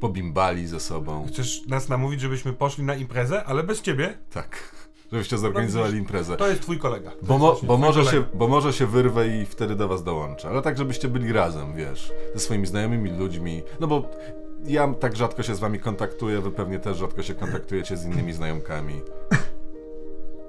[0.00, 1.26] pobimbali ze sobą.
[1.28, 4.18] Chcesz nas namówić, żebyśmy poszli na imprezę, ale bez ciebie?
[4.30, 4.74] Tak.
[5.12, 6.36] Żebyście zorganizowali imprezę.
[6.36, 7.12] To jest twój kolega.
[7.22, 8.10] Bo, bo, może kolega.
[8.10, 10.48] się, bo może się wyrwę i wtedy do was dołączę.
[10.48, 13.62] Ale tak, żebyście byli razem, wiesz, ze swoimi znajomymi ludźmi.
[13.80, 14.10] No bo
[14.64, 18.32] ja tak rzadko się z wami kontaktuję, wy pewnie też rzadko się kontaktujecie z innymi
[18.32, 19.02] znajomkami.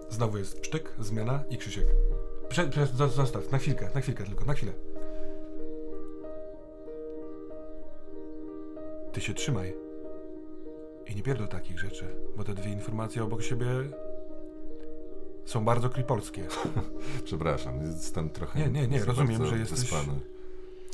[0.10, 1.86] Znowu jest psztyk, zmiana i Krzysiek.
[2.50, 4.74] Prze, prze, zostaw, na chwilkę, na chwilkę tylko, na chwilę.
[9.12, 9.76] Ty się trzymaj.
[11.08, 12.06] I nie pierdol takich rzeczy,
[12.38, 13.68] bo te dwie informacje obok siebie
[15.46, 16.48] są bardzo klipolskie.
[17.26, 18.60] Przepraszam, jestem trochę.
[18.60, 19.80] Nie, nie, nie, rozumiem, że jesteś.
[19.80, 20.20] Wyspany.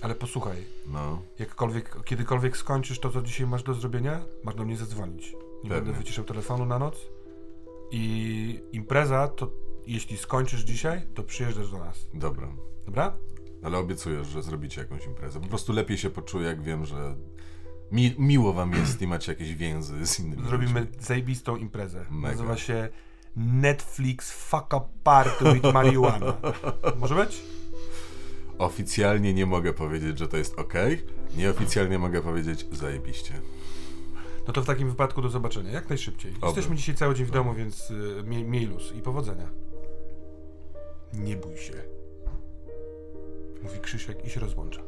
[0.01, 0.57] Ale posłuchaj.
[0.87, 1.21] No.
[1.39, 5.31] Jakkolwiek, kiedykolwiek skończysz to, co dzisiaj masz do zrobienia, masz do mnie zadzwonić.
[5.63, 5.75] Nie Pewnie.
[5.75, 6.95] będę wyciszał telefonu na noc
[7.91, 9.51] i impreza, to
[9.87, 12.07] jeśli skończysz dzisiaj, to przyjeżdżasz do nas.
[12.13, 12.47] Dobra.
[12.85, 13.17] Dobra?
[13.63, 15.39] Ale obiecujesz, że zrobicie jakąś imprezę.
[15.39, 17.15] Po prostu lepiej się poczuję, jak wiem, że
[17.91, 20.97] mi, miło wam jest i macie jakieś więzy z innymi Zrobimy ludźmi.
[21.03, 22.05] zajebistą imprezę.
[22.11, 22.31] Mega.
[22.31, 22.89] Nazywa się
[23.35, 26.33] Netflix fuck up party with marijuana.
[26.99, 27.41] Może być?
[28.61, 30.73] Oficjalnie nie mogę powiedzieć, że to jest ok.
[31.37, 33.33] Nieoficjalnie mogę powiedzieć zajebiście.
[34.47, 36.31] No to w takim wypadku do zobaczenia, jak najszybciej.
[36.31, 36.45] Oby.
[36.45, 39.49] Jesteśmy dzisiaj cały dzień w domu, więc y, miej, miej luz i powodzenia.
[41.13, 41.73] Nie bój się.
[43.63, 44.81] Mówi Krzysiek i się rozłącza.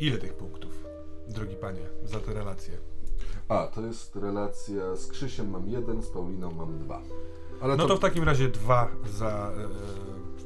[0.00, 0.84] Ile tych punktów,
[1.28, 2.78] drogi panie, za te relacje?
[3.48, 7.02] A, to jest relacja z Krzysiem mam jeden, z Pauliną mam dwa.
[7.60, 9.68] Ale No to w takim razie dwa za e,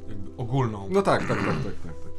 [0.09, 0.87] jakby ogólną.
[0.89, 2.17] No tak, tak, tak, tak, tak, tak.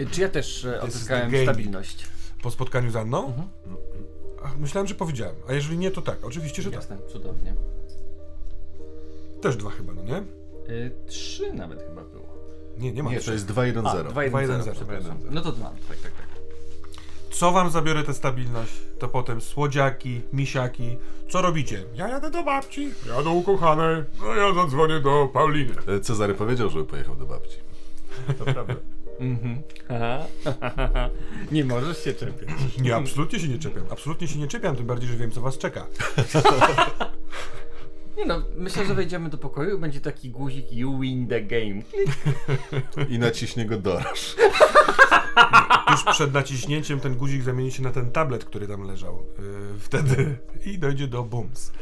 [0.00, 2.06] Y, Czy ja też is odzyskałem stabilność?
[2.42, 3.26] Po spotkaniu z Anną?
[3.26, 3.48] Mhm.
[4.44, 5.36] Ach, myślałem, że powiedziałem.
[5.48, 6.24] A jeżeli nie, to tak.
[6.24, 6.80] Oczywiście, że tak.
[6.80, 7.54] Jasne, cudownie.
[9.40, 10.22] Też dwa chyba, no nie?
[10.74, 12.30] Y, trzy nawet chyba było.
[12.78, 13.88] Nie, nie ma Nie, to jest 2-1-0.
[13.88, 15.18] A, 2-1-0, 2-1-0, przepraszam.
[15.18, 15.26] 2-1-0.
[15.30, 16.29] No to dwa, tak, tak, tak.
[17.30, 18.72] Co wam zabiorę tę stabilność?
[18.98, 20.96] To potem słodziaki, misiaki.
[21.28, 21.84] Co robicie?
[21.94, 22.90] Ja jadę do babci.
[23.08, 24.04] Ja do ukochanej.
[24.20, 25.74] No ja zadzwonię do Pauliny.
[25.86, 27.56] E, Cezary powiedział, żeby pojechał do babci.
[28.38, 28.74] To prawda.
[29.20, 29.62] Mhm.
[31.52, 32.48] Nie możesz się czepiać.
[32.80, 33.84] Nie, absolutnie się nie czepiam.
[33.90, 35.86] Absolutnie się nie czepiam, tym bardziej, że wiem, co was czeka.
[38.16, 41.82] Nie no, myślę, że wejdziemy do pokoju i będzie taki guzik You win the game.
[43.08, 44.36] I naciśnie go doraż.
[46.10, 49.22] Przed naciśnięciem ten guzik zamieni się na ten tablet, który tam leżał.
[49.38, 51.72] Yy, wtedy i dojdzie do bums.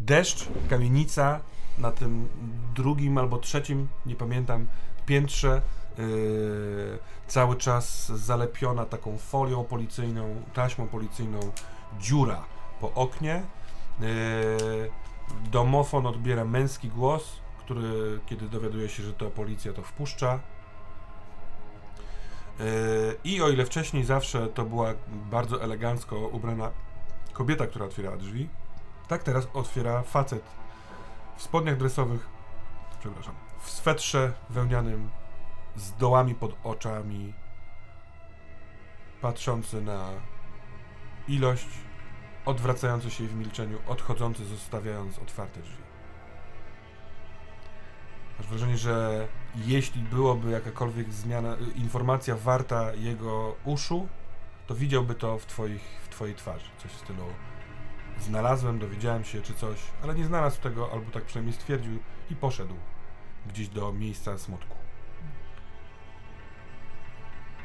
[0.00, 1.40] Deszcz, kamienica
[1.78, 2.28] na tym
[2.74, 4.66] drugim albo trzecim, nie pamiętam,
[5.06, 5.62] piętrze.
[5.98, 11.40] Yy, cały czas zalepiona taką folią policyjną, taśmą policyjną
[12.00, 12.44] dziura
[12.80, 13.42] po oknie.
[14.00, 14.06] Yy,
[15.50, 20.40] domofon odbiera męski głos, który kiedy dowiaduje się, że to policja, to wpuszcza.
[22.60, 26.70] Yy, I o ile wcześniej zawsze to była bardzo elegancko ubrana
[27.32, 28.48] kobieta, która otwierała drzwi,
[29.08, 30.42] tak teraz otwiera facet
[31.36, 32.28] w spodniach dresowych,
[33.00, 35.10] przepraszam, w swetrze wełnianym
[35.76, 37.34] z dołami pod oczami,
[39.20, 40.08] patrzący na
[41.28, 41.68] ilość,
[42.44, 45.82] odwracający się w milczeniu, odchodzący, zostawiając otwarte drzwi.
[48.38, 54.08] Masz wrażenie, że jeśli byłoby jakakolwiek zmiana, y, informacja warta jego uszu,
[54.66, 56.66] to widziałby to w, twoich, w twojej twarzy.
[56.78, 57.24] Coś w stylu
[58.20, 61.98] znalazłem, dowiedziałem się czy coś, ale nie znalazł tego, albo tak przynajmniej stwierdził
[62.30, 62.74] i poszedł
[63.48, 64.76] gdzieś do miejsca smutku.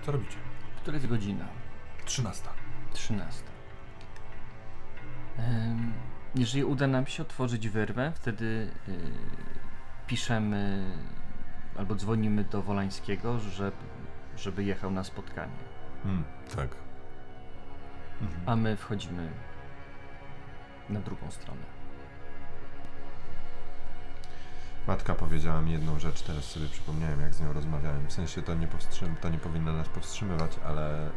[0.05, 0.37] Co robicie?
[0.81, 1.45] Która jest godzina?
[2.05, 2.43] 13.
[2.93, 3.43] 13.
[5.37, 5.93] Em,
[6.35, 8.99] Jeżeli uda nam się otworzyć wyrwę, wtedy y,
[10.07, 10.91] piszemy
[11.77, 13.71] albo dzwonimy do Wolańskiego, że,
[14.37, 15.57] żeby jechał na spotkanie.
[16.03, 16.23] Hmm.
[16.55, 16.69] Tak.
[18.21, 18.41] Mhm.
[18.45, 19.29] A my wchodzimy
[20.89, 21.75] na drugą stronę.
[24.87, 28.07] Matka powiedziała mi jedną rzecz, teraz sobie przypomniałem, jak z nią rozmawiałem.
[28.07, 31.11] W sensie to nie, powstrzym, to nie powinno nas powstrzymywać, ale y,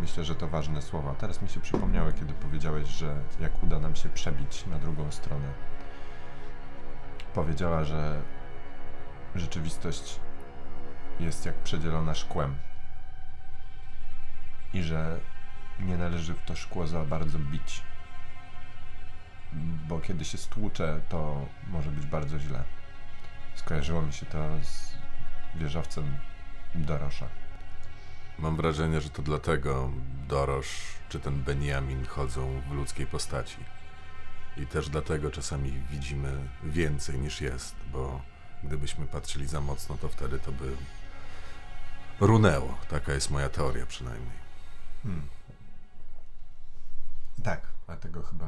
[0.00, 1.14] myślę, że to ważne słowa.
[1.14, 5.48] Teraz mi się przypomniały, kiedy powiedziałeś, że jak uda nam się przebić na drugą stronę.
[7.34, 8.22] Powiedziała, że
[9.34, 10.20] rzeczywistość
[11.20, 12.54] jest jak przedzielona szkłem
[14.72, 15.18] i że
[15.80, 17.82] nie należy w to szkło za bardzo bić
[19.88, 22.62] bo kiedy się stłucze, to może być bardzo źle.
[23.54, 24.94] Skojarzyło mi się to z
[25.54, 26.18] wieżowcem
[26.74, 27.28] Dorosza.
[28.38, 29.90] Mam wrażenie, że to dlatego
[30.28, 30.78] Dorosz
[31.08, 33.56] czy ten Benjamin chodzą w ludzkiej postaci.
[34.56, 38.22] I też dlatego czasami widzimy więcej niż jest, bo
[38.62, 40.76] gdybyśmy patrzyli za mocno, to wtedy to by
[42.20, 42.78] runęło.
[42.88, 44.42] Taka jest moja teoria przynajmniej.
[45.02, 45.28] Hmm.
[47.42, 48.46] Tak, a tego chyba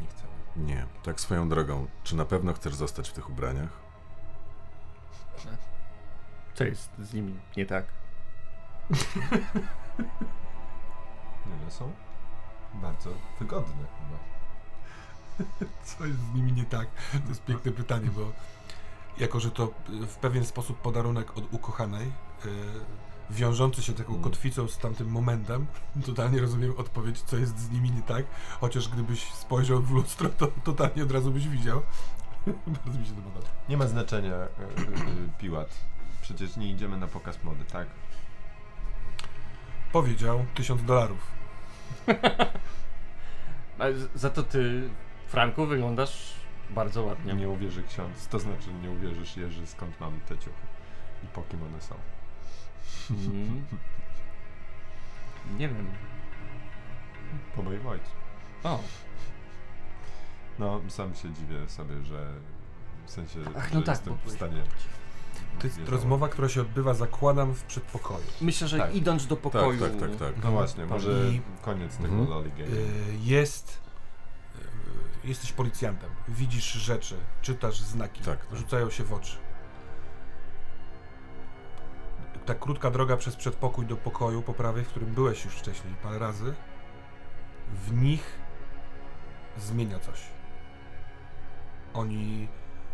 [0.00, 0.32] nie chcemy.
[0.56, 1.86] Nie, tak swoją drogą.
[2.04, 3.86] Czy na pewno chcesz zostać w tych ubraniach?
[6.54, 7.84] Co jest z nimi nie tak?
[11.46, 11.92] Nie, no są
[12.74, 13.10] bardzo
[13.40, 14.18] wygodne chyba.
[15.84, 16.88] Co jest z nimi nie tak?
[17.22, 18.32] To jest piękne pytanie, bo
[19.18, 22.10] jako, że to y, w pewien sposób podarunek od ukochanej, y,
[23.30, 25.66] wiążący się taką kotwicą z tamtym momentem,
[26.06, 28.26] totalnie rozumiem odpowiedź, co jest z nimi nie tak,
[28.60, 31.82] chociaż gdybyś spojrzał w lustro, to totalnie od razu byś widział.
[32.84, 33.46] Bardzo mi się to podoba.
[33.68, 34.48] Nie ma znaczenia, y, y,
[35.38, 35.70] Piłat.
[36.22, 37.88] Przecież nie idziemy na pokaz mody, tak?
[39.92, 41.18] Powiedział tysiąc dolarów.
[44.14, 44.88] Za to ty,
[45.28, 46.34] Franku, wyglądasz
[46.70, 47.34] bardzo ładnie.
[47.34, 48.26] Nie uwierzy ksiądz.
[48.28, 50.66] To znaczy nie uwierzysz, Jerzy, skąd mam te ciuchy
[51.24, 51.94] i po kim one są.
[53.10, 53.64] Mhm.
[55.58, 55.86] Nie wiem.
[57.56, 58.10] Po moim ojcu.
[58.64, 58.80] O,
[60.58, 62.32] No, sam się dziwię sobie, że
[63.06, 64.62] w sensie, Ach, że no tak, jestem w stanie...
[65.58, 68.24] To jest rozmowa, która się odbywa, zakładam, w przedpokoju.
[68.40, 68.94] myślę, że Tak.
[68.94, 69.80] idąc do pokoju...
[69.80, 70.44] Tak, tak, tak, tak.
[70.44, 72.46] No właśnie, może I- koniec tego Mhm.
[72.60, 72.72] Y,
[73.22, 73.85] Jest.
[75.26, 76.10] Jesteś policjantem.
[76.28, 78.56] Widzisz rzeczy, czytasz znaki, Tak, tak.
[78.58, 79.36] rzucają się w oczy.
[82.46, 86.18] Ta krótka droga przez przedpokój do pokoju po prawej, w którym byłeś już wcześniej parę
[86.18, 86.54] razy,
[87.72, 88.38] w nich
[89.56, 90.20] zmienia coś.
[91.94, 92.48] Oni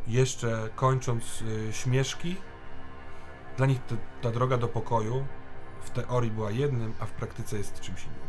[0.07, 2.37] jeszcze kończąc y, śmieszki,
[3.57, 5.27] dla nich ta, ta droga do pokoju
[5.83, 8.29] w teorii była jednym, a w praktyce jest czymś innym.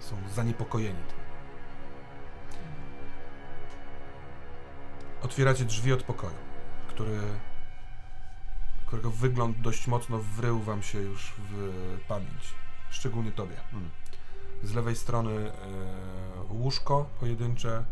[0.00, 1.21] Są zaniepokojeni tym.
[5.22, 6.34] Otwieracie drzwi od pokoju,
[6.88, 7.18] który,
[8.86, 11.70] którego wygląd dość mocno wrył wam się już w
[12.08, 12.54] pamięć.
[12.90, 13.56] Szczególnie tobie.
[13.72, 13.90] Mm.
[14.62, 15.54] Z lewej strony e,
[16.50, 17.84] łóżko pojedyncze,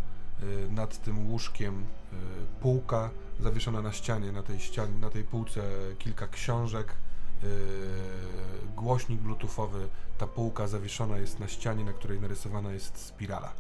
[0.43, 2.17] e, nad tym łóżkiem e,
[2.61, 3.11] półka
[3.41, 5.63] zawieszona na ścianie, na tej ścianie, na tej półce
[5.99, 6.95] kilka książek,
[8.77, 13.53] głośnik bluetoothowy, ta półka zawieszona jest na ścianie, na której narysowana jest spirala.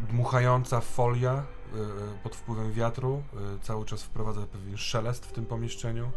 [0.00, 1.42] Dmuchająca folia e,
[2.22, 6.10] pod wpływem wiatru e, cały czas wprowadza pewien szelest w tym pomieszczeniu.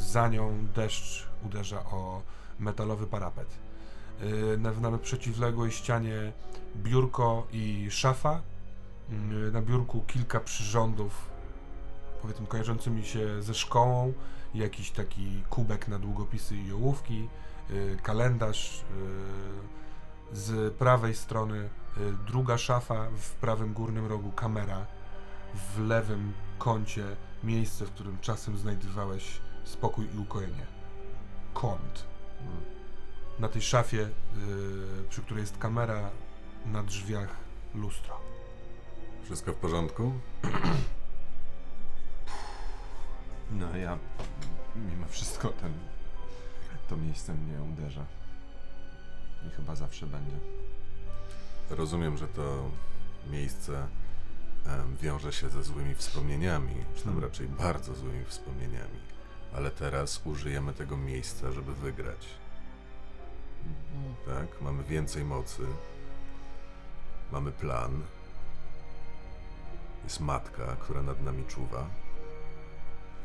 [0.00, 2.22] Za nią deszcz uderza o
[2.58, 3.48] metalowy parapet.
[4.58, 6.32] Na, na przeciwległej ścianie
[6.76, 8.42] biurko i szafa.
[9.52, 11.30] Na biurku kilka przyrządów,
[12.22, 14.12] powiedzmy, kojarzącymi się ze szkołą.
[14.54, 17.28] Jakiś taki kubek na długopisy i ołówki,
[18.02, 18.84] kalendarz.
[20.32, 21.68] Z prawej strony
[22.26, 24.86] druga szafa, w prawym górnym rogu kamera,
[25.54, 27.04] w lewym kącie
[27.44, 30.66] miejsce, w którym czasem znajdowałeś spokój i ukojenie.
[31.54, 32.06] Kąt.
[33.38, 36.10] Na tej szafie, yy, przy której jest kamera,
[36.66, 37.36] na drzwiach
[37.74, 38.20] lustro.
[39.24, 40.12] Wszystko w porządku?
[43.52, 43.98] No ja
[44.76, 45.72] mimo wszystko ten,
[46.88, 48.04] to miejsce mnie uderza.
[49.46, 50.36] I chyba zawsze będzie.
[51.70, 52.70] Rozumiem, że to
[53.30, 53.86] miejsce
[55.00, 57.24] wiąże się ze złymi wspomnieniami, czy tam Hmm.
[57.24, 59.00] raczej bardzo złymi wspomnieniami.
[59.56, 62.26] Ale teraz użyjemy tego miejsca, żeby wygrać.
[64.26, 64.60] Tak?
[64.60, 65.62] Mamy więcej mocy.
[67.32, 68.02] Mamy plan.
[70.04, 71.86] Jest matka, która nad nami czuwa.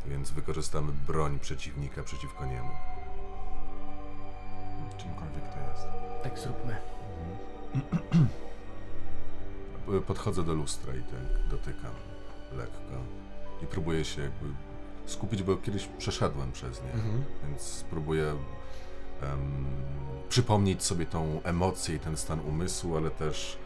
[0.05, 2.71] Więc wykorzystamy broń przeciwnika przeciwko niemu.
[4.97, 5.87] Czymkolwiek to jest.
[6.23, 6.73] Tak zróbmy.
[6.73, 7.54] Y,
[10.07, 11.91] Podchodzę do lustra i tak dotykam
[12.57, 12.79] lekko.
[13.63, 14.45] I próbuję się jakby
[15.05, 16.89] skupić, bo kiedyś przeszedłem przez nie.
[17.47, 18.35] Więc spróbuję
[19.21, 19.65] em,
[20.29, 23.57] przypomnieć sobie tą emocję i ten stan umysłu, ale też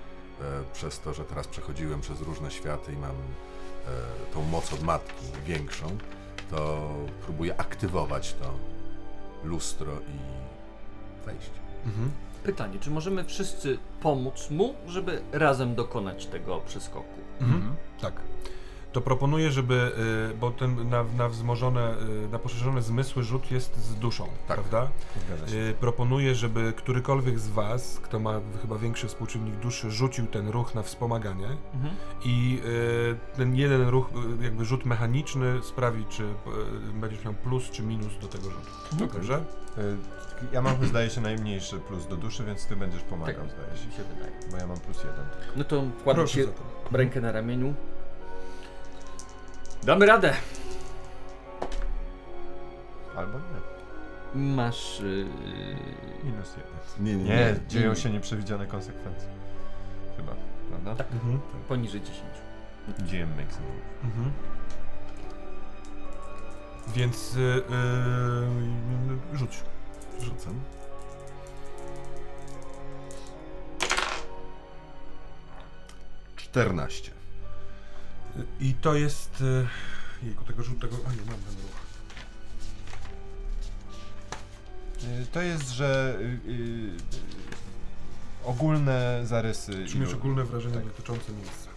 [0.41, 0.43] e,
[0.73, 3.15] przez to, że teraz przechodziłem przez różne światy i mam e,
[4.33, 5.97] tą moc od matki większą,
[6.49, 6.89] to
[7.25, 8.53] próbuję aktywować to
[9.43, 10.19] lustro i
[11.25, 11.51] wejść.
[11.85, 12.11] Mhm.
[12.43, 17.19] Pytanie, czy możemy wszyscy pomóc mu, żeby razem dokonać tego przeskoku?
[17.41, 17.75] Mhm.
[18.01, 18.13] Tak.
[18.91, 19.91] To proponuję, żeby,
[20.31, 21.93] y, bo ten na, na wzmożone,
[22.25, 24.57] y, na poszerzone zmysły rzut jest z duszą, Tak.
[24.57, 24.87] prawda?
[25.27, 25.57] Zgadza się.
[25.57, 30.75] Y, proponuję, żeby którykolwiek z was, kto ma chyba większy współczynnik duszy, rzucił ten ruch
[30.75, 31.95] na wspomaganie Mhm.
[32.25, 32.61] i
[33.35, 34.09] ten jeden ruch,
[34.41, 36.23] jakby rzut mechaniczny sprawi, czy
[36.93, 38.67] będziesz miał plus czy minus do tego rzutu.
[39.13, 39.43] Dobrze?
[39.77, 39.97] Y,
[40.53, 43.51] Ja mam, zdaje się, najmniejszy plus do duszy, więc ty będziesz pomagał, Tak.
[43.55, 43.97] zdaje się.
[43.97, 44.31] Się wydaje.
[44.51, 45.25] Bo ja mam plus jeden.
[45.55, 46.97] No to Proszę za to.
[46.97, 47.73] rękę na ramieniu.
[49.83, 50.33] Damy radę!
[53.15, 53.59] Albo nie.
[54.41, 54.99] Masz...
[54.99, 55.25] Yy...
[56.23, 57.05] Minus jeden.
[57.05, 57.67] Nie, nie, Nie, nie.
[57.67, 59.29] dzieją się nieprzewidziane konsekwencje.
[60.17, 60.31] Chyba,
[60.69, 60.95] prawda?
[60.95, 61.11] Tak.
[61.11, 61.39] Mhm.
[61.67, 62.19] Poniżej 10.
[62.99, 64.03] GM makes a move.
[64.03, 64.31] Mhm.
[66.95, 67.39] Więc y,
[69.33, 69.63] y, rzuć.
[70.21, 70.59] Rzucam.
[76.35, 77.11] Czternaście.
[78.59, 79.41] I to jest.
[79.41, 79.67] y,
[80.23, 80.95] Jejku, tego rzutu, tego.
[81.07, 81.79] A nie, mam ten ruch.
[85.21, 86.97] Y, To jest, że y, y,
[88.45, 89.85] ogólne zarysy.
[89.87, 90.85] Czy mieć i- ogólne wrażenie tak.
[90.85, 91.69] dotyczące miejsca.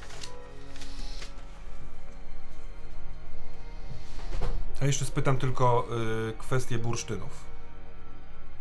[4.82, 5.86] A jeszcze spytam tylko
[6.30, 7.44] y, kwestię bursztynów.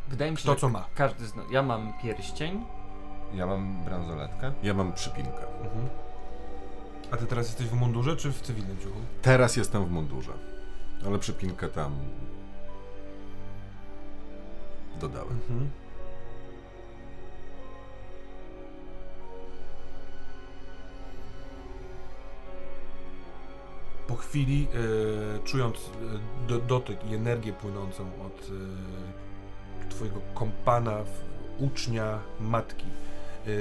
[0.07, 0.85] Wydaje mi się, że co ma?
[0.95, 1.43] każdy zna...
[1.51, 2.65] Ja mam pierścień.
[3.33, 4.53] Ja mam bransoletkę.
[4.63, 5.47] Ja mam przypinkę.
[5.63, 5.89] Mhm.
[7.11, 8.99] A ty teraz jesteś w mundurze czy w cywilnym ciuchu?
[9.21, 10.31] Teraz jestem w mundurze,
[11.05, 11.95] ale przypinkę tam
[14.99, 15.39] dodałem.
[15.49, 15.69] Mhm.
[24.07, 24.67] Po chwili,
[25.35, 28.49] e, czując e, do, dotyk i energię płynącą od
[29.85, 30.97] e, twojego kompana,
[31.59, 32.85] ucznia, matki,
[33.45, 33.53] yy,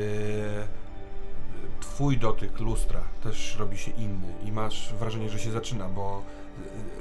[1.80, 6.22] twój dotyk lustra też robi się inny i masz wrażenie, że się zaczyna, bo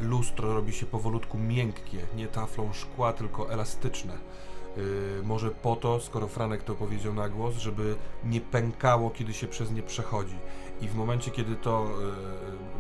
[0.02, 4.14] e, lustro robi się powolutku miękkie, nie taflą szkła, tylko elastyczne.
[4.14, 9.48] E, może po to, skoro Franek to powiedział na głos, żeby nie pękało, kiedy się
[9.48, 10.36] przez nie przechodzi.
[10.82, 11.88] I w momencie, kiedy to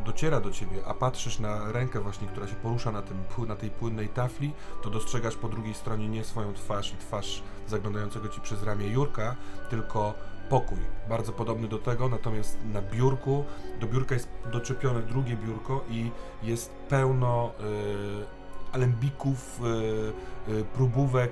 [0.01, 3.17] e, dociera do ciebie, a patrzysz na rękę właśnie, która się porusza na, tym,
[3.47, 4.51] na tej płynnej tafli,
[4.83, 9.35] to dostrzegasz po drugiej stronie nie swoją twarz i twarz zaglądającego ci przez ramię Jurka,
[9.69, 10.13] tylko
[10.49, 10.77] pokój,
[11.09, 13.45] bardzo podobny do tego, natomiast na biurku,
[13.79, 16.11] do biurka jest doczepione drugie biurko i
[16.43, 21.31] jest pełno e, alembików, e, e, próbówek,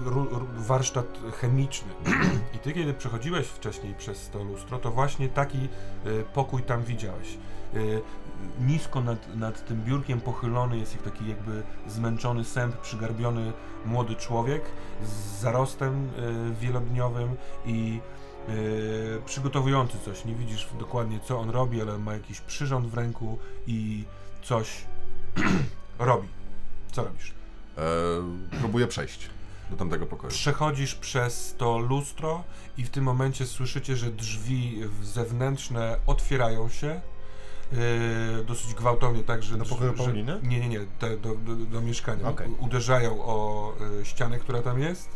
[0.00, 0.26] ru,
[0.56, 1.92] warsztat chemiczny.
[2.54, 5.68] I ty, kiedy przechodziłeś wcześniej przez to lustro, to właśnie taki e,
[6.34, 7.38] pokój tam widziałeś.
[8.60, 13.52] Nisko nad, nad tym biurkiem pochylony jest jak taki jakby zmęczony sęp, przygarbiony
[13.86, 14.62] młody człowiek
[15.04, 17.36] z zarostem e, wielodniowym
[17.66, 18.00] i
[18.48, 18.52] e,
[19.24, 20.24] przygotowujący coś.
[20.24, 24.04] Nie widzisz dokładnie co on robi, ale ma jakiś przyrząd w ręku i
[24.42, 24.84] coś
[25.98, 26.28] robi.
[26.92, 27.32] Co robisz?
[27.78, 27.82] E,
[28.60, 29.30] próbuję przejść
[29.70, 30.32] do tamtego pokoju.
[30.32, 32.44] Przechodzisz przez to lustro
[32.78, 37.00] i w tym momencie słyszycie, że drzwi zewnętrzne otwierają się.
[37.72, 39.56] Yy, dosyć gwałtownie, tak, że...
[39.56, 40.40] Do pokoju Pauliny?
[40.42, 42.28] Nie, nie, nie, te, do, do, do mieszkania.
[42.60, 45.08] U- Uderzają o y, ścianę, która tam jest,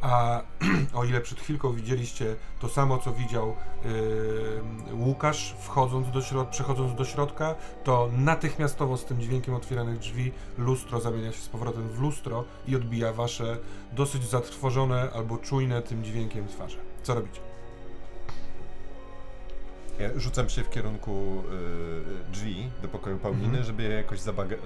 [0.00, 0.42] a
[0.94, 6.94] o ile przed chwilką widzieliście to samo, co widział y, Łukasz, wchodząc do środka, przechodząc
[6.94, 7.54] do środka,
[7.84, 12.76] to natychmiastowo z tym dźwiękiem otwieranych drzwi lustro zamienia się z powrotem w lustro i
[12.76, 13.58] odbija wasze
[13.92, 16.78] dosyć zatrwożone albo czujne tym dźwiękiem twarze.
[17.02, 17.40] Co robicie?
[19.98, 21.42] Ja rzucam się w kierunku
[22.28, 23.64] y, drzwi do pokoju Pauliny, Mhm.
[23.64, 24.20] żeby je jakoś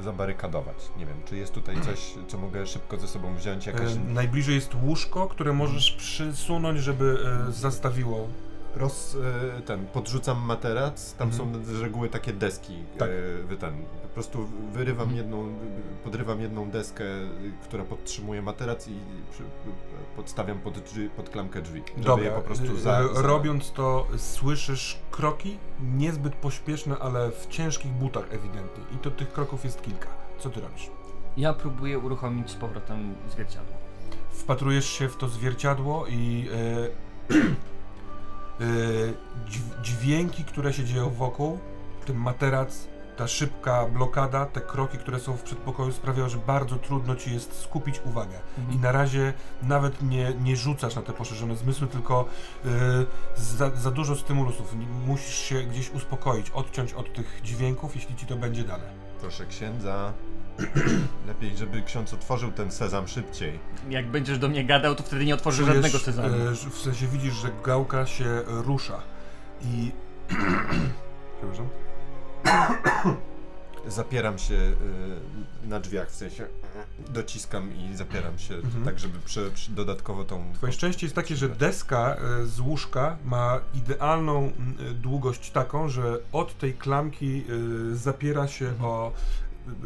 [0.04, 0.76] zabarykadować.
[0.98, 4.54] Nie wiem, czy jest tutaj coś, co mogę szybko ze sobą wziąć, jakaś E, najbliżej
[4.54, 7.18] jest łóżko, które możesz przysunąć, żeby
[7.48, 8.28] e, zastawiło
[8.76, 9.14] roz...
[9.58, 11.54] Y, ten, podrzucam materac, tam Mhm.
[11.54, 13.10] są z reguły takie deski, Tak.
[13.10, 15.16] y, wy ten, po prostu wyrywam Mhm.
[15.16, 15.54] jedną,
[16.04, 17.04] podrywam jedną deskę,
[17.64, 18.94] która podtrzymuje materac i
[19.32, 19.42] przy,
[20.16, 23.22] podstawiam pod, drzwi, pod klamkę drzwi, żeby Dobra, je po prostu y, za, za...
[23.22, 25.58] robiąc to słyszysz kroki,
[25.96, 28.84] niezbyt pośpieszne, ale w ciężkich butach ewidentnie.
[28.94, 30.08] I to tych kroków jest kilka.
[30.38, 30.90] Co ty robisz?
[31.36, 33.74] Ja próbuję uruchomić z powrotem zwierciadło.
[34.30, 37.40] Wpatrujesz się w to zwierciadło i e, e,
[39.82, 41.58] dźwięki, które się dzieją wokół,
[42.06, 47.16] ten materac, ta szybka blokada, te kroki, które są w przedpokoju sprawiają, że bardzo trudno
[47.16, 48.38] ci jest skupić uwagę.
[48.70, 49.32] I na razie
[49.62, 52.24] nawet nie, nie rzucasz na te poszerzone zmysły, tylko
[52.64, 52.68] e,
[53.36, 54.74] za, za dużo stymulusów.
[55.06, 59.01] Musisz się gdzieś uspokoić, odciąć od tych dźwięków, jeśli ci to będzie dane.
[59.22, 60.12] Proszę księdza,
[61.28, 63.58] lepiej, żeby ksiądz otworzył ten sezam szybciej.
[63.90, 66.28] Jak będziesz do mnie gadał, to wtedy nie otworzę Czujesz, żadnego sezamu.
[66.28, 69.00] e, w sensie widzisz, że gałka się rusza
[69.64, 69.92] i...
[71.38, 71.68] Przepraszam.
[73.86, 74.74] Zapieram się y,
[75.68, 76.46] na drzwiach, w sensie
[77.08, 78.84] dociskam i zapieram się, Mhm.
[78.84, 80.52] tak żeby prze, przy, dodatkowo tą...
[80.54, 86.18] Twoje szczęście jest takie, że deska e, z łóżka ma idealną e, długość taką, że
[86.32, 87.44] od tej klamki
[87.92, 88.84] e, zapiera się Mhm.
[88.90, 89.12] o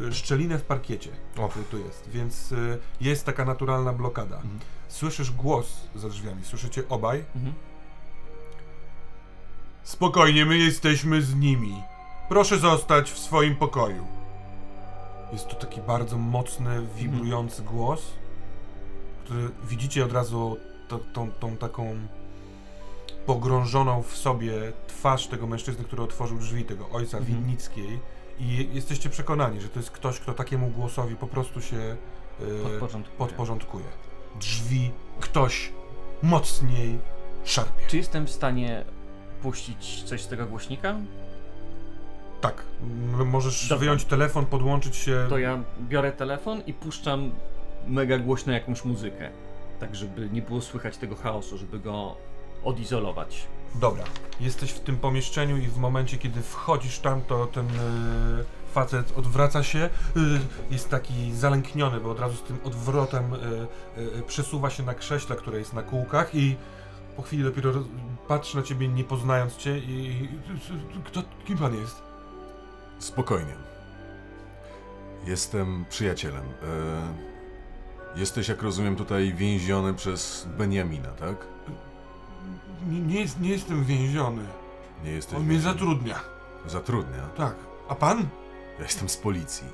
[0.07, 1.51] e, szczelinę w parkiecie, Och.
[1.51, 2.55] który tu jest, więc e,
[3.01, 4.35] jest taka naturalna blokada.
[4.35, 4.59] Mhm.
[4.87, 7.23] Słyszysz głos za drzwiami, słyszycie obaj.
[7.35, 7.53] Mhm.
[9.83, 11.75] Spokojnie, my jesteśmy z nimi.
[12.29, 14.07] Proszę zostać w swoim pokoju.
[15.33, 18.01] Jest to taki bardzo mocny, wibrujący głos,
[19.23, 21.95] który widzicie od razu to, tą, tą taką
[23.25, 24.53] pogrążoną w sobie
[24.87, 27.37] twarz tego mężczyzny, który otworzył drzwi, tego ojca Mhm.
[27.37, 27.99] Winnickiej.
[28.39, 33.17] I jesteście przekonani, że to jest ktoś, kto takiemu głosowi po prostu się e, Podporządkuję.
[33.17, 33.85] podporządkuje.
[34.39, 35.73] Drzwi ktoś
[36.23, 36.99] mocniej
[37.45, 37.83] szarpie.
[37.87, 38.85] Czy jestem w stanie
[39.41, 40.95] puścić coś z tego głośnika?
[42.41, 42.63] Tak.
[43.25, 43.77] Możesz Dobra.
[43.77, 45.25] wyjąć telefon, podłączyć się.
[45.29, 47.31] To ja biorę telefon i puszczam
[47.87, 49.29] mega głośno jakąś muzykę.
[49.79, 52.15] Tak, żeby nie było słychać tego chaosu, żeby go
[52.63, 53.47] odizolować.
[53.75, 54.03] Dobra.
[54.39, 58.43] Jesteś w tym pomieszczeniu i w momencie, kiedy wchodzisz tam, to ten y,
[58.73, 59.79] facet odwraca się.
[59.79, 59.89] Y,
[60.71, 63.33] jest taki zalękniony, bo od razu z tym odwrotem
[63.97, 66.55] y, przesuwa się na krześle, które jest na kółkach i
[67.15, 67.73] po chwili dopiero
[68.27, 70.27] patrzy na ciebie, nie poznając cię i...
[70.97, 72.06] i kto, kim pan jest?
[72.99, 73.53] Spokojnie.
[75.25, 76.43] Jestem przyjacielem.
[76.43, 81.35] E, jesteś, jak rozumiem, tutaj więziony przez Benjamina, tak?
[82.89, 84.41] Nie, nie, jest, nie jestem więziony.
[85.03, 85.73] Nie jesteś On mnie więziony.
[85.73, 86.19] zatrudnia.
[86.67, 87.23] Zatrudnia.
[87.37, 87.55] Tak.
[87.89, 88.27] A pan?
[88.77, 89.67] Ja jestem z policji.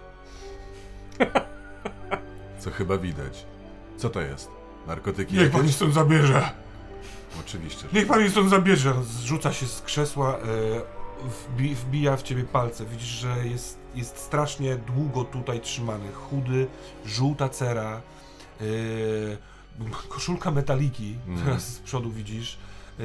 [2.60, 3.46] Co chyba widać.
[3.98, 4.50] Co to jest?
[4.88, 5.76] Narkotyki Niech pan mnie jakieś?
[5.76, 6.50] stąd zabierze.
[7.40, 7.82] Oczywiście.
[7.82, 8.94] że- Niech pan mnie stąd zabierze.
[9.04, 10.42] Zrzuca się z krzesła, e,
[11.24, 12.86] wbi, wbija w ciebie palce.
[12.86, 16.12] Widzisz, że jest, jest strasznie długo tutaj trzymany.
[16.12, 16.68] Chudy,
[17.06, 18.02] żółta cera,
[18.62, 18.64] e,
[20.10, 21.46] koszulka metaliki, Mhm.
[21.46, 22.58] teraz z przodu widzisz.
[23.00, 23.04] E,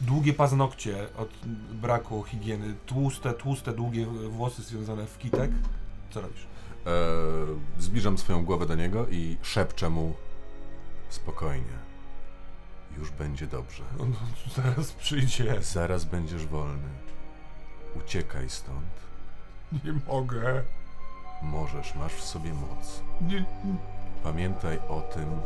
[0.00, 1.28] długie paznokcie od
[1.72, 5.50] braku higieny, tłuste, tłuste, długie włosy związane w kitek.
[6.10, 6.46] Co robisz?
[6.86, 6.90] E,
[7.78, 10.14] zbliżam swoją głowę do niego i szepczę mu
[11.08, 11.93] spokojnie.
[12.98, 13.82] Już będzie dobrze.
[14.00, 14.14] On
[14.56, 15.62] zaraz przyjdzie.
[15.62, 16.88] Zaraz będziesz wolny.
[17.96, 18.94] Uciekaj stąd.
[19.72, 20.62] Nie mogę.
[21.42, 23.02] Możesz, masz w sobie moc.
[23.20, 23.44] Nie,
[24.22, 25.40] Pamiętaj o tym,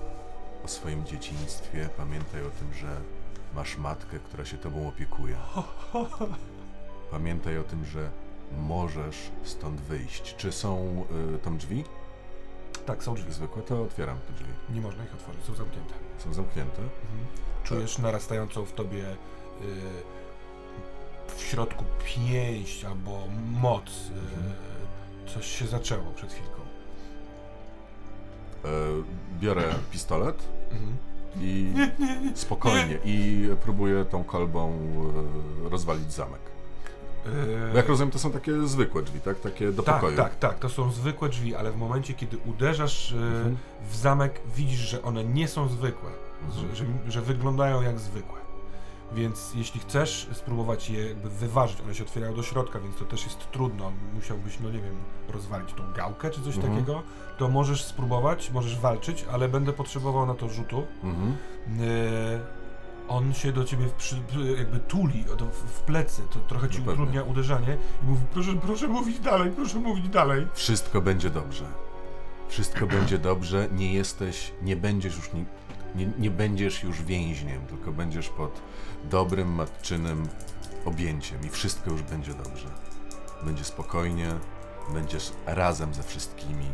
[0.64, 1.88] o swoim dzieciństwie.
[1.96, 3.00] Pamiętaj o tym, że
[3.54, 5.36] masz matkę, która się tobą opiekuje.
[7.10, 8.10] Pamiętaj o tym, że
[8.58, 10.36] możesz stąd wyjść.
[10.36, 11.04] Czy są
[11.34, 11.84] y, tam drzwi?
[12.86, 13.32] Tak, są drzwi.
[13.32, 14.52] Zwykłe, to otwieram te drzwi.
[14.74, 15.94] Nie można ich otworzyć, są zamknięte.
[16.18, 16.82] Są zamknięte.
[17.64, 19.14] Czujesz narastającą w tobie y,
[21.36, 23.22] w środku pięść albo
[23.60, 23.84] moc.
[23.90, 26.60] Y, coś się zaczęło przed chwilką.
[28.64, 28.68] E,
[29.40, 30.42] biorę pistolet
[30.72, 30.96] Mhm.
[31.40, 31.72] i
[32.34, 34.72] spokojnie i próbuję tą kolbą
[35.66, 36.40] e, rozwalić zamek.
[37.26, 39.40] Y, Bo jak rozumiem, to są takie zwykłe drzwi, tak?
[39.40, 40.16] Takie do tak, pokoju.
[40.16, 40.58] tak, tak.
[40.58, 43.56] To są zwykłe drzwi, ale w momencie, kiedy uderzasz y, Mhm.
[43.90, 46.10] w zamek, widzisz, że one nie są zwykłe.
[46.46, 46.68] Mhm.
[46.68, 48.38] Że, że, że wyglądają jak zwykłe.
[49.12, 53.24] Więc jeśli chcesz spróbować je jakby wyważyć, one się otwierają do środka, więc to też
[53.24, 53.92] jest trudno.
[54.14, 54.94] Musiałbyś, no nie wiem,
[55.28, 56.74] rozwalić tą gałkę czy coś Mhm.
[56.74, 57.02] takiego,
[57.38, 60.86] to możesz spróbować, możesz walczyć, ale będę potrzebował na to rzutu.
[61.04, 61.36] Mhm.
[61.68, 62.40] Yy,
[63.08, 64.16] on się do ciebie przy,
[64.58, 69.18] jakby tuli w, plecy, to trochę ci No utrudnia uderzanie i mówi, proszę, proszę mówić
[69.20, 70.46] dalej, proszę mówić dalej.
[70.54, 71.64] Wszystko będzie dobrze.
[72.48, 73.68] Wszystko będzie dobrze.
[73.72, 75.44] Nie jesteś, nie będziesz już, ni-
[75.94, 78.60] nie, nie będziesz już więźniem, tylko będziesz pod
[79.04, 80.28] dobrym, matczynym
[80.84, 82.68] objęciem i wszystko już będzie dobrze.
[83.42, 84.28] Będzie spokojnie,
[84.94, 86.64] będziesz razem ze wszystkimi,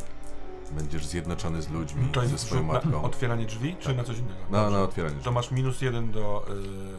[0.72, 3.02] będziesz zjednoczony z ludźmi, To ze jest swoją rzut na matką.
[3.02, 3.96] otwieranie drzwi, czy Tak.
[3.96, 4.40] na coś innego?
[4.50, 5.34] Na, na otwieranie To drzwi.
[5.34, 6.46] masz minus jeden do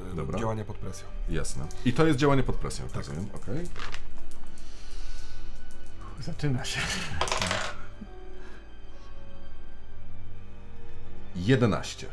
[0.10, 0.40] yy, Dobra.
[0.40, 1.08] działania pod presją.
[1.30, 1.66] Jasne.
[1.86, 2.96] I to jest działanie pod presją, Tak.
[2.96, 3.28] rozumiem?
[3.36, 3.66] Okej.
[6.20, 6.80] Zaczyna się.
[11.36, 12.08] 11.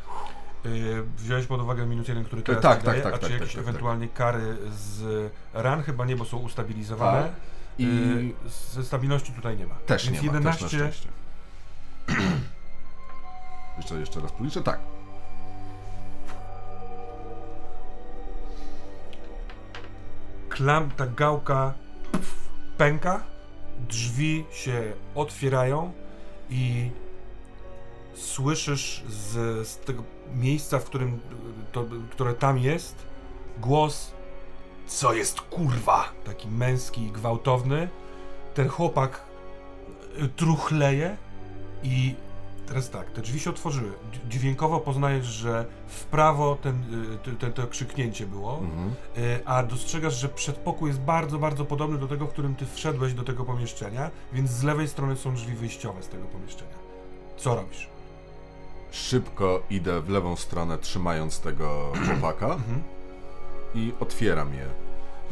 [0.65, 3.21] Yy, wziąłeś pod uwagę minus jeden, który teraz tak, ci tak, daje, tak, a czy
[3.23, 7.21] tak, jakieś tak, tak, ewentualnie kary z ran chyba nie, bo są ustabilizowane.
[7.23, 7.31] Tak.
[7.77, 8.33] I Yy,
[8.73, 9.75] ze stabilności tutaj nie ma.
[9.75, 11.09] też Więc nie ma, 11 też na szczęście.
[13.77, 14.63] jeszcze, jeszcze raz policzę.
[14.63, 14.79] Tak.
[20.53, 21.73] klam, ta gałka
[22.77, 23.23] pęka,
[23.89, 25.91] drzwi się otwierają
[26.49, 26.89] i
[28.15, 29.31] słyszysz z,
[29.67, 30.03] z tego
[30.35, 31.19] miejsca, w którym
[31.71, 32.95] to, które tam jest,
[33.59, 34.11] głos
[34.87, 36.09] co jest kurwa?
[36.25, 37.89] Taki męski, gwałtowny.
[38.53, 39.21] Ten chłopak
[40.23, 41.17] y, truchleje
[41.83, 42.15] i
[42.67, 43.91] teraz tak, te drzwi się otworzyły.
[44.29, 46.75] Dźwiękowo poznajesz, że w prawo ten,
[47.13, 48.59] y, te- te, to krzyknięcie było.
[48.59, 48.93] Mhm.
[49.17, 53.13] Y, a dostrzegasz, że przedpokój jest bardzo, bardzo podobny do tego, w którym ty wszedłeś
[53.13, 56.73] do tego pomieszczenia, więc z lewej strony są drzwi wyjściowe z tego pomieszczenia.
[57.37, 57.87] Co robisz?
[58.91, 62.83] Szybko idę w lewą stronę, trzymając tego chłopaka Mhm.
[63.75, 64.65] i otwieram je.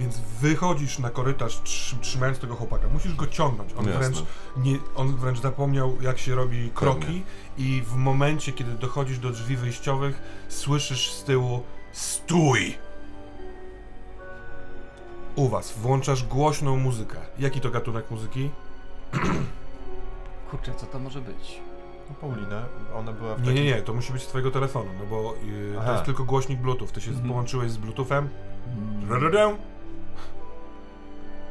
[0.02, 2.88] Więc wychodzisz na korytarz trzy, trzymając tego chłopaka.
[2.88, 3.74] Musisz go ciągnąć.
[3.78, 4.00] On Jasne.
[4.00, 4.24] wręcz,
[4.58, 7.22] nie, on wręcz zapomniał, jak się robi kroki Pewnie.
[7.58, 12.78] i w momencie, kiedy dochodzisz do drzwi wyjściowych, słyszysz z tyłu STÓJ!
[15.36, 17.18] U was włączasz głośną muzykę.
[17.40, 18.50] Jaki to gatunek muzyki?
[20.52, 21.62] Kurczę, co to może być?
[22.10, 22.66] No, Paulina,
[22.96, 23.64] ona była w Nie, takim...
[23.64, 26.60] nie, nie, to musi być z twojego telefonu, no bo yy, to jest tylko głośnik
[26.60, 26.88] Bluetooth.
[26.88, 27.30] Ty się Mhm.
[27.30, 28.30] połączyłeś z Bluetoothem.
[28.68, 29.10] Mm.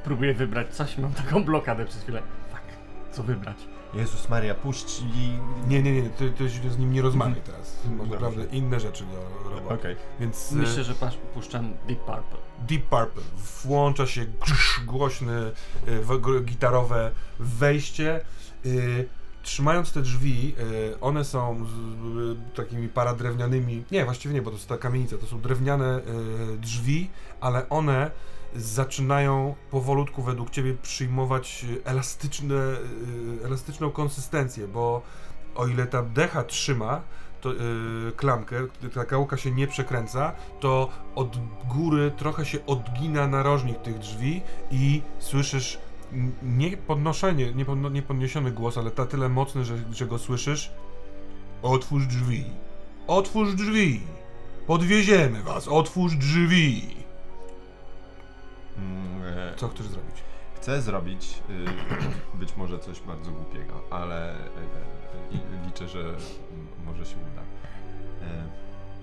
[0.05, 2.22] Próbuję wybrać coś, mam taką blokadę przez chwilę.
[2.51, 2.62] Fuck,
[3.12, 3.56] co wybrać?
[3.94, 5.32] Jezus Maria, puść i...
[5.68, 7.77] Nie, nie, nie, ty, ty z nim nie rozmawiaj teraz.
[7.85, 8.14] Masz Dobrze.
[8.14, 9.74] naprawdę inne rzeczy do roboty.
[9.74, 9.97] Okej.
[10.20, 10.94] Więc y, Myślę, że
[11.35, 12.39] puszczam Deep Purple.
[12.68, 13.22] Deep Purple
[13.64, 14.27] włącza się
[14.86, 15.51] głośne
[16.20, 18.20] g- gitarowe wejście.
[18.66, 19.09] Y,
[19.43, 20.55] trzymając te drzwi,
[21.01, 23.85] one są z, takimi paradrewnianymi.
[23.90, 25.18] Nie, właściwie nie, bo to jest ta kamienica.
[25.18, 26.01] To są drewniane
[26.59, 27.10] drzwi,
[27.40, 28.10] ale one
[28.56, 32.55] zaczynają powolutku według ciebie przyjmować y, elastyczne,
[33.43, 35.02] y, elastyczną konsystencję, bo
[35.55, 37.02] o ile ta decha trzyma,
[37.40, 37.56] to, y,
[38.16, 38.56] klamkę,
[38.94, 45.02] ta gałka się nie przekręca, to od góry trochę się odgina narożnik tych drzwi i
[45.18, 45.78] słyszysz
[46.43, 50.70] nie podnoszenie, nie, podno, nie podniesiony głos, ale ta tyle mocny, że, że go słyszysz.
[51.62, 52.44] Otwórz drzwi.
[53.06, 54.01] Otwórz drzwi.
[54.66, 55.68] Podwieziemy was.
[55.68, 56.99] Otwórz drzwi.
[58.81, 60.15] Mm, e, Co chcesz zrobić?
[60.57, 61.65] Chcę zrobić y,
[62.40, 66.05] być może coś bardzo głupiego, ale y, y, liczę, że
[66.86, 67.43] może się uda.
[68.27, 68.44] E,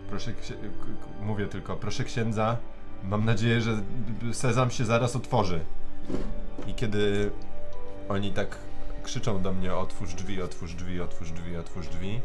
[0.09, 0.33] proszę,
[1.21, 2.57] mówię tylko, proszę księdza,
[3.03, 3.81] mam nadzieję, że
[4.33, 5.59] sezam się zaraz otworzy.
[6.67, 7.31] I kiedy
[8.09, 8.57] oni tak
[9.03, 12.21] krzyczą do mnie, otwórz drzwi, otwórz drzwi, otwórz drzwi, otwórz drzwi,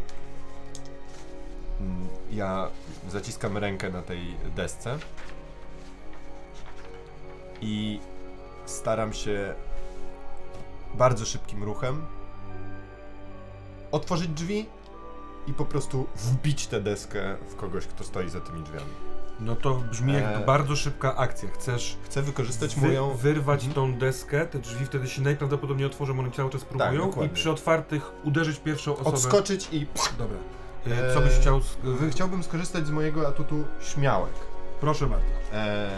[1.80, 2.68] mm, ja
[3.08, 4.20] zaciskam rękę na tej
[4.56, 4.98] desce
[7.62, 8.00] i
[8.66, 9.54] staram się
[10.94, 12.02] bardzo szybkim ruchem
[13.92, 14.66] otworzyć drzwi
[15.46, 18.86] i po prostu wbić tę deskę w kogoś, kto stoi za tymi drzwiami.
[19.40, 20.44] No to brzmi jak Eee.
[20.46, 21.48] bardzo szybka akcja.
[21.50, 23.14] Chcesz Chcę wykorzystać wy, moją...
[23.14, 23.74] wyrwać Mhm.
[23.74, 27.34] tą deskę, te drzwi wtedy się najprawdopodobniej otworzą, one cały czas próbują i dokładnie.
[27.34, 29.10] przy otwartych uderzyć pierwszą osobę.
[29.10, 29.86] Odskoczyć i...
[30.18, 30.36] Dobra.
[30.86, 31.58] E, co byś Eee, chciał...
[31.58, 34.32] sk- Chciałbym skorzystać z mojego atutu śmiałek,
[34.80, 35.26] Proszę bardzo.
[35.52, 35.90] e,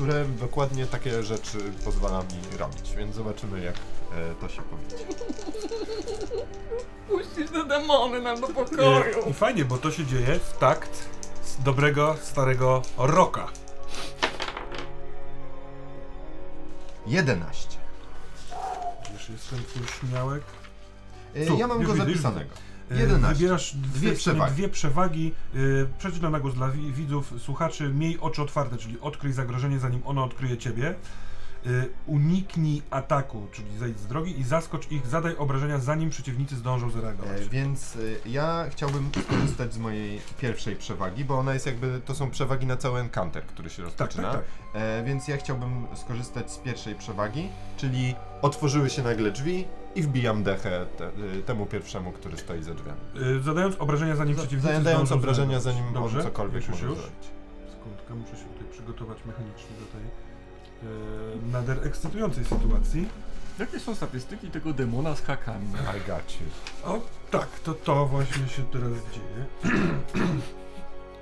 [0.00, 4.96] które dokładnie takie rzeczy pozwala mi robić, więc zobaczymy jak e, to się powiedzie.
[7.08, 9.28] Puścisz te demony nam do pokoju!
[9.30, 11.08] I fajnie, bo to się dzieje w takt
[11.44, 13.48] z dobrego, starego rocka.
[17.06, 17.78] 11.
[19.12, 20.42] Już jestem twój śmiałek.
[21.34, 22.54] E, Tu, ja mam już go widzę, już zapisanego.
[22.90, 23.34] 11.
[23.34, 24.52] Wybierasz dwie, przewagi.
[24.52, 25.32] Dwie przewagi.
[25.54, 25.58] E,
[25.98, 27.88] Przeczytam na głos dla wi- widzów, słuchaczy.
[27.94, 30.94] Miej oczy otwarte, czyli odkryj zagrożenie, zanim ono odkryje ciebie.
[31.66, 31.68] E,
[32.06, 37.40] Uniknij ataku, czyli zejdź z drogi i zaskocz ich, zadaj obrażenia, zanim przeciwnicy zdążą zareagować.
[37.42, 37.96] E, więc
[38.26, 42.66] e, ja chciałbym skorzystać z mojej pierwszej przewagi, bo ona jest jakby, to są przewagi
[42.66, 44.32] na cały encounter, który się tak, rozpoczyna.
[44.32, 44.40] tak,
[44.72, 44.82] tak.
[44.82, 49.64] E, więc ja chciałbym skorzystać z pierwszej przewagi, czyli otworzyły się nagle drzwi
[49.94, 53.00] i wbijam dechę te, e, temu pierwszemu, który stoi za drzwiami.
[53.38, 56.98] E, Zadając obrażenia, zanim Za- przeciwnicy Zadając obrażenia, zanim Dobrze, on cokolwiek już, może już.
[56.98, 57.28] zrobić.
[57.72, 63.08] Sekundkę, muszę się tutaj przygotować mechanicznie do tej e, nader ekscytującej sytuacji.
[63.58, 65.66] Jakie są statystyki tego demona z hakami?
[65.66, 66.46] I got you.
[66.92, 67.00] O,
[67.30, 69.74] tak, to to właśnie się teraz dzieje.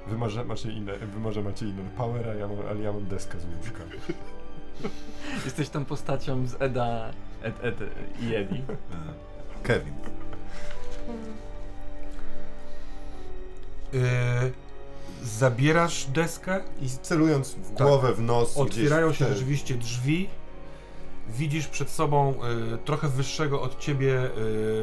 [0.06, 3.06] Wy może macie inne, wy może macie inne power, a ja mam, ale ja mam
[3.06, 3.84] deskę z łóżka.
[5.44, 7.10] Jesteś tą postacią z Eda...
[7.42, 7.76] Ed, Ed
[8.20, 8.62] i Edi.
[9.62, 9.94] Kevin.
[13.94, 14.50] E,
[15.22, 20.28] zabierasz deskę, I celując w głowę, w nos, otwierają się te- rzeczywiście drzwi.
[21.28, 22.34] Widzisz przed sobą
[22.74, 24.30] e, trochę wyższego od ciebie, e,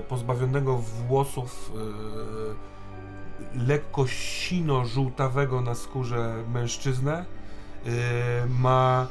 [0.01, 7.25] pozbawionego włosów, e, lekko sino-żółtawego na skórze mężczyznę.
[7.85, 7.89] E,
[8.59, 9.07] ma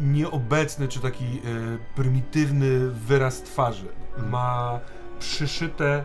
[0.00, 1.40] nieobecny czy taki e,
[1.96, 3.86] prymitywny wyraz twarzy.
[4.10, 4.30] Mhm.
[4.30, 4.80] Ma
[5.18, 6.04] przyszyte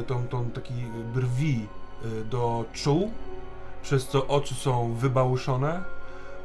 [0.00, 0.74] e, tą, tą taki
[1.14, 1.66] brwi
[2.04, 3.10] e, do czuł,
[3.82, 5.82] przez co oczy są wybałuszone.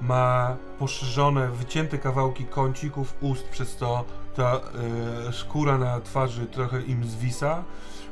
[0.01, 4.05] Ma poszerzone, wycięte kawałki kącików ust, przez co
[4.35, 4.59] ta
[5.31, 7.63] skóra na twarzy trochę im zwisa.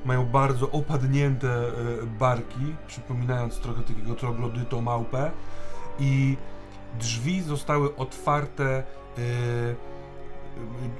[0.05, 1.71] Mają bardzo opadnięte
[2.19, 5.31] barki, przypominając trochę takiego troglodyto małpę.
[5.99, 6.37] I
[6.99, 8.83] drzwi zostały otwarte e,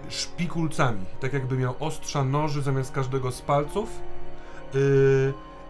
[0.09, 3.89] szpikulcami, tak jakby miał ostrza noży zamiast każdego z palców.
[4.76, 4.77] E,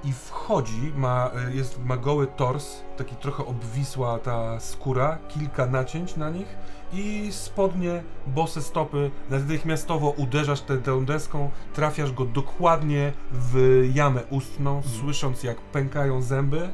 [0.03, 6.15] I wchodzi, ma, e, jest, ma goły tors, taki trochę obwisła ta skóra, kilka nacięć
[6.15, 6.48] na nich
[6.94, 14.81] i spodnie, bose stopy, natychmiastowo uderzasz tę, tę deską, trafiasz go dokładnie w jamę ustną,
[14.84, 16.69] słysząc jak pękają zęby.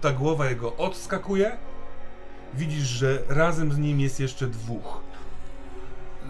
[0.00, 1.56] Ta głowa jego odskakuje.
[2.54, 5.00] Widzisz, że razem z nim jest jeszcze dwóch.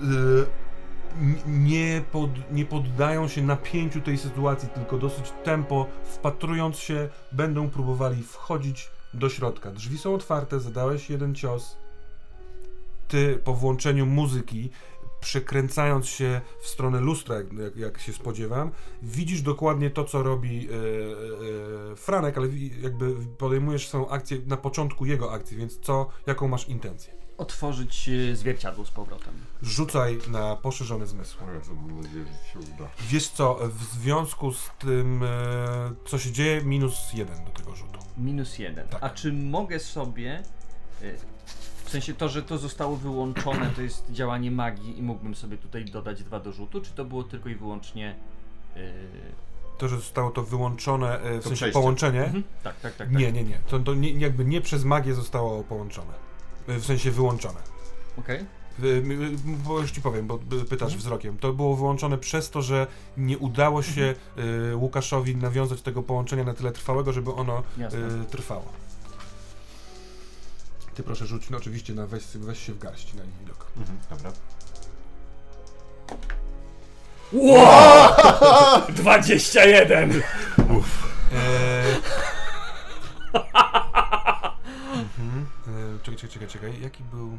[0.03, 0.47] Y,
[1.47, 8.23] Nie, pod, nie poddają się napięciu tej sytuacji, tylko dosyć tempo, wpatrując się, będą próbowali
[8.23, 9.71] wchodzić do środka.
[9.71, 11.77] Drzwi są otwarte, zadałeś jeden cios.
[13.09, 14.71] Ty po włączeniu muzyki,
[15.21, 18.71] przekręcając się w stronę lustra, jak, jak, się spodziewam,
[19.03, 22.49] widzisz dokładnie to, co robi e, e, Franek, ale
[22.83, 27.21] jakby podejmujesz swoją akcję na początku jego akcji, więc co, jaką masz intencję?
[27.39, 29.35] Otworzyć e, zwierciadło z powrotem.
[29.63, 31.47] Rzucaj na poszerzone zmysły.
[31.77, 32.89] Mam nadzieję, że się uda.
[33.09, 35.29] Wiesz co, w związku z tym, e,
[36.07, 37.99] co się dzieje, minus jeden do tego rzutu.
[38.19, 38.89] Minus jeden.
[38.89, 39.03] Tak.
[39.03, 40.43] A czy mogę sobie...
[41.91, 45.85] W sensie to, że to zostało wyłączone, to jest działanie magii i mógłbym sobie tutaj
[45.85, 48.15] dodać dwa do rzutu, czy to było tylko i wyłącznie...
[48.77, 48.93] e,
[49.79, 51.73] to, że zostało to wyłączone, e, w sensie przejście.
[51.73, 52.25] połączenie.
[52.25, 52.45] Mhm.
[52.63, 53.09] Tak, tak, tak.
[53.09, 53.19] tak.
[53.19, 53.59] Nie, nie, nie.
[53.69, 56.13] To, to nie, jakby nie przez magię zostało połączone.
[56.69, 57.61] E, W sensie wyłączone.
[58.19, 58.39] Okej.
[58.85, 59.37] Y, y,
[59.67, 60.39] Bo już ci powiem, bo
[60.69, 61.39] pytasz wzrokiem.
[61.39, 62.87] To było wyłączone przez to, że
[63.17, 64.15] nie udało się
[64.73, 68.65] y, Łukaszowi nawiązać tego połączenia na tyle trwałego, żeby ono y, trwało.
[70.95, 73.67] Ty proszę rzuć, no oczywiście na weź, weź się w garści na ich widok.
[73.77, 74.33] Mhm, dobra.
[77.33, 78.83] Wow!
[78.89, 80.11] 21!
[80.13, 80.23] Eee...
[84.95, 85.47] mhm.
[85.69, 86.83] Eee, czekaj, czekaj, czekaj, czekaj.
[86.83, 87.39] Jaki był...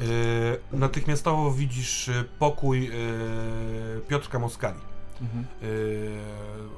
[0.00, 2.90] Eee, natychmiastowo widzisz e, pokój e,
[4.08, 4.80] Piotrka Moskali.
[5.20, 5.44] Mhm.
[5.62, 5.66] E,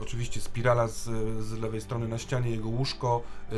[0.02, 1.02] oczywiście spirala z,
[1.44, 3.22] z lewej strony na ścianie, jego łóżko,
[3.52, 3.56] e,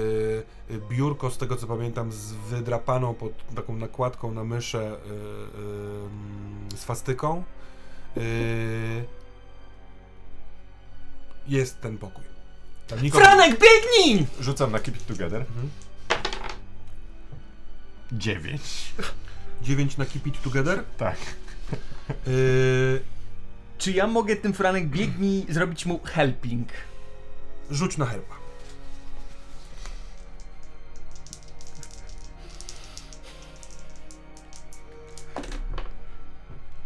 [0.89, 7.45] biurko, z tego co pamiętam, z wydrapaną pod taką nakładką na myszę mm, swastyką.
[11.49, 12.25] Jest ten pokój.
[12.87, 14.27] Tam nikogo- Franek, biegnij!
[14.41, 15.41] Rzucam na Keep It Together.
[15.41, 15.71] Mhm.
[18.13, 18.93] 9.
[19.63, 20.85] 9 na Keep It Together.
[20.99, 21.17] Tak.
[22.11, 22.15] E,
[23.79, 26.69] Czy ja mogę tym Franek biegnij zrobić mu helping?
[27.71, 28.35] rzuć na helpa.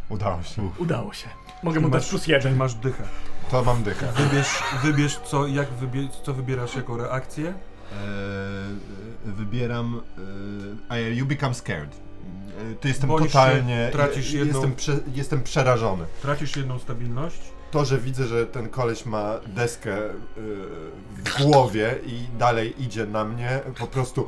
[0.08, 0.70] Udało się.
[0.78, 1.28] Udało się.
[1.62, 2.56] Mogę mu dać plus jeden.
[2.56, 3.04] Masz dychę.
[3.50, 4.12] To mam dychę.
[4.12, 7.46] Wybierz, wybierz co, jak wybie, co wybierasz jako reakcję.
[7.48, 7.98] Eee,
[9.24, 10.02] wybieram.
[10.90, 12.11] Eee, you become scared.
[12.68, 13.88] Eee, to jestem Boisz się, totalnie.
[13.92, 16.04] tracisz je- jedną- Jestem, prze, jestem przerażony.
[16.22, 17.40] Tracisz jedną stabilność.
[17.70, 20.12] To, że widzę, że ten koleś ma deskę eee,
[21.24, 24.26] w głowie i dalej idzie na mnie, po prostu.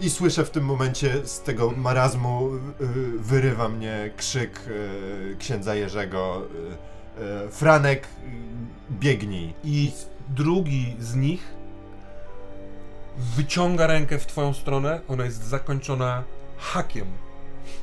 [0.00, 2.50] I słyszę w tym momencie z tego marazmu
[3.18, 4.60] wyrywa mnie krzyk
[5.38, 6.42] księdza Jerzego.
[7.50, 8.06] Franek,
[8.90, 9.54] biegnij.
[9.64, 9.92] I
[10.28, 11.54] drugi z nich
[13.18, 15.00] wyciąga rękę w twoją stronę.
[15.08, 16.22] Ona jest zakończona
[16.58, 17.06] hakiem.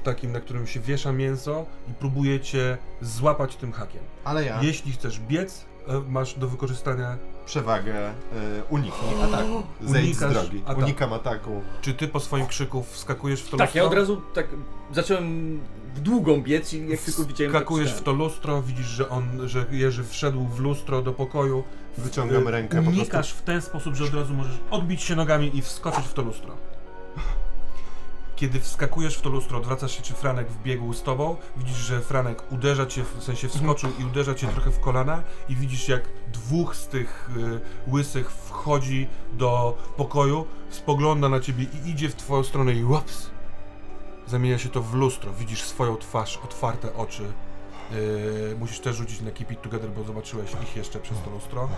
[0.04, 4.02] Takim, na którym się wiesza mięso i próbuje cię złapać tym hakiem.
[4.24, 4.60] Ale ja.
[4.62, 7.18] Jeśli chcesz biec, e, masz do wykorzystania.
[7.52, 8.14] Przewagę e,
[8.70, 9.64] uniknij ataku.
[9.82, 10.62] Zejdź z Unikasz drogi.
[10.66, 10.82] ataku.
[10.82, 11.62] Unikam ataku.
[11.82, 13.82] Czy ty po swoim krzyku wskakujesz w to Tak, lustro?
[13.84, 14.48] ja od razu tak
[14.94, 15.60] zacząłem
[15.96, 17.54] w długą biec i jak tylko widziałem...
[17.54, 21.64] tak Skakujesz w to lustro, widzisz, że on, że Jerzy wszedł w lustro do pokoju.
[21.98, 23.36] Wyciągam Y, rękę po Unikasz prostu.
[23.38, 26.54] w ten sposób, że od razu możesz odbić się nogami i wskoczyć w to lustro.
[28.42, 32.52] Kiedy wskakujesz w to lustro, odwracasz się, czy Franek wbiegł z tobą, widzisz, że Franek
[32.52, 36.04] uderza cię, w sensie wskoczył i uderza cię trochę w kolana i widzisz, jak
[36.34, 37.30] dwóch z tych
[37.88, 43.30] y, łysych wchodzi do pokoju, spogląda na ciebie i idzie w twoją stronę i łaps!
[44.28, 47.24] Zamienia się to w lustro, widzisz swoją twarz, otwarte oczy.
[47.92, 51.70] Yy, musisz też rzucić na Keep It Together, bo zobaczyłeś ich jeszcze przez to lustro.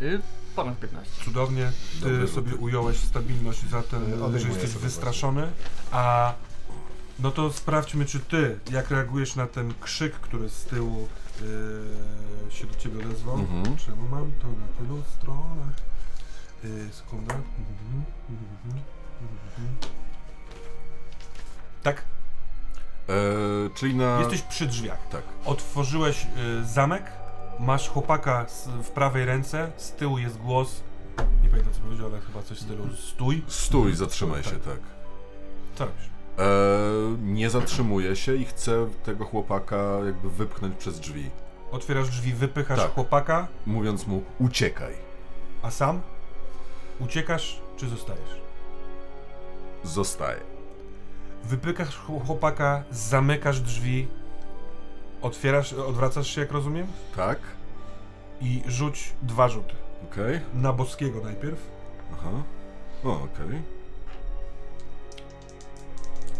[0.00, 0.20] Y,
[0.56, 1.24] ponad 15.
[1.24, 1.72] Cudownie.
[2.02, 2.62] Ty Dobre sobie rzuty.
[2.62, 5.52] ująłeś stabilność za Yy, ten, że odejmuję jesteś sobie wystraszony,
[5.92, 6.34] a
[7.18, 11.08] no to sprawdźmy, czy ty, jak reagujesz na ten krzyk, który z tyłu
[11.40, 13.38] yy, się do ciebie odezwał.
[13.38, 13.76] Mhm.
[13.76, 15.74] Czemu mam to na tylu stronach?
[16.64, 17.34] Yy, sekunda.
[17.34, 18.82] Mhm, mhm,
[19.22, 19.76] mhm.
[21.82, 22.04] Tak?
[23.08, 23.14] E,
[23.74, 24.18] czyli na.
[24.18, 25.08] Jesteś przy drzwiach.
[25.08, 25.22] Tak.
[25.44, 26.26] Otworzyłeś
[26.62, 27.12] y, zamek,
[27.60, 30.80] masz chłopaka z, w prawej ręce, z tyłu jest głos.
[31.42, 33.42] Nie pamiętam co powiedział, ale chyba coś w stylu stój.
[33.48, 34.52] Stój, zatrzymaj Tak.
[34.52, 34.78] się, tak.
[35.74, 36.04] Co robisz?
[36.38, 36.42] E,
[37.22, 41.30] nie zatrzymuję się i chcę tego chłopaka jakby wypchnąć przez drzwi.
[41.72, 42.90] Otwierasz drzwi, wypychasz Tak.
[42.94, 44.94] chłopaka, Mówiąc mu, uciekaj.
[45.62, 46.00] a sam
[47.00, 48.40] uciekasz czy zostajesz?
[49.84, 50.40] Zostaję.
[51.44, 54.08] Wypychasz chł- chłopaka, zamykasz drzwi,
[55.24, 56.86] otwierasz, odwracasz się jak rozumiem
[57.16, 57.38] Tak?
[58.40, 59.74] i rzuć dwa rzuty.
[60.12, 60.40] Okej.
[60.54, 61.58] Na boskiego najpierw.
[62.12, 62.30] Aha.
[63.04, 63.62] O, okej.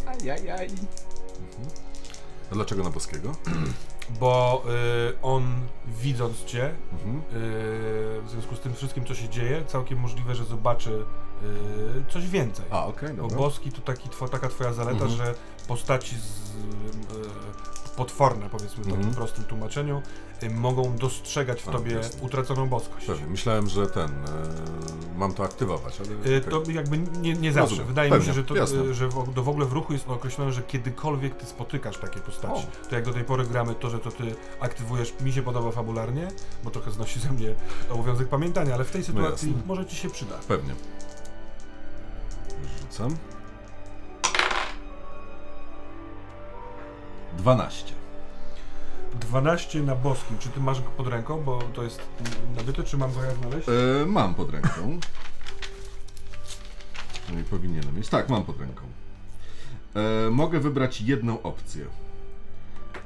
[0.07, 0.69] Ajajaj.
[2.53, 3.33] A dlaczego na boskiego?
[4.21, 4.63] Bo
[5.11, 7.15] y, on widząc cię, Mhm.
[7.17, 7.23] Yy,
[8.23, 10.91] w związku z tym wszystkim, co się dzieje, całkiem możliwe, że zobaczy
[11.43, 12.65] yy, coś więcej.
[12.71, 13.37] A, okej, Bo dobra.
[13.39, 15.11] boski to taki, two, taka twoja zaleta, Mhm.
[15.11, 15.35] że
[15.69, 19.15] postaci z, yy, potworne, powiedzmy w takim Mhm.
[19.15, 20.03] prostym tłumaczeniu,
[20.43, 22.23] yy, mogą dostrzegać w A, tobie jasne.
[22.23, 23.07] utraconą boskość.
[23.07, 23.27] Pewnie.
[23.27, 24.11] Myślałem, że ten.
[24.11, 26.21] E, mam to aktywować, ale.
[26.41, 26.51] Okej.
[26.51, 27.69] to jakby nie, nie zawsze.
[27.71, 27.87] Rozumiem.
[27.89, 28.95] Wydaje mi Pewnie, się, że, to, jasne.
[28.95, 32.67] że w, to w ogóle w ruchu jest określone, że kiedykolwiek ty spotykasz takie postaci.
[32.89, 36.29] To jak do tej pory gramy to, że to ty aktywujesz, mi się podoba fabularnie,
[36.65, 37.55] bo trochę znosi ze mnie
[37.91, 39.67] obowiązek pamiętania, ale w tej sytuacji jasne.
[39.67, 40.35] może ci się przyda.
[40.49, 40.75] Pewnie.
[42.81, 43.17] Rzucam.
[47.39, 47.93] 12.
[49.21, 50.39] 12 na boskim.
[50.39, 52.01] Czy ty masz go pod ręką, bo to jest
[52.57, 53.69] nabyte, czy mam go znaleźć?
[53.69, 54.99] E, mam pod ręką.
[57.33, 58.09] No i powinienem mieć.
[58.09, 58.83] Tak, mam pod ręką.
[59.95, 61.85] E, mogę wybrać jedną opcję.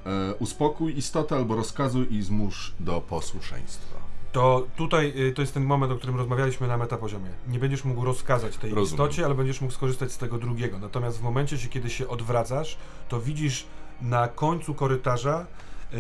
[0.07, 3.99] E, uspokój istotę albo rozkazuj i zmusz do posłuszeństwa.
[4.33, 7.31] To tutaj y, to jest ten moment, o którym rozmawialiśmy na metapoziomie.
[7.49, 8.85] Nie będziesz mógł rozkazać tej Rozumiem.
[9.07, 10.79] istocie, ale będziesz mógł skorzystać z tego drugiego.
[10.79, 12.77] Natomiast w momencie, kiedy się odwracasz,
[13.09, 13.67] to widzisz
[14.03, 15.47] na końcu korytarza
[15.95, 15.97] y,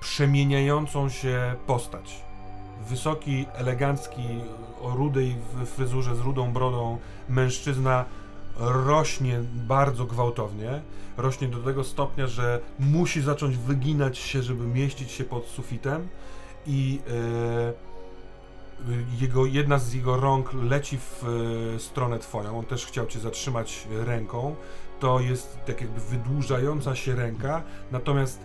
[0.00, 2.22] przemieniającą się postać.
[2.88, 4.22] Wysoki, elegancki,
[4.82, 5.36] o rudej
[5.66, 6.98] fryzurze, z rudą brodą
[7.28, 8.04] mężczyzna
[8.56, 10.82] rośnie bardzo gwałtownie.
[11.16, 16.08] Rośnie do tego stopnia, że musi zacząć wyginać się, żeby mieścić się pod sufitem
[16.66, 17.92] i e,
[19.20, 21.24] jego, jedna z jego rąk leci w
[21.76, 22.58] e, stronę twoją.
[22.58, 24.54] On też chciał cię zatrzymać ręką.
[25.02, 27.62] To jest tak jakby wydłużająca się ręka,
[27.92, 28.40] natomiast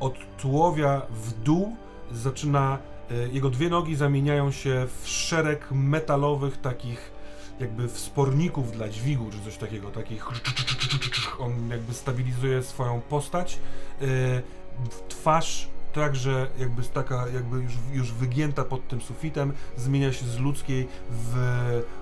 [0.00, 1.76] od tułowia w dół
[2.12, 2.78] zaczyna,
[3.10, 7.12] e, jego dwie nogi zamieniają się w szereg metalowych takich
[7.60, 10.26] jakby wsporników dla dźwigu, czy coś takiego, takich
[11.40, 13.58] on jakby stabilizuje swoją postać.
[14.02, 14.06] e,
[15.08, 20.88] twarz także jakby taka jakby już, już wygięta pod tym sufitem zmienia się z ludzkiej
[21.10, 21.34] w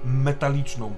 [0.05, 0.95] metaliczną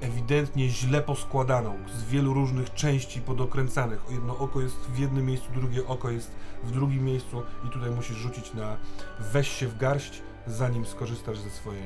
[0.00, 5.86] ewidentnie źle poskładaną z wielu różnych części podokręcanych jedno oko jest w jednym miejscu drugie
[5.86, 6.30] oko jest
[6.64, 8.76] w drugim miejscu i tutaj musisz rzucić na
[9.32, 11.82] weź się w garść zanim skorzystasz ze swojej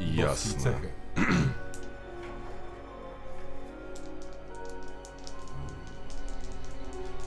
[0.00, 0.60] Jasne.
[0.60, 0.88] cechy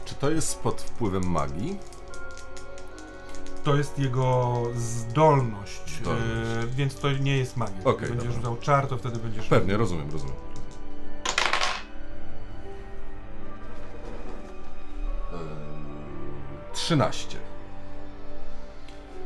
[0.05, 1.79] Czy to jest pod wpływem magii?
[3.63, 6.25] To jest jego zdolność, Zdolność.
[6.63, 7.81] e, więc to nie jest magia.
[7.85, 8.31] Jak będziesz dobra.
[8.31, 10.35] rzucał czar, to wtedy będziesz Pewnie, rozumiem, rozumiem.
[16.73, 17.37] 13.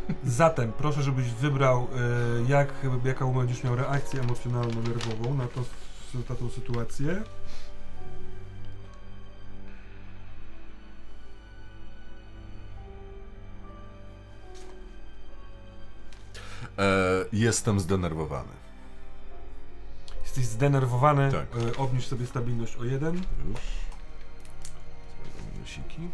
[0.24, 1.88] Zatem proszę, żebyś wybrał,
[2.48, 2.74] e, jak,
[3.06, 5.62] jaką będziesz miał reakcję emocjonalną, nerwową na, to,
[6.30, 7.24] na tą sytuację.
[16.78, 16.86] Eee,
[17.34, 18.54] jestem zdenerwowany.
[20.24, 21.46] Jesteś zdenerwowany, Tak.
[21.62, 23.16] e, obniż sobie stabilność o jeden.
[23.16, 23.60] Już.
[25.54, 26.10] Minusiki.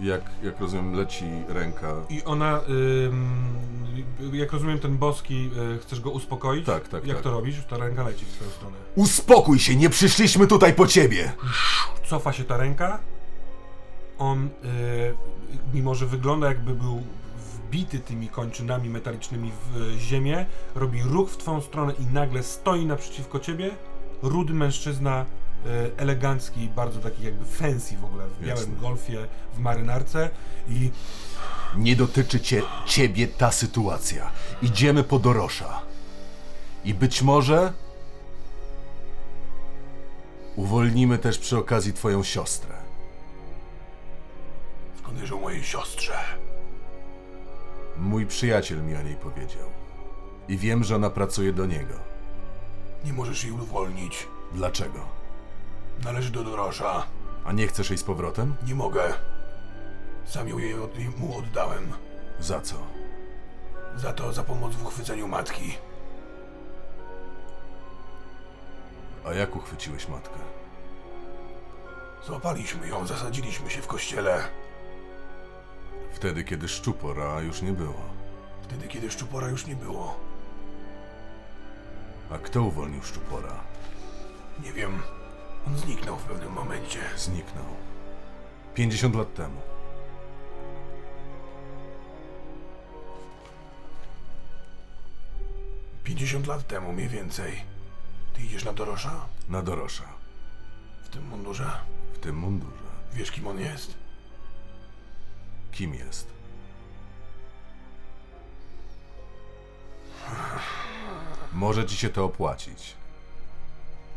[0.00, 1.94] Jak, jak rozumiem, leci ręka.
[2.10, 3.54] I ona, ym,
[4.32, 6.66] jak rozumiem, ten boski, e, chcesz go uspokoić?
[6.66, 7.24] Tak, tak, Jak tak.
[7.24, 7.64] to robisz?
[7.64, 8.76] Ta ręka leci w twoją stronę.
[8.94, 11.32] Uspokój się, nie przyszliśmy tutaj po ciebie!
[12.08, 12.98] Cofa się ta ręka.
[14.18, 14.48] On, e,
[15.74, 17.02] mimo że wygląda jakby był
[17.38, 23.38] wbity tymi kończynami metalicznymi w ziemię, robi ruch w twoją stronę i nagle stoi naprzeciwko
[23.40, 23.70] ciebie.
[24.22, 25.26] Rudy mężczyzna,
[25.96, 28.76] elegancki, bardzo taki jakby fancy w ogóle, w białym Jasne.
[28.80, 30.30] golfie, w marynarce
[30.68, 30.90] i
[31.76, 34.30] Nie dotyczy cię, ciebie ta sytuacja.
[34.62, 35.82] Idziemy po Dorosza.
[36.84, 37.72] I być może
[40.56, 42.74] uwolnimy też przy okazji twoją siostrę.
[44.98, 46.18] Skąd wiesz o mojej siostrze?
[47.96, 49.68] Mój przyjaciel mi o niej powiedział.
[50.48, 51.94] I wiem, że ona pracuje do niego.
[53.04, 54.26] Nie możesz jej uwolnić.
[54.54, 55.19] Dlaczego?
[56.04, 57.06] Należy do Dorosza.
[57.44, 58.54] A nie chcesz jej z powrotem?
[58.66, 59.14] Nie mogę.
[60.24, 61.92] Sam ją jej od, mu oddałem.
[62.40, 62.76] Za co?
[63.96, 65.74] Za to za pomoc w uchwyceniu matki.
[69.26, 70.38] A jak uchwyciłeś matkę?
[72.26, 74.42] Złapaliśmy ją, zasadziliśmy się w kościele.
[76.12, 78.02] Wtedy, kiedy szczupora już nie było.
[78.62, 80.16] Wtedy, kiedy szczupora już nie było.
[82.30, 83.52] A kto uwolnił szczupora?
[84.64, 85.02] Nie wiem.
[85.66, 86.98] On zniknął w pewnym momencie.
[87.16, 87.64] Zniknął.
[88.74, 89.60] 50 lat temu.
[96.04, 97.62] Pięćdziesiąt lat temu, mniej więcej.
[98.34, 99.26] Ty idziesz na Dorosza?
[99.48, 100.04] Na Dorosza.
[101.04, 101.70] W tym mundurze?
[102.14, 102.90] W tym mundurze.
[103.12, 103.94] Wiesz, kim on jest?
[105.72, 106.26] Kim jest?
[111.52, 112.94] Może ci się to opłacić.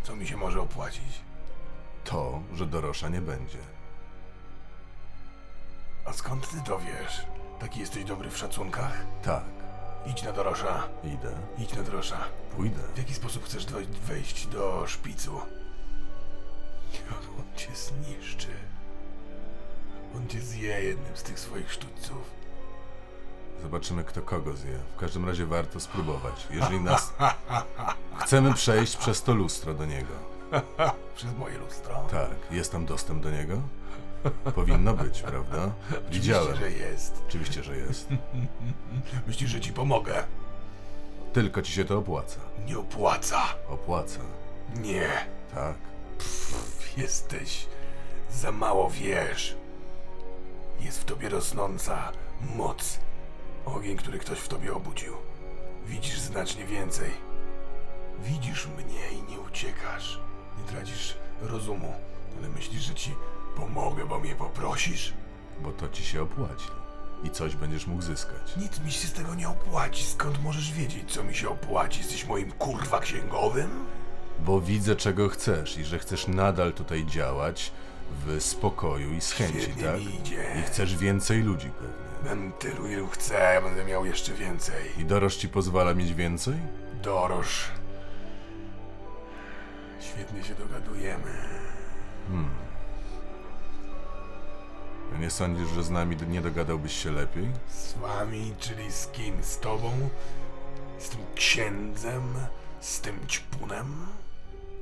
[0.04, 1.22] Co mi się może opłacić?
[2.14, 3.58] To, że Dorosza nie będzie.
[6.06, 7.26] A skąd ty to wiesz?
[7.60, 8.98] Taki jesteś dobry w szacunkach?
[9.24, 9.44] Tak,
[10.06, 10.84] Idź na Dorosza.
[11.04, 12.18] idę, Idź na Dorosza.
[12.56, 12.80] pójdę.
[12.96, 15.38] W jaki sposób chcesz doj- wejść do szpicu?
[17.40, 18.48] On cię zniszczy.
[20.18, 22.32] On cię zje jednym z tych swoich sztućców.
[23.62, 24.80] Zobaczymy, kto kogo zje.
[24.96, 26.48] W każdym razie warto spróbować.
[26.52, 27.14] Jeżeli nas.
[28.24, 30.33] Chcemy przejść przez to lustro do niego.
[31.16, 32.08] Przez moje lustro.
[32.12, 33.62] Tak, jest tam dostęp do niego?
[34.56, 35.72] Powinno być, prawda?
[36.12, 36.56] Widziałem.
[36.56, 37.24] że jest.
[37.28, 38.08] Oczywiście, że jest.
[39.28, 40.24] Myślisz, że ci pomogę?
[41.34, 42.40] Tylko ci się to opłaca.
[42.68, 43.42] Nie opłaca.
[43.70, 44.20] Opłaca.
[44.76, 45.10] Nie.
[45.56, 45.76] Tak.
[46.98, 47.68] Jesteś.
[48.32, 49.56] Za mało wiesz.
[50.80, 52.12] Jest w tobie rosnąca
[52.56, 53.00] moc.
[53.66, 55.14] Ogień, który ktoś w tobie obudził.
[55.86, 57.10] Widzisz znacznie więcej.
[58.20, 60.20] Widzisz mnie i nie uciekasz.
[60.58, 61.94] Nie tracisz rozumu,
[62.40, 63.16] ale myślisz, że ci
[63.56, 65.14] pomogę, bo mnie poprosisz.
[65.60, 66.68] Bo to ci się opłaci.
[67.24, 68.58] I coś będziesz mógł zyskać.
[68.58, 70.04] Nic mi się z tego nie opłaci.
[70.04, 72.00] Skąd możesz wiedzieć, co mi się opłaci?
[72.00, 73.86] Jesteś moim kurwa księgowym?
[74.40, 77.72] Bo widzę, czego chcesz i że chcesz nadal tutaj działać
[78.26, 79.98] w spokoju i z chęci, Świetnie tak?
[80.00, 80.56] mi idzie.
[80.60, 82.30] I chcesz więcej ludzi pewnie.
[82.30, 84.92] Będę tylu, ilu chcę, będę miał jeszcze więcej.
[84.98, 86.56] I Doroż ci pozwala mieć więcej?
[87.04, 87.68] Doroż.
[90.12, 91.32] Świetnie się dogadujemy.
[95.20, 97.52] Nie sądzisz, że z nami nie dogadałbyś się lepiej?
[97.70, 99.44] Z wami, czyli z kim?
[99.44, 100.10] Z tobą?
[101.00, 102.24] Z tym księdzem?
[102.80, 104.06] Z tym ćpunem?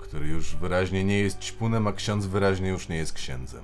[0.02, 3.64] Który już wyraźnie nie jest ćpunem, a ksiądz wyraźnie już nie jest księdzem.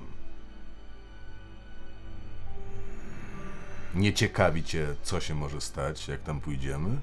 [3.94, 7.00] Nie ciekawi cię, co się może stać, jak tam pójdziemy?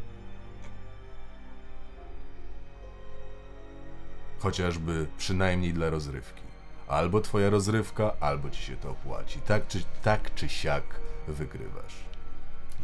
[4.40, 6.42] Chociażby przynajmniej dla rozrywki.
[6.88, 9.40] Albo twoja rozrywka, albo ci się to opłaci.
[9.40, 10.84] Tak czy, tak czy siak
[11.28, 11.96] wygrywasz.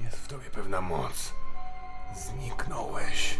[0.03, 1.33] Jest w tobie pewna moc.
[2.15, 3.39] Zniknąłeś.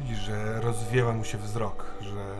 [0.00, 2.34] Widzisz, że rozwiewa mu się wzrok, że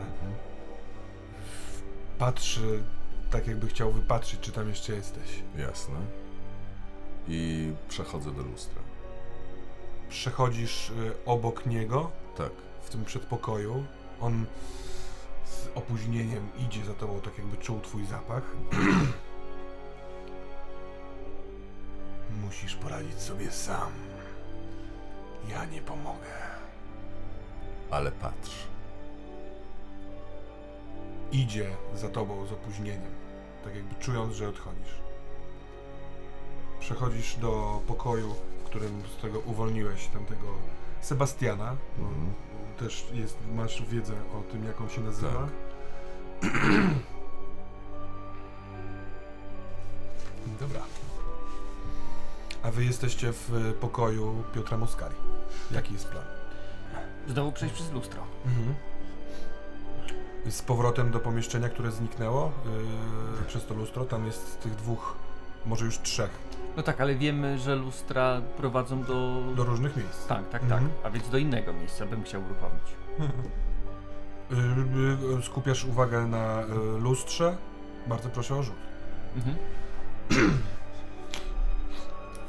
[2.19, 2.83] patrzy
[3.31, 5.43] tak, jakby chciał wypatrzyć, czy tam jeszcze jesteś.
[5.57, 5.95] Jasne.
[7.27, 8.81] I przechodzę do lustra.
[10.09, 12.51] Przechodzisz y, obok niego Tak.
[12.83, 13.83] w tym przedpokoju.
[14.21, 14.45] On
[15.45, 18.43] z opóźnieniem idzie za tobą, tak jakby czuł twój zapach.
[22.41, 23.91] Musisz poradzić sobie sam.
[25.49, 26.33] Ja nie pomogę.
[27.91, 28.67] Ale patrz.
[31.31, 33.11] Idzie za tobą z opóźnieniem,
[33.63, 34.99] tak jakby czując, że odchodzisz.
[36.79, 40.47] Przechodzisz do pokoju, w którym z tego uwolniłeś tamtego
[41.01, 41.75] Sebastiana.
[41.99, 42.33] Mhm.
[42.79, 45.47] Też jest, masz wiedzę o tym, jak on się nazywa.
[46.41, 46.51] Tak.
[50.59, 50.81] Dobra.
[52.63, 55.15] A wy jesteście w pokoju Piotra Moskali.
[55.71, 56.23] Jaki jest plan?
[57.27, 58.23] Znowu przejść przez lustro.
[58.45, 58.75] Mhm.
[60.49, 62.51] Z powrotem do pomieszczenia, które zniknęło
[63.39, 65.15] yy, przez to lustro, tam jest tych dwóch,
[65.65, 66.29] może już trzech,
[66.79, 69.41] No tak, ale wiemy, że lustra prowadzą do...
[69.55, 70.27] do różnych miejsc.
[70.27, 70.81] Tak, tak, Mhm.
[70.89, 70.91] tak.
[71.03, 72.83] A więc do innego miejsca bym chciał uruchomić.
[75.35, 77.57] Yy, skupiasz uwagę na yy, lustrze.
[78.07, 78.75] Bardzo proszę o rzut.
[79.35, 79.55] Mhm.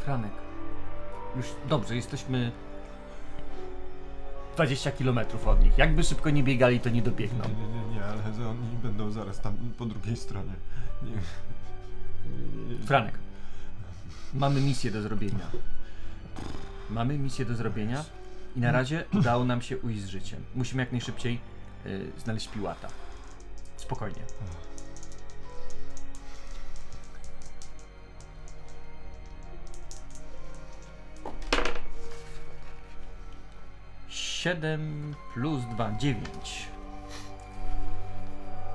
[0.04, 0.32] Franek.
[1.36, 2.52] Już dobrze, jesteśmy
[4.54, 5.78] 20 km od nich.
[5.78, 7.44] Jakby szybko nie biegali, to nie dobiegną.
[7.44, 10.52] Nie, nie, nie, nie, ale oni będą zaraz tam po drugiej stronie.
[11.02, 11.10] Nie.
[11.10, 12.86] Nie, nie.
[12.86, 13.29] Franek.
[14.34, 15.50] Mamy misję do zrobienia.
[16.90, 18.04] Mamy misję do zrobienia
[18.56, 20.44] i na razie udało nam się ujść z życiem.
[20.54, 21.40] Musimy jak najszybciej
[21.86, 22.88] y, znaleźć piłata.
[23.76, 24.22] Spokojnie.
[34.08, 36.68] Siedem plus dwa, dziewięć.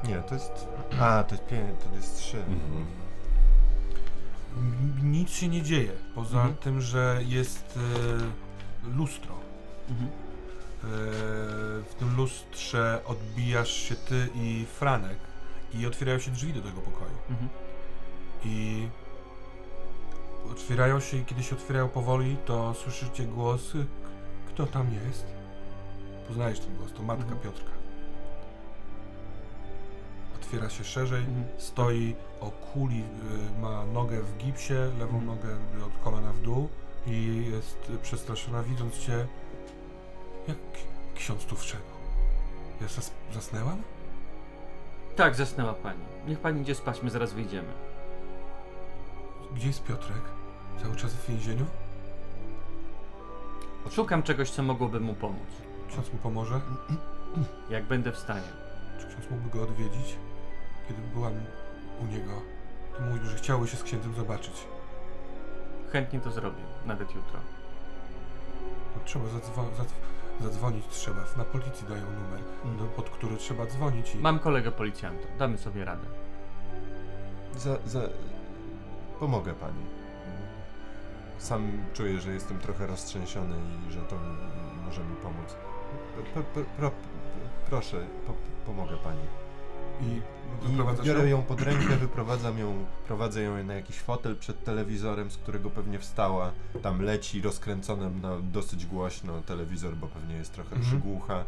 [0.03, 0.67] Nie, to jest...
[0.99, 2.37] A, to jest pięć, to jest trzy.
[2.37, 3.04] Mhm.
[5.03, 6.55] Nic się nie dzieje, poza Mhm.
[6.55, 7.79] tym, że jest
[8.83, 9.35] yy, lustro.
[9.89, 10.07] Mhm.
[10.09, 10.89] Yy,
[11.83, 15.17] w tym lustrze odbijasz się ty i Franek
[15.73, 17.17] i otwierają się drzwi do tego pokoju.
[17.29, 17.49] Mhm.
[18.45, 18.87] I
[20.51, 23.71] otwierają się i kiedy się otwierają powoli, to słyszycie głos.
[23.71, 23.79] "K-
[24.47, 25.25] Kto tam jest?
[26.27, 27.41] Poznajesz ten głos, to matka Mhm.
[27.41, 27.71] Piotrka.
[30.55, 31.45] Otwiera się szerzej, Mhm.
[31.57, 33.03] stoi o kuli,
[33.57, 35.25] y, ma nogę w gipsie, lewą Mhm.
[35.25, 35.49] nogę
[35.85, 36.69] od kolana w dół
[37.07, 39.27] i jest przestraszona widząc cię.
[40.47, 40.57] Jak
[41.15, 41.83] ksiądz tu wszedł?
[42.81, 43.81] Ja zas zasnęłam?
[45.15, 45.99] Tak, zasnęła pani.
[46.27, 47.73] Niech pani idzie spać, my zaraz wyjdziemy.
[49.55, 50.21] Gdzie jest Piotrek?
[50.83, 51.65] Cały czas w więzieniu?
[53.91, 55.49] Szukam czegoś, co mogłoby mu pomóc.
[55.89, 56.61] Ksiądz mu pomoże?
[57.69, 58.47] Jak będę w stanie.
[58.99, 60.15] Czy ksiądz mógłby go odwiedzić?
[60.87, 61.33] Kiedy byłam
[62.01, 62.31] u niego,
[62.97, 64.53] to mówił, że chciałby się z księdzem zobaczyć.
[65.91, 67.39] chętnie to zrobię, nawet jutro.
[68.95, 71.21] No, trzeba zadzwo- zadzw- zadzwonić, trzeba.
[71.37, 72.77] Na policji dają numer, Mhm.
[72.77, 74.17] do, pod który trzeba dzwonić i...
[74.17, 76.07] Mam kolegę policjanta, damy sobie radę.
[77.57, 77.99] Za, za...
[79.19, 79.85] Pomogę pani.
[81.37, 83.55] Sam czuję, że jestem trochę roztrzęsiony
[83.89, 84.37] i że to m-
[84.85, 85.55] może mi pomóc.
[86.33, 86.91] P- p- pro,
[87.69, 88.33] proszę, po,
[88.65, 89.21] pomogę pani.
[90.01, 90.21] I
[90.69, 91.41] I biorę ją?
[91.43, 96.51] pod rękę, wyprowadzam ją, prowadzę ją na jakiś fotel przed telewizorem, z którego pewnie wstała.
[96.83, 100.91] Tam leci rozkręcony na dosyć głośno telewizor, bo pewnie jest trochę Mhm.
[100.91, 101.43] przygłucha.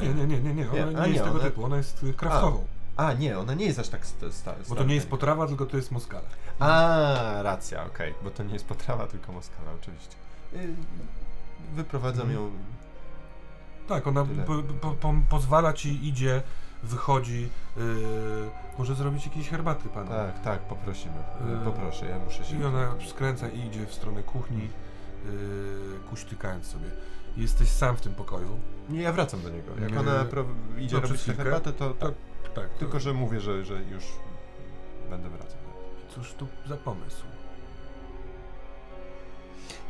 [0.00, 0.70] Nie, nie, nie, nie, nie.
[0.70, 2.64] Ona Nie, nie, a jest nie, tego ona- typu, ona jest y, kraftową.
[2.96, 5.66] A, nie, ona nie jest aż tak sta, sta, Bo to nie jest potrawa, tylko
[5.66, 6.24] to jest moskala.
[6.58, 10.16] A, racja, okej, bo to nie jest potrawa, tylko moskala, oczywiście.
[10.54, 10.74] Y,
[11.74, 12.44] Wyprowadzam Mhm.
[12.44, 12.50] ją.
[13.88, 14.26] Tak, ona
[14.80, 16.42] po, po, pozwala ci, idzie,
[16.82, 17.48] wychodzi.
[17.76, 17.82] Yy,
[18.78, 20.08] może zrobić jakieś herbaty panu.
[20.10, 21.14] Tak, tak, poprosimy.
[21.48, 22.56] Y, Y, Poproszę, ja muszę się.
[22.60, 24.62] I ona skręca i idzie w stronę kuchni,
[25.24, 25.30] yy,
[26.10, 26.86] kuśtykając sobie.
[27.36, 28.58] Jesteś sam w tym pokoju.
[28.88, 29.72] Nie, ja wracam do niego.
[29.80, 30.44] Jak Nie, ona pro...
[30.78, 32.14] idzie no, robić tę herbatę, to tak.
[32.54, 34.04] Tak, to- Tylko, że mówię, że, że już
[35.10, 35.58] będę wracał.
[36.14, 37.22] Cóż tu za pomysł?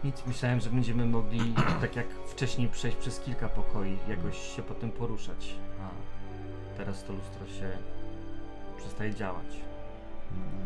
[0.04, 4.90] Nic, myślałem, że będziemy mogli, tak jak wcześniej, przejść przez kilka pokoi, jakoś się potem
[4.92, 5.54] poruszać.
[5.80, 5.88] A
[6.76, 7.78] teraz to lustro się
[8.76, 9.46] przestaje działać.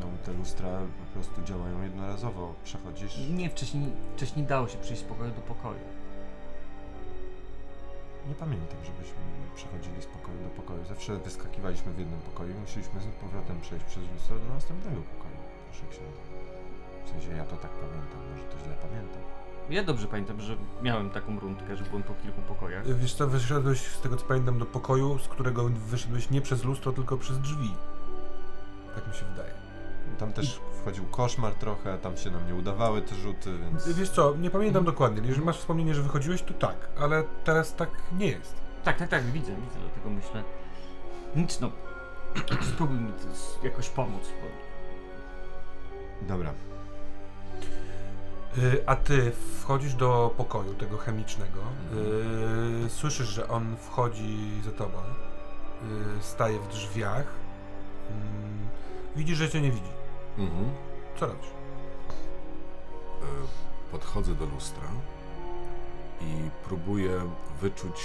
[0.01, 2.55] No, te lustra po prostu działają jednorazowo.
[2.65, 3.19] Przechodzisz.
[3.31, 5.87] Nie, wcześniej, wcześniej dało się przejść z pokoju do pokoju.
[8.29, 9.23] Nie pamiętam, żebyśmy
[9.57, 10.85] przechodzili z pokoju do pokoju.
[10.85, 15.41] Zawsze wyskakiwaliśmy w jednym pokoju i musieliśmy z powrotem przejść przez lustro do następnego pokoju.
[15.67, 16.23] Proszę księdza.
[17.05, 19.36] W sensie ja to tak pamiętam, może to źle pamiętam.
[19.71, 22.97] Ja dobrze pamiętam, że miałem taką rundkę, że byłem po kilku pokojach.
[22.97, 26.93] Wiesz co, wyszedłeś z tego co pamiętam do pokoju, z którego wyszedłeś nie przez lustro,
[26.93, 27.71] tylko przez drzwi.
[28.95, 29.53] Tak mi się wydaje.
[30.19, 33.89] Tam też wchodził koszmar trochę, tam się nam nie udawały te rzuty, więc...
[33.89, 35.29] Wiesz co, nie pamiętam dokładnie.
[35.29, 38.55] Jeżeli masz wspomnienie, że wychodziłeś, to tak, ale teraz tak nie jest.
[38.85, 40.45] Tak, tak, tak, widzę, widzę, dlatego myślę.
[41.37, 41.71] Nic, no.
[42.75, 43.13] Spróbuj mi
[43.63, 44.47] jakoś pomóc, bo
[46.27, 46.53] Dobra.
[48.59, 51.61] Y, A ty wchodzisz do pokoju tego chemicznego.
[52.87, 54.99] y, Słyszysz, że on wchodzi za tobą.
[56.19, 57.27] y, Staje w drzwiach.
[58.11, 58.69] mm,
[59.17, 59.91] Widzisz, że cię nie widzi.
[60.39, 60.71] Mhm.
[61.21, 61.47] Co robisz?
[63.93, 64.83] Podchodzę do lustra
[66.21, 67.11] i próbuję
[67.61, 68.01] wyczuć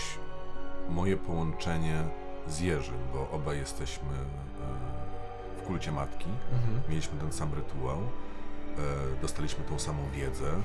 [0.90, 2.04] moje połączenie
[2.48, 4.10] z Jerzym, bo obaj jesteśmy
[5.58, 6.26] w kulcie matki.
[6.90, 7.98] Mieliśmy ten sam rytuał,
[9.22, 10.62] dostaliśmy tą samą wiedzę, e,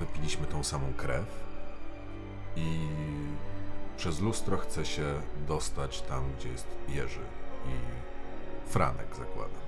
[0.00, 1.26] wypiliśmy tą samą krew
[2.56, 2.88] i
[3.96, 7.20] przez lustro chcę się dostać tam, gdzie jest Jerzy
[7.66, 8.02] i
[8.70, 9.62] Franek zakładam.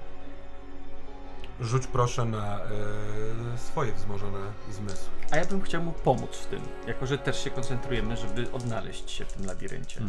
[1.61, 4.39] Rzuć proszę na y, swoje wzmożone
[4.70, 5.09] zmysły.
[5.31, 9.11] A ja bym chciał mu pomóc w tym, jako że też się koncentrujemy, żeby odnaleźć
[9.11, 10.01] się w tym labiryncie.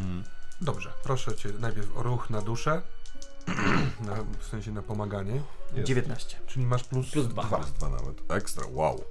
[0.62, 2.82] Dobrze, proszę cię najpierw o ruch na duszę.
[4.00, 5.42] Na, w sensie na pomaganie.
[5.74, 5.88] Jest.
[5.88, 6.38] 19.
[6.48, 7.44] Czyli masz plus, Plus dwa.
[7.44, 7.58] dwa.
[7.58, 8.32] Plus dwa nawet.
[8.32, 9.04] Ekstra, wow.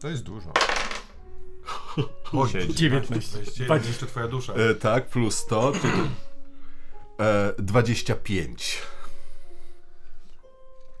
[0.00, 0.52] To jest dużo.
[2.32, 3.38] Oj, 19.
[3.66, 4.52] 20, jeszcze twoja dusza.
[4.52, 6.10] E, tak, plus 100, czyli
[7.20, 8.82] e, 25.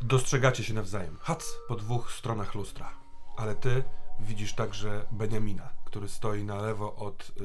[0.00, 1.16] Dostrzegacie się nawzajem.
[1.20, 2.94] Hac po dwóch stronach lustra.
[3.36, 3.82] Ale ty
[4.20, 7.44] widzisz także Beniamina, który stoi na lewo od y,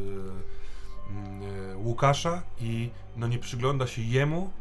[1.74, 4.52] y, Łukasza i no nie przygląda się jemu,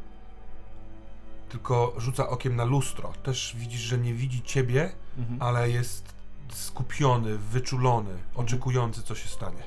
[1.49, 3.13] tylko rzuca okiem na lustro.
[3.23, 5.43] Też widzisz, że nie widzi ciebie, Mhm.
[5.43, 6.15] ale jest
[6.53, 9.63] skupiony, wyczulony, oczekujący, co się stanie.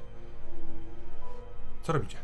[1.83, 2.17] Co robicie?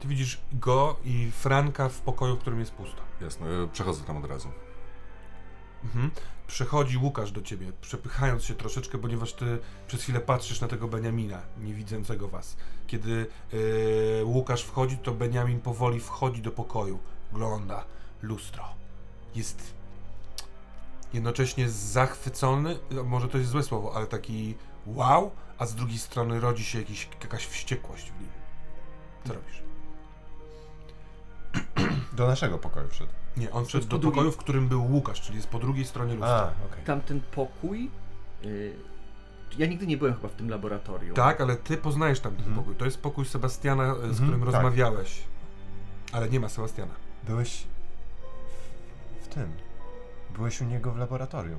[0.00, 3.02] Ty widzisz go i Franka w pokoju, w którym jest pusto.
[3.20, 4.48] Jasne, e, przechodzę tam od razu.
[5.84, 6.10] Mhm.
[6.46, 11.42] Przechodzi Łukasz do ciebie, przepychając się troszeczkę, ponieważ ty przez chwilę patrzysz na tego Beniamina,
[11.60, 12.56] nie widzącego was.
[12.86, 16.98] Kiedy yy, Łukasz wchodzi, to Beniamin powoli wchodzi do pokoju,
[17.32, 17.84] ogląda
[18.22, 18.64] lustro.
[19.34, 19.74] Jest
[21.12, 24.54] jednocześnie zachwycony, może to jest złe słowo, ale taki
[24.86, 28.30] wow, a z drugiej strony rodzi się jakiś, jakaś wściekłość w nim.
[29.26, 29.62] Co robisz?
[32.16, 33.10] Do naszego pokoju wszedł.
[33.36, 36.12] Nie, on wszedł do drugiej- pokoju, w którym był Łukasz, czyli jest po drugiej stronie
[36.14, 36.52] lustra.
[36.62, 36.84] A, okej.
[36.84, 37.90] Tamten pokój.
[38.44, 38.74] y,
[39.58, 41.14] ja nigdy nie byłem chyba w tym laboratorium.
[41.16, 42.56] Tak, ale ty poznajesz tamten Mhm.
[42.56, 42.74] pokój.
[42.76, 44.44] To jest pokój Sebastiana, e, z Mhm, którym tak.
[44.54, 45.22] rozmawiałeś.
[46.12, 46.92] Ale nie ma Sebastiana.
[47.26, 47.62] Byłeś
[49.30, 49.52] tym.
[50.34, 51.58] Byłeś u niego w laboratorium.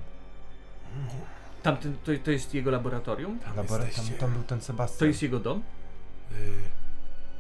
[1.63, 3.39] Tamten, to, to jest jego laboratorium?
[3.55, 4.13] Labora- tam, jesteście.
[4.13, 4.99] tam był ten Sebastian.
[4.99, 5.63] To jest jego dom?
[6.31, 6.37] Yy,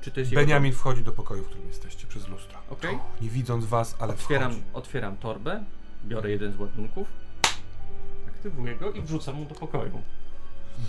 [0.01, 2.59] Czy to jest jego Beniamin wchodzi do pokoju, w którym jesteście, przez lustro.
[2.69, 2.99] Okej.
[3.21, 4.21] Nie widząc was, ale dom?
[4.21, 4.65] Otwieram, wchodzi.
[4.73, 5.63] otwieram torbę,
[6.05, 7.07] biorę jeden z ładunków.
[8.27, 10.01] Aktywuję go i wrzucam mu do pokoju.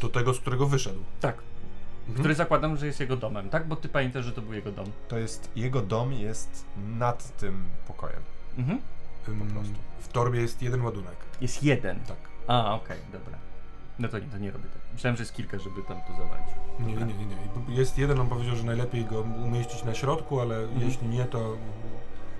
[0.00, 1.00] Do tego, z którego wyszedł.
[1.20, 1.36] Tak.
[2.00, 2.18] Mhm.
[2.18, 3.68] Który zakładam, że jest jego domem, tak?
[3.68, 4.86] Bo ty pamiętasz, że to był jego dom.
[5.08, 8.22] To jest, jego dom jest nad tym pokojem.
[8.58, 8.80] Mhm.
[9.26, 9.74] Po prostu.
[10.00, 11.16] W torbie jest jeden ładunek.
[11.40, 12.00] Jest jeden.
[12.00, 12.16] Tak.
[12.46, 13.38] A, okej, dobra.
[13.98, 14.82] No to nie, to nie robię tak.
[14.94, 16.48] Myślałem, że jest kilka, żeby tam to zawalić.
[16.80, 17.36] Nie, nie, nie, nie,
[17.68, 17.74] nie.
[17.74, 20.80] Jest jeden, on powiedział, że najlepiej go umieścić na środku, ale Mhm.
[20.88, 21.56] jeśli nie, to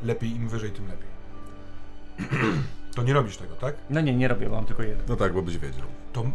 [0.03, 1.13] lepiej im wyżej, tym lepiej.
[2.95, 3.75] To nie robisz tego, tak?
[3.91, 5.05] No nie, nie robię, mam tylko jeden.
[5.09, 5.87] No tak, bo byś wiedział.
[6.13, 6.27] To, e,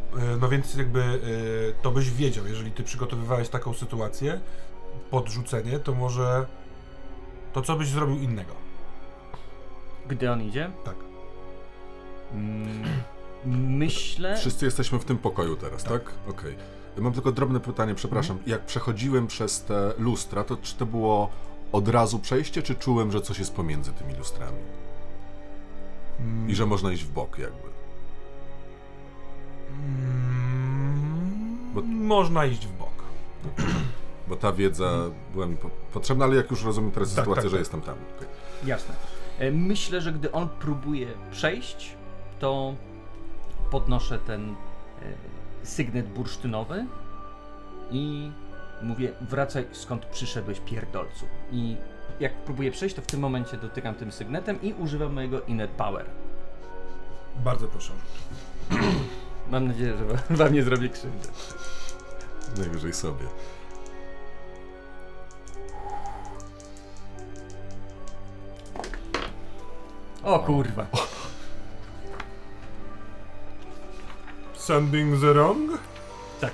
[0.42, 4.40] no więc jakby e, to byś wiedział, jeżeli ty przygotowywałeś taką sytuację,
[5.12, 6.46] podrzucenie, to może
[7.54, 8.54] to co byś zrobił innego?
[10.10, 10.72] Gdy on idzie?
[10.86, 10.96] Tak.
[12.34, 12.84] Mm,
[13.78, 14.38] myślę...
[14.38, 16.02] Wszyscy jesteśmy w tym pokoju teraz, tak?
[16.30, 16.56] Okej.
[16.98, 18.38] Mam tylko drobne pytanie, przepraszam.
[18.48, 21.30] Jak przechodziłem przez te lustra, to czy to było
[21.72, 24.58] od razu przejście, czy czułem, że coś jest pomiędzy tymi lustrami?
[26.20, 27.68] Mm, I że można iść w bok jakby.
[29.72, 32.88] mm, Bo- Można iść w bok.
[34.28, 34.92] Bo ta wiedza
[35.34, 37.62] była mi po potrzebna, ale jak już rozumiem teraz Tak, sytuację, tak, że tak.
[37.62, 37.96] jestem tam.
[38.18, 38.28] Okej.
[38.66, 38.96] Jasne.
[39.40, 41.96] E, Myślę, że gdy on próbuje przejść,
[42.40, 42.74] to
[43.72, 44.56] podnoszę ten e,
[45.66, 46.86] sygnet bursztynowy
[47.92, 48.32] i
[48.82, 51.26] mówię, wracaj skąd przyszedłeś pierdolcu.
[51.52, 51.76] I
[52.20, 56.06] jak próbuję przejść, to w tym momencie dotykam tym sygnetem i używam mojego inner power.
[57.44, 57.94] Bardzo proszę.
[59.52, 61.28] Mam nadzieję, że wa- wam nie zrobię krzywdy.
[62.58, 63.26] Najwyżej sobie.
[70.28, 70.86] O kurwa.
[74.54, 75.80] Sending the wrong?
[76.42, 76.52] Tak.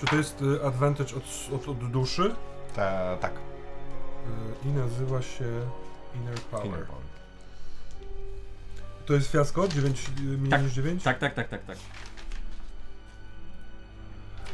[0.00, 1.24] Czy to jest y, advantage od,
[1.54, 2.34] od, od duszy?
[2.76, 3.32] Ta, tak.
[3.32, 5.44] Y, I nazywa się
[6.14, 6.66] Inner Power.
[6.66, 7.02] Inner power.
[9.06, 9.68] To jest fiasko?
[9.68, 11.02] 9 y, mniej Tak, niż 9?
[11.02, 11.76] Tak, tak, tak, tak, tak.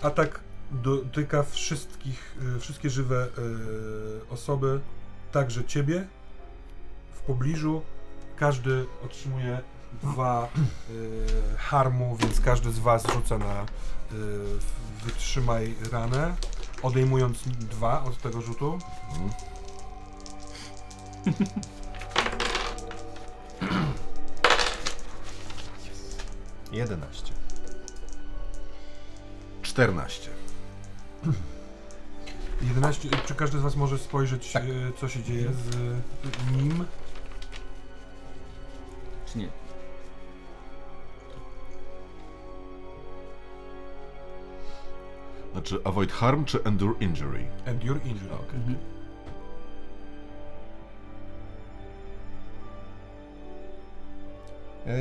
[0.02, 0.40] Atak
[0.70, 4.80] dotyka wszystkich, y, wszystkie żywe y, osoby,
[5.32, 6.06] także ciebie
[7.12, 7.82] w pobliżu.
[8.40, 9.60] Każdy otrzymuje
[10.02, 10.48] dwa
[10.90, 11.26] y,
[11.58, 13.66] harmu, więc każdy z was rzuca na y,
[15.04, 16.34] wytrzymaj ranę,
[16.82, 18.78] odejmując dwa od tego rzutu.
[19.08, 19.30] Mhm.
[26.72, 27.32] 11.
[29.62, 30.30] 14.
[32.62, 34.64] 11, y, czy każdy z was może spojrzeć, Tak.
[34.64, 35.76] y, co się dzieje z
[36.52, 36.84] nim?
[39.32, 39.48] Czy nie?
[45.52, 47.44] Znaczy avoid harm czy endure injury?
[47.66, 48.34] Endure injury.
[48.54, 48.76] Mhm.
[54.86, 54.92] E,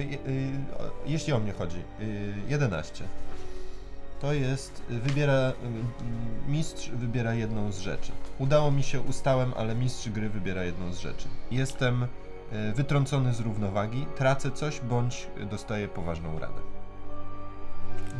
[0.84, 3.04] o- Jeśli o mnie chodzi, y, 11.
[4.22, 5.54] To jest, wybiera,
[6.48, 8.12] mistrz wybiera jedną z rzeczy.
[8.40, 11.28] Udało mi się, ustałem, ale mistrz gry wybiera jedną z rzeczy.
[11.52, 12.08] Jestem
[12.76, 16.62] wytrącony z równowagi, tracę coś, bądź dostaję poważną ranę.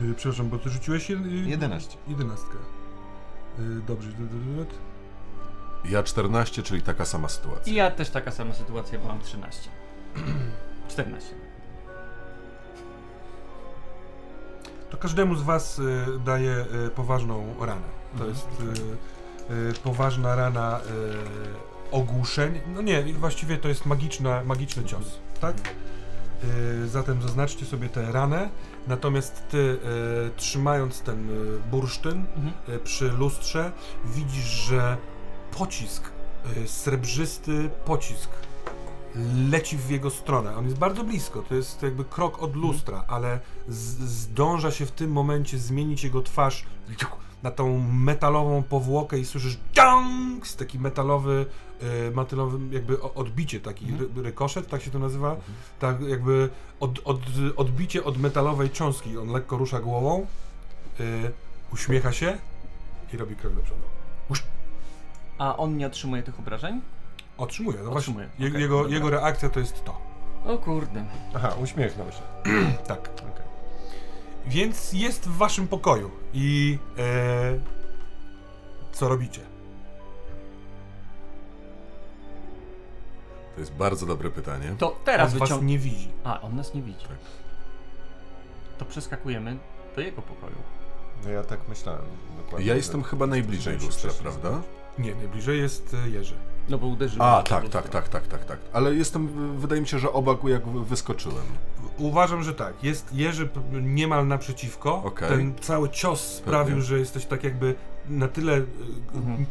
[0.02, 1.98] Y, przepraszam, bo ty rzuciłeś jed, y, 11.
[2.08, 2.56] jedenastkę.
[3.60, 4.10] Y, dobrze.
[5.86, 7.74] Ja 14, czyli taka sama sytuacja.
[7.74, 9.70] I ja też taka sama sytuacja, bo mam 13.
[10.88, 11.36] 14.
[14.90, 15.82] To każdemu z was
[16.26, 16.66] daje
[16.96, 17.82] poważną ranę.
[18.18, 18.30] To Mhm.
[19.68, 20.80] jest poważna rana
[21.92, 22.60] ogłuszeń.
[22.76, 25.56] No nie, właściwie to jest magiczna, magiczny cios, tak?
[26.84, 28.50] Y, zatem zaznaczcie sobie tę ranę.
[28.88, 29.78] Natomiast ty, y,
[30.36, 32.54] trzymając ten y, bursztyn Mhm.
[32.84, 33.72] przy lustrze,
[34.06, 34.98] widzisz, że
[35.58, 36.04] pocisk,
[36.66, 38.30] srebrzysty pocisk
[39.50, 40.58] leci w jego stronę.
[40.58, 44.92] On jest bardzo blisko, to jest jakby krok od lustra, ale z- zdąża się w
[44.92, 46.66] tym momencie zmienić jego twarz
[47.44, 50.48] na tą metalową powłokę i słyszysz dang!
[50.58, 51.46] taki metalowy,
[51.84, 55.36] y, metalowy jakby odbicie, taki ry, rykoszet, tak się to nazywa,
[55.80, 56.50] tak jakby
[56.80, 57.20] od, od,
[57.56, 59.18] odbicie od metalowej cząstki.
[59.18, 60.28] On lekko rusza głową,
[61.00, 61.32] y,
[61.74, 62.38] uśmiecha się
[63.14, 63.82] i robi krok do przodu.
[65.38, 66.82] A on nie otrzymuje tych obrażeń?
[67.38, 67.98] Otrzymuje, no właśnie.
[67.98, 68.94] Otrzymuje, Je, okej, jego, dobra.
[68.94, 70.02] jego reakcja to jest to.
[70.46, 71.06] O kurde.
[71.34, 72.22] Aha, uśmiechnął się.
[72.88, 73.00] Tak.
[73.00, 73.46] Okej.
[74.48, 77.60] Więc jest w waszym pokoju i e,
[78.92, 79.42] co robicie?
[83.60, 84.76] To jest bardzo dobre pytanie.
[84.78, 85.64] To teraz On was wyciąg...
[85.68, 86.10] nie widzi.
[86.24, 87.00] A, on nas nie widzi.
[87.08, 87.18] Tak.
[88.78, 89.58] To przeskakujemy
[89.96, 90.56] do jego pokoju.
[91.24, 92.02] No ja tak myślałem.
[92.38, 94.62] Dokładnie Ja jestem chyba najbliżej lustra, prawda?
[95.00, 96.36] Nie, najbliżej jest e, Jerzy.
[96.70, 97.28] No bo uderzyłem.
[97.30, 98.60] A, tak, tak, tak, tak, tak, tak.
[98.74, 99.28] Ale jestem,
[99.58, 101.46] wydaje mi się, że obok jak wyskoczyłem.
[101.98, 102.84] Uważam, że tak.
[102.84, 103.50] Jest Jerzy
[103.82, 105.04] niemal naprzeciwko.
[105.04, 105.30] Okej.
[105.30, 106.82] Ten cały cios sprawił, Pewnie.
[106.84, 107.76] że jesteś tak jakby
[108.10, 108.66] na tyle y,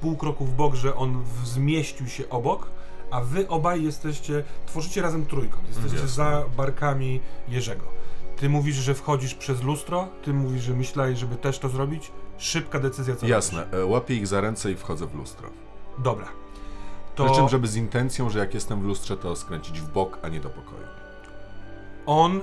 [0.01, 2.67] pół kroku w bok, że on w- zmieścił się obok,
[3.11, 5.69] a wy obaj jesteście, tworzycie razem trójkąt.
[5.69, 6.09] Jesteście Jasne.
[6.09, 7.85] za barkami Jerzego.
[8.37, 12.13] Ty mówisz, że wchodzisz przez lustro, ty mówisz, że myślałeś, żeby też to zrobić.
[12.39, 15.49] Szybka decyzja, co Jasne, e, łapię ich za ręce i wchodzę w lustro.
[15.99, 16.27] Dobra.
[17.15, 20.19] Przy To czym, żeby z intencją, że jak jestem w lustrze, to skręcić w bok,
[20.23, 20.87] a nie do pokoju.
[22.07, 22.41] on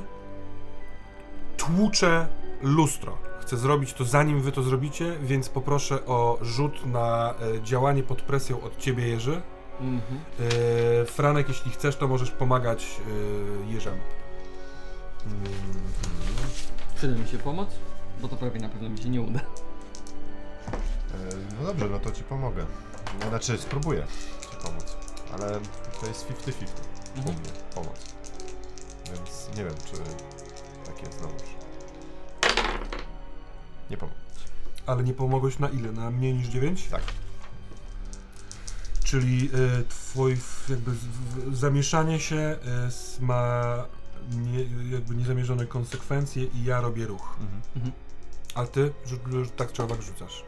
[1.58, 2.28] tłucze
[2.62, 3.18] lustro.
[3.42, 8.22] Chcę zrobić to zanim wy to zrobicie, więc poproszę o rzut na e, działanie pod
[8.22, 9.42] presją od ciebie, Jerzy.
[9.82, 10.20] Mhm.
[11.02, 12.86] E, Franek, jeśli chcesz, to możesz pomagać
[13.68, 14.02] e, Jerzemu.
[16.96, 17.70] Przyda mi się pomoc,
[18.22, 19.40] bo to prawie na pewno mi się nie uda.
[19.40, 19.44] E,
[21.60, 22.66] No dobrze, no to ci pomogę.
[23.22, 24.06] No, znaczy, spróbuję
[24.52, 24.98] ci pomóc.
[25.34, 25.60] Ale
[26.02, 26.54] to jest 50-50
[27.16, 27.36] u Mhm.
[27.40, 28.16] mnie pomoc.
[29.14, 29.98] Więc nie wiem, czy
[30.86, 31.42] tak jest znowuż.
[33.90, 34.20] Nie pomogę.
[34.86, 35.92] Ale nie pomogłeś na ile?
[35.92, 36.88] Na mniej niż 9?
[36.88, 37.02] Tak.
[39.06, 40.38] Czyli e, twój
[40.70, 42.58] jakby z- w- zamieszanie się
[42.88, 43.64] s- ma
[44.32, 47.38] nie, jakby niezamierzone konsekwencje i ja robię ruch.
[47.76, 47.92] Mhm.
[48.56, 50.44] A ty rzut, tak czy owak rzucasz.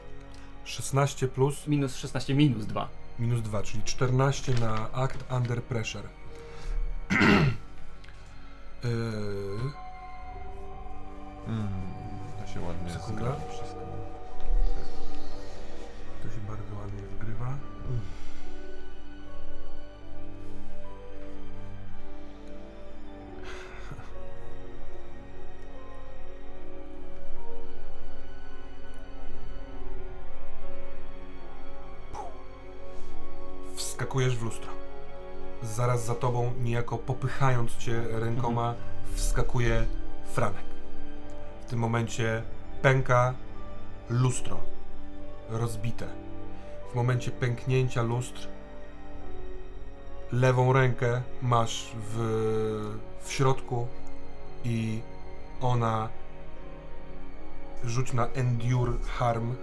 [0.66, 2.88] 16 plus Minus 16, minus 2.
[3.20, 6.10] minus 2, czyli 14 na act under pressure.
[7.12, 7.18] Yy,
[11.48, 11.68] Mm,
[12.42, 13.22] to się ładnie Sekunda.
[13.22, 13.36] zgra
[33.78, 34.70] Wskakujesz w lustro.
[35.64, 38.74] Zaraz za tobą, niejako popychając cię rękoma,
[39.14, 39.86] wskakuje
[40.34, 40.66] Franek.
[41.62, 42.44] W tym momencie
[42.82, 43.34] pęka
[44.10, 44.58] lustro.
[45.50, 46.08] Rozbite.
[46.92, 48.48] W momencie pęknięcia lustr
[50.32, 52.18] lewą rękę masz w,
[53.22, 53.88] w środku
[54.64, 55.02] i
[55.62, 56.10] ona
[57.84, 59.56] rzuć na endure harm.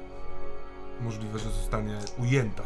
[1.00, 2.62] Możliwe, że zostanie ujęta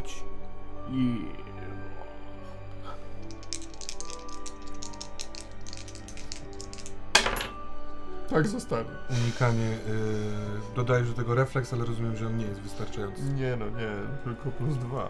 [8.29, 8.89] Tak zostanie.
[9.23, 9.69] Unikanie.
[9.69, 9.77] Yy,
[10.75, 13.21] dodajesz do tego refleks, ale rozumiem, że on nie jest wystarczający.
[13.23, 13.91] Nie no, nie,
[14.23, 15.09] tylko plus dwa.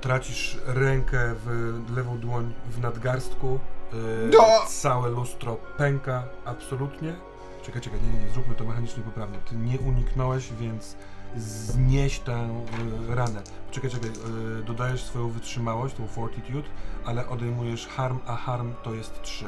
[0.00, 3.58] Tracisz rękę w lewą dłoń w nadgarstku.
[3.92, 3.98] Yy,
[4.32, 4.44] No!
[4.68, 7.14] Całe lustro pęka absolutnie.
[7.62, 9.38] Czekaj, czekaj, nie, nie, nie, zróbmy to mechanicznie poprawnie.
[9.38, 10.96] Ty nie uniknąłeś, więc
[11.36, 12.64] znieś tę
[13.10, 13.42] y, ranę.
[13.70, 16.68] Czekaj, czekaj, y, dodajesz swoją wytrzymałość, tą fortitude,
[17.04, 19.44] ale odejmujesz harm, a harm to jest 3.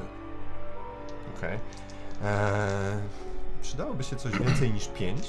[1.37, 1.59] Okej.
[2.25, 3.01] Eee,
[3.63, 5.27] Przydałoby się coś więcej niż 5.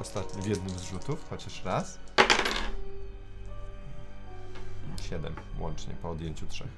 [0.00, 1.98] Ostatni w jednym z rzutów, chociaż raz.
[5.08, 6.68] 7 łącznie po odjęciu trzech.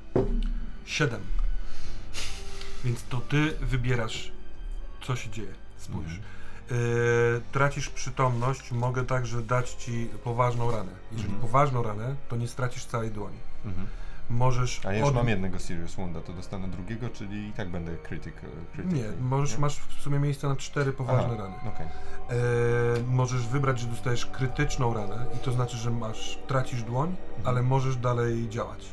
[0.86, 1.20] 7.
[2.84, 4.32] Więc to ty wybierasz,
[5.02, 5.54] co się dzieje.
[5.78, 6.12] Spójrz.
[6.12, 6.39] Mhm.
[6.70, 6.74] Y,
[7.52, 10.92] tracisz przytomność, mogę także dać ci poważną ranę.
[11.12, 11.40] Jeżeli Mhm.
[11.42, 13.36] poważną ranę, to nie stracisz całej dłoni.
[13.64, 13.86] Mhm.
[14.30, 14.86] Możesz.
[14.86, 17.96] A ja już od- mam jednego Serious Wounda, to dostanę drugiego, czyli i tak będę
[17.96, 18.34] krytyk.
[18.72, 21.54] krytyk Nie, możesz, masz w sumie miejsce na cztery poważne Aha, rany.
[21.74, 21.86] Okej.
[21.86, 27.46] E, możesz wybrać, że dostajesz krytyczną ranę i to znaczy, że masz, tracisz dłoń, Mhm.
[27.48, 28.86] ale możesz dalej działać.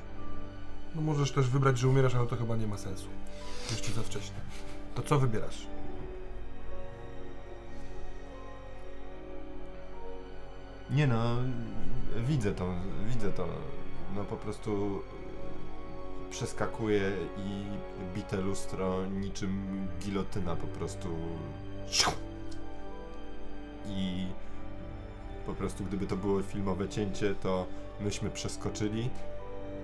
[0.95, 3.07] No możesz też wybrać, że umierasz, ale to chyba nie ma sensu.
[3.71, 4.37] Jeszcze za wcześnie.
[4.95, 5.67] To co wybierasz?
[10.89, 11.35] Nie no,
[12.27, 12.65] widzę to,
[13.07, 13.47] widzę to.
[14.15, 15.01] No po prostu
[16.27, 17.63] e, przeskakuje i
[18.15, 21.09] bite lustro niczym gilotyna po prostu.
[23.89, 24.27] I
[25.45, 27.67] po prostu gdyby to było filmowe cięcie, to
[27.99, 29.09] myśmy przeskoczyli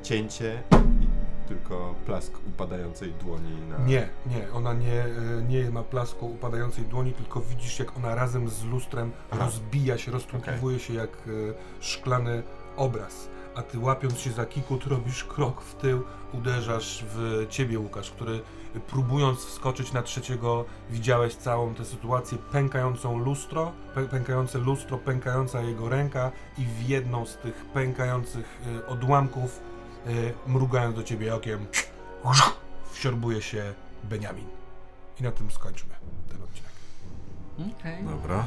[0.04, 0.64] cięcie
[1.02, 1.13] i
[1.48, 3.78] tylko plask upadającej dłoni na...
[3.78, 5.10] Nie, nie, ona nie, e,
[5.50, 9.46] nie ma plasku upadającej dłoni, tylko widzisz, jak ona razem z lustrem Aha.
[9.46, 11.30] rozbija się, roztłukiwuje się jak e,
[11.80, 12.44] szklany
[12.78, 13.30] obraz.
[13.56, 16.04] A ty łapiąc się za kikut, robisz krok w tył,
[16.34, 18.42] uderzasz w ciebie, Łukasz, który
[18.76, 25.62] e, próbując wskoczyć na trzeciego, widziałeś całą tę sytuację, pękającą lustro, pę, pękające lustro, pękająca
[25.62, 29.60] jego ręka i w jedną z tych pękających odłamków,
[30.48, 31.66] mrugając do ciebie okiem,
[32.94, 33.74] wsiorbuje się
[34.04, 34.48] Beniamin.
[35.20, 35.94] I na tym skończmy
[36.30, 36.72] ten odcinek.
[37.80, 38.04] Okej.
[38.04, 38.46] Dobra.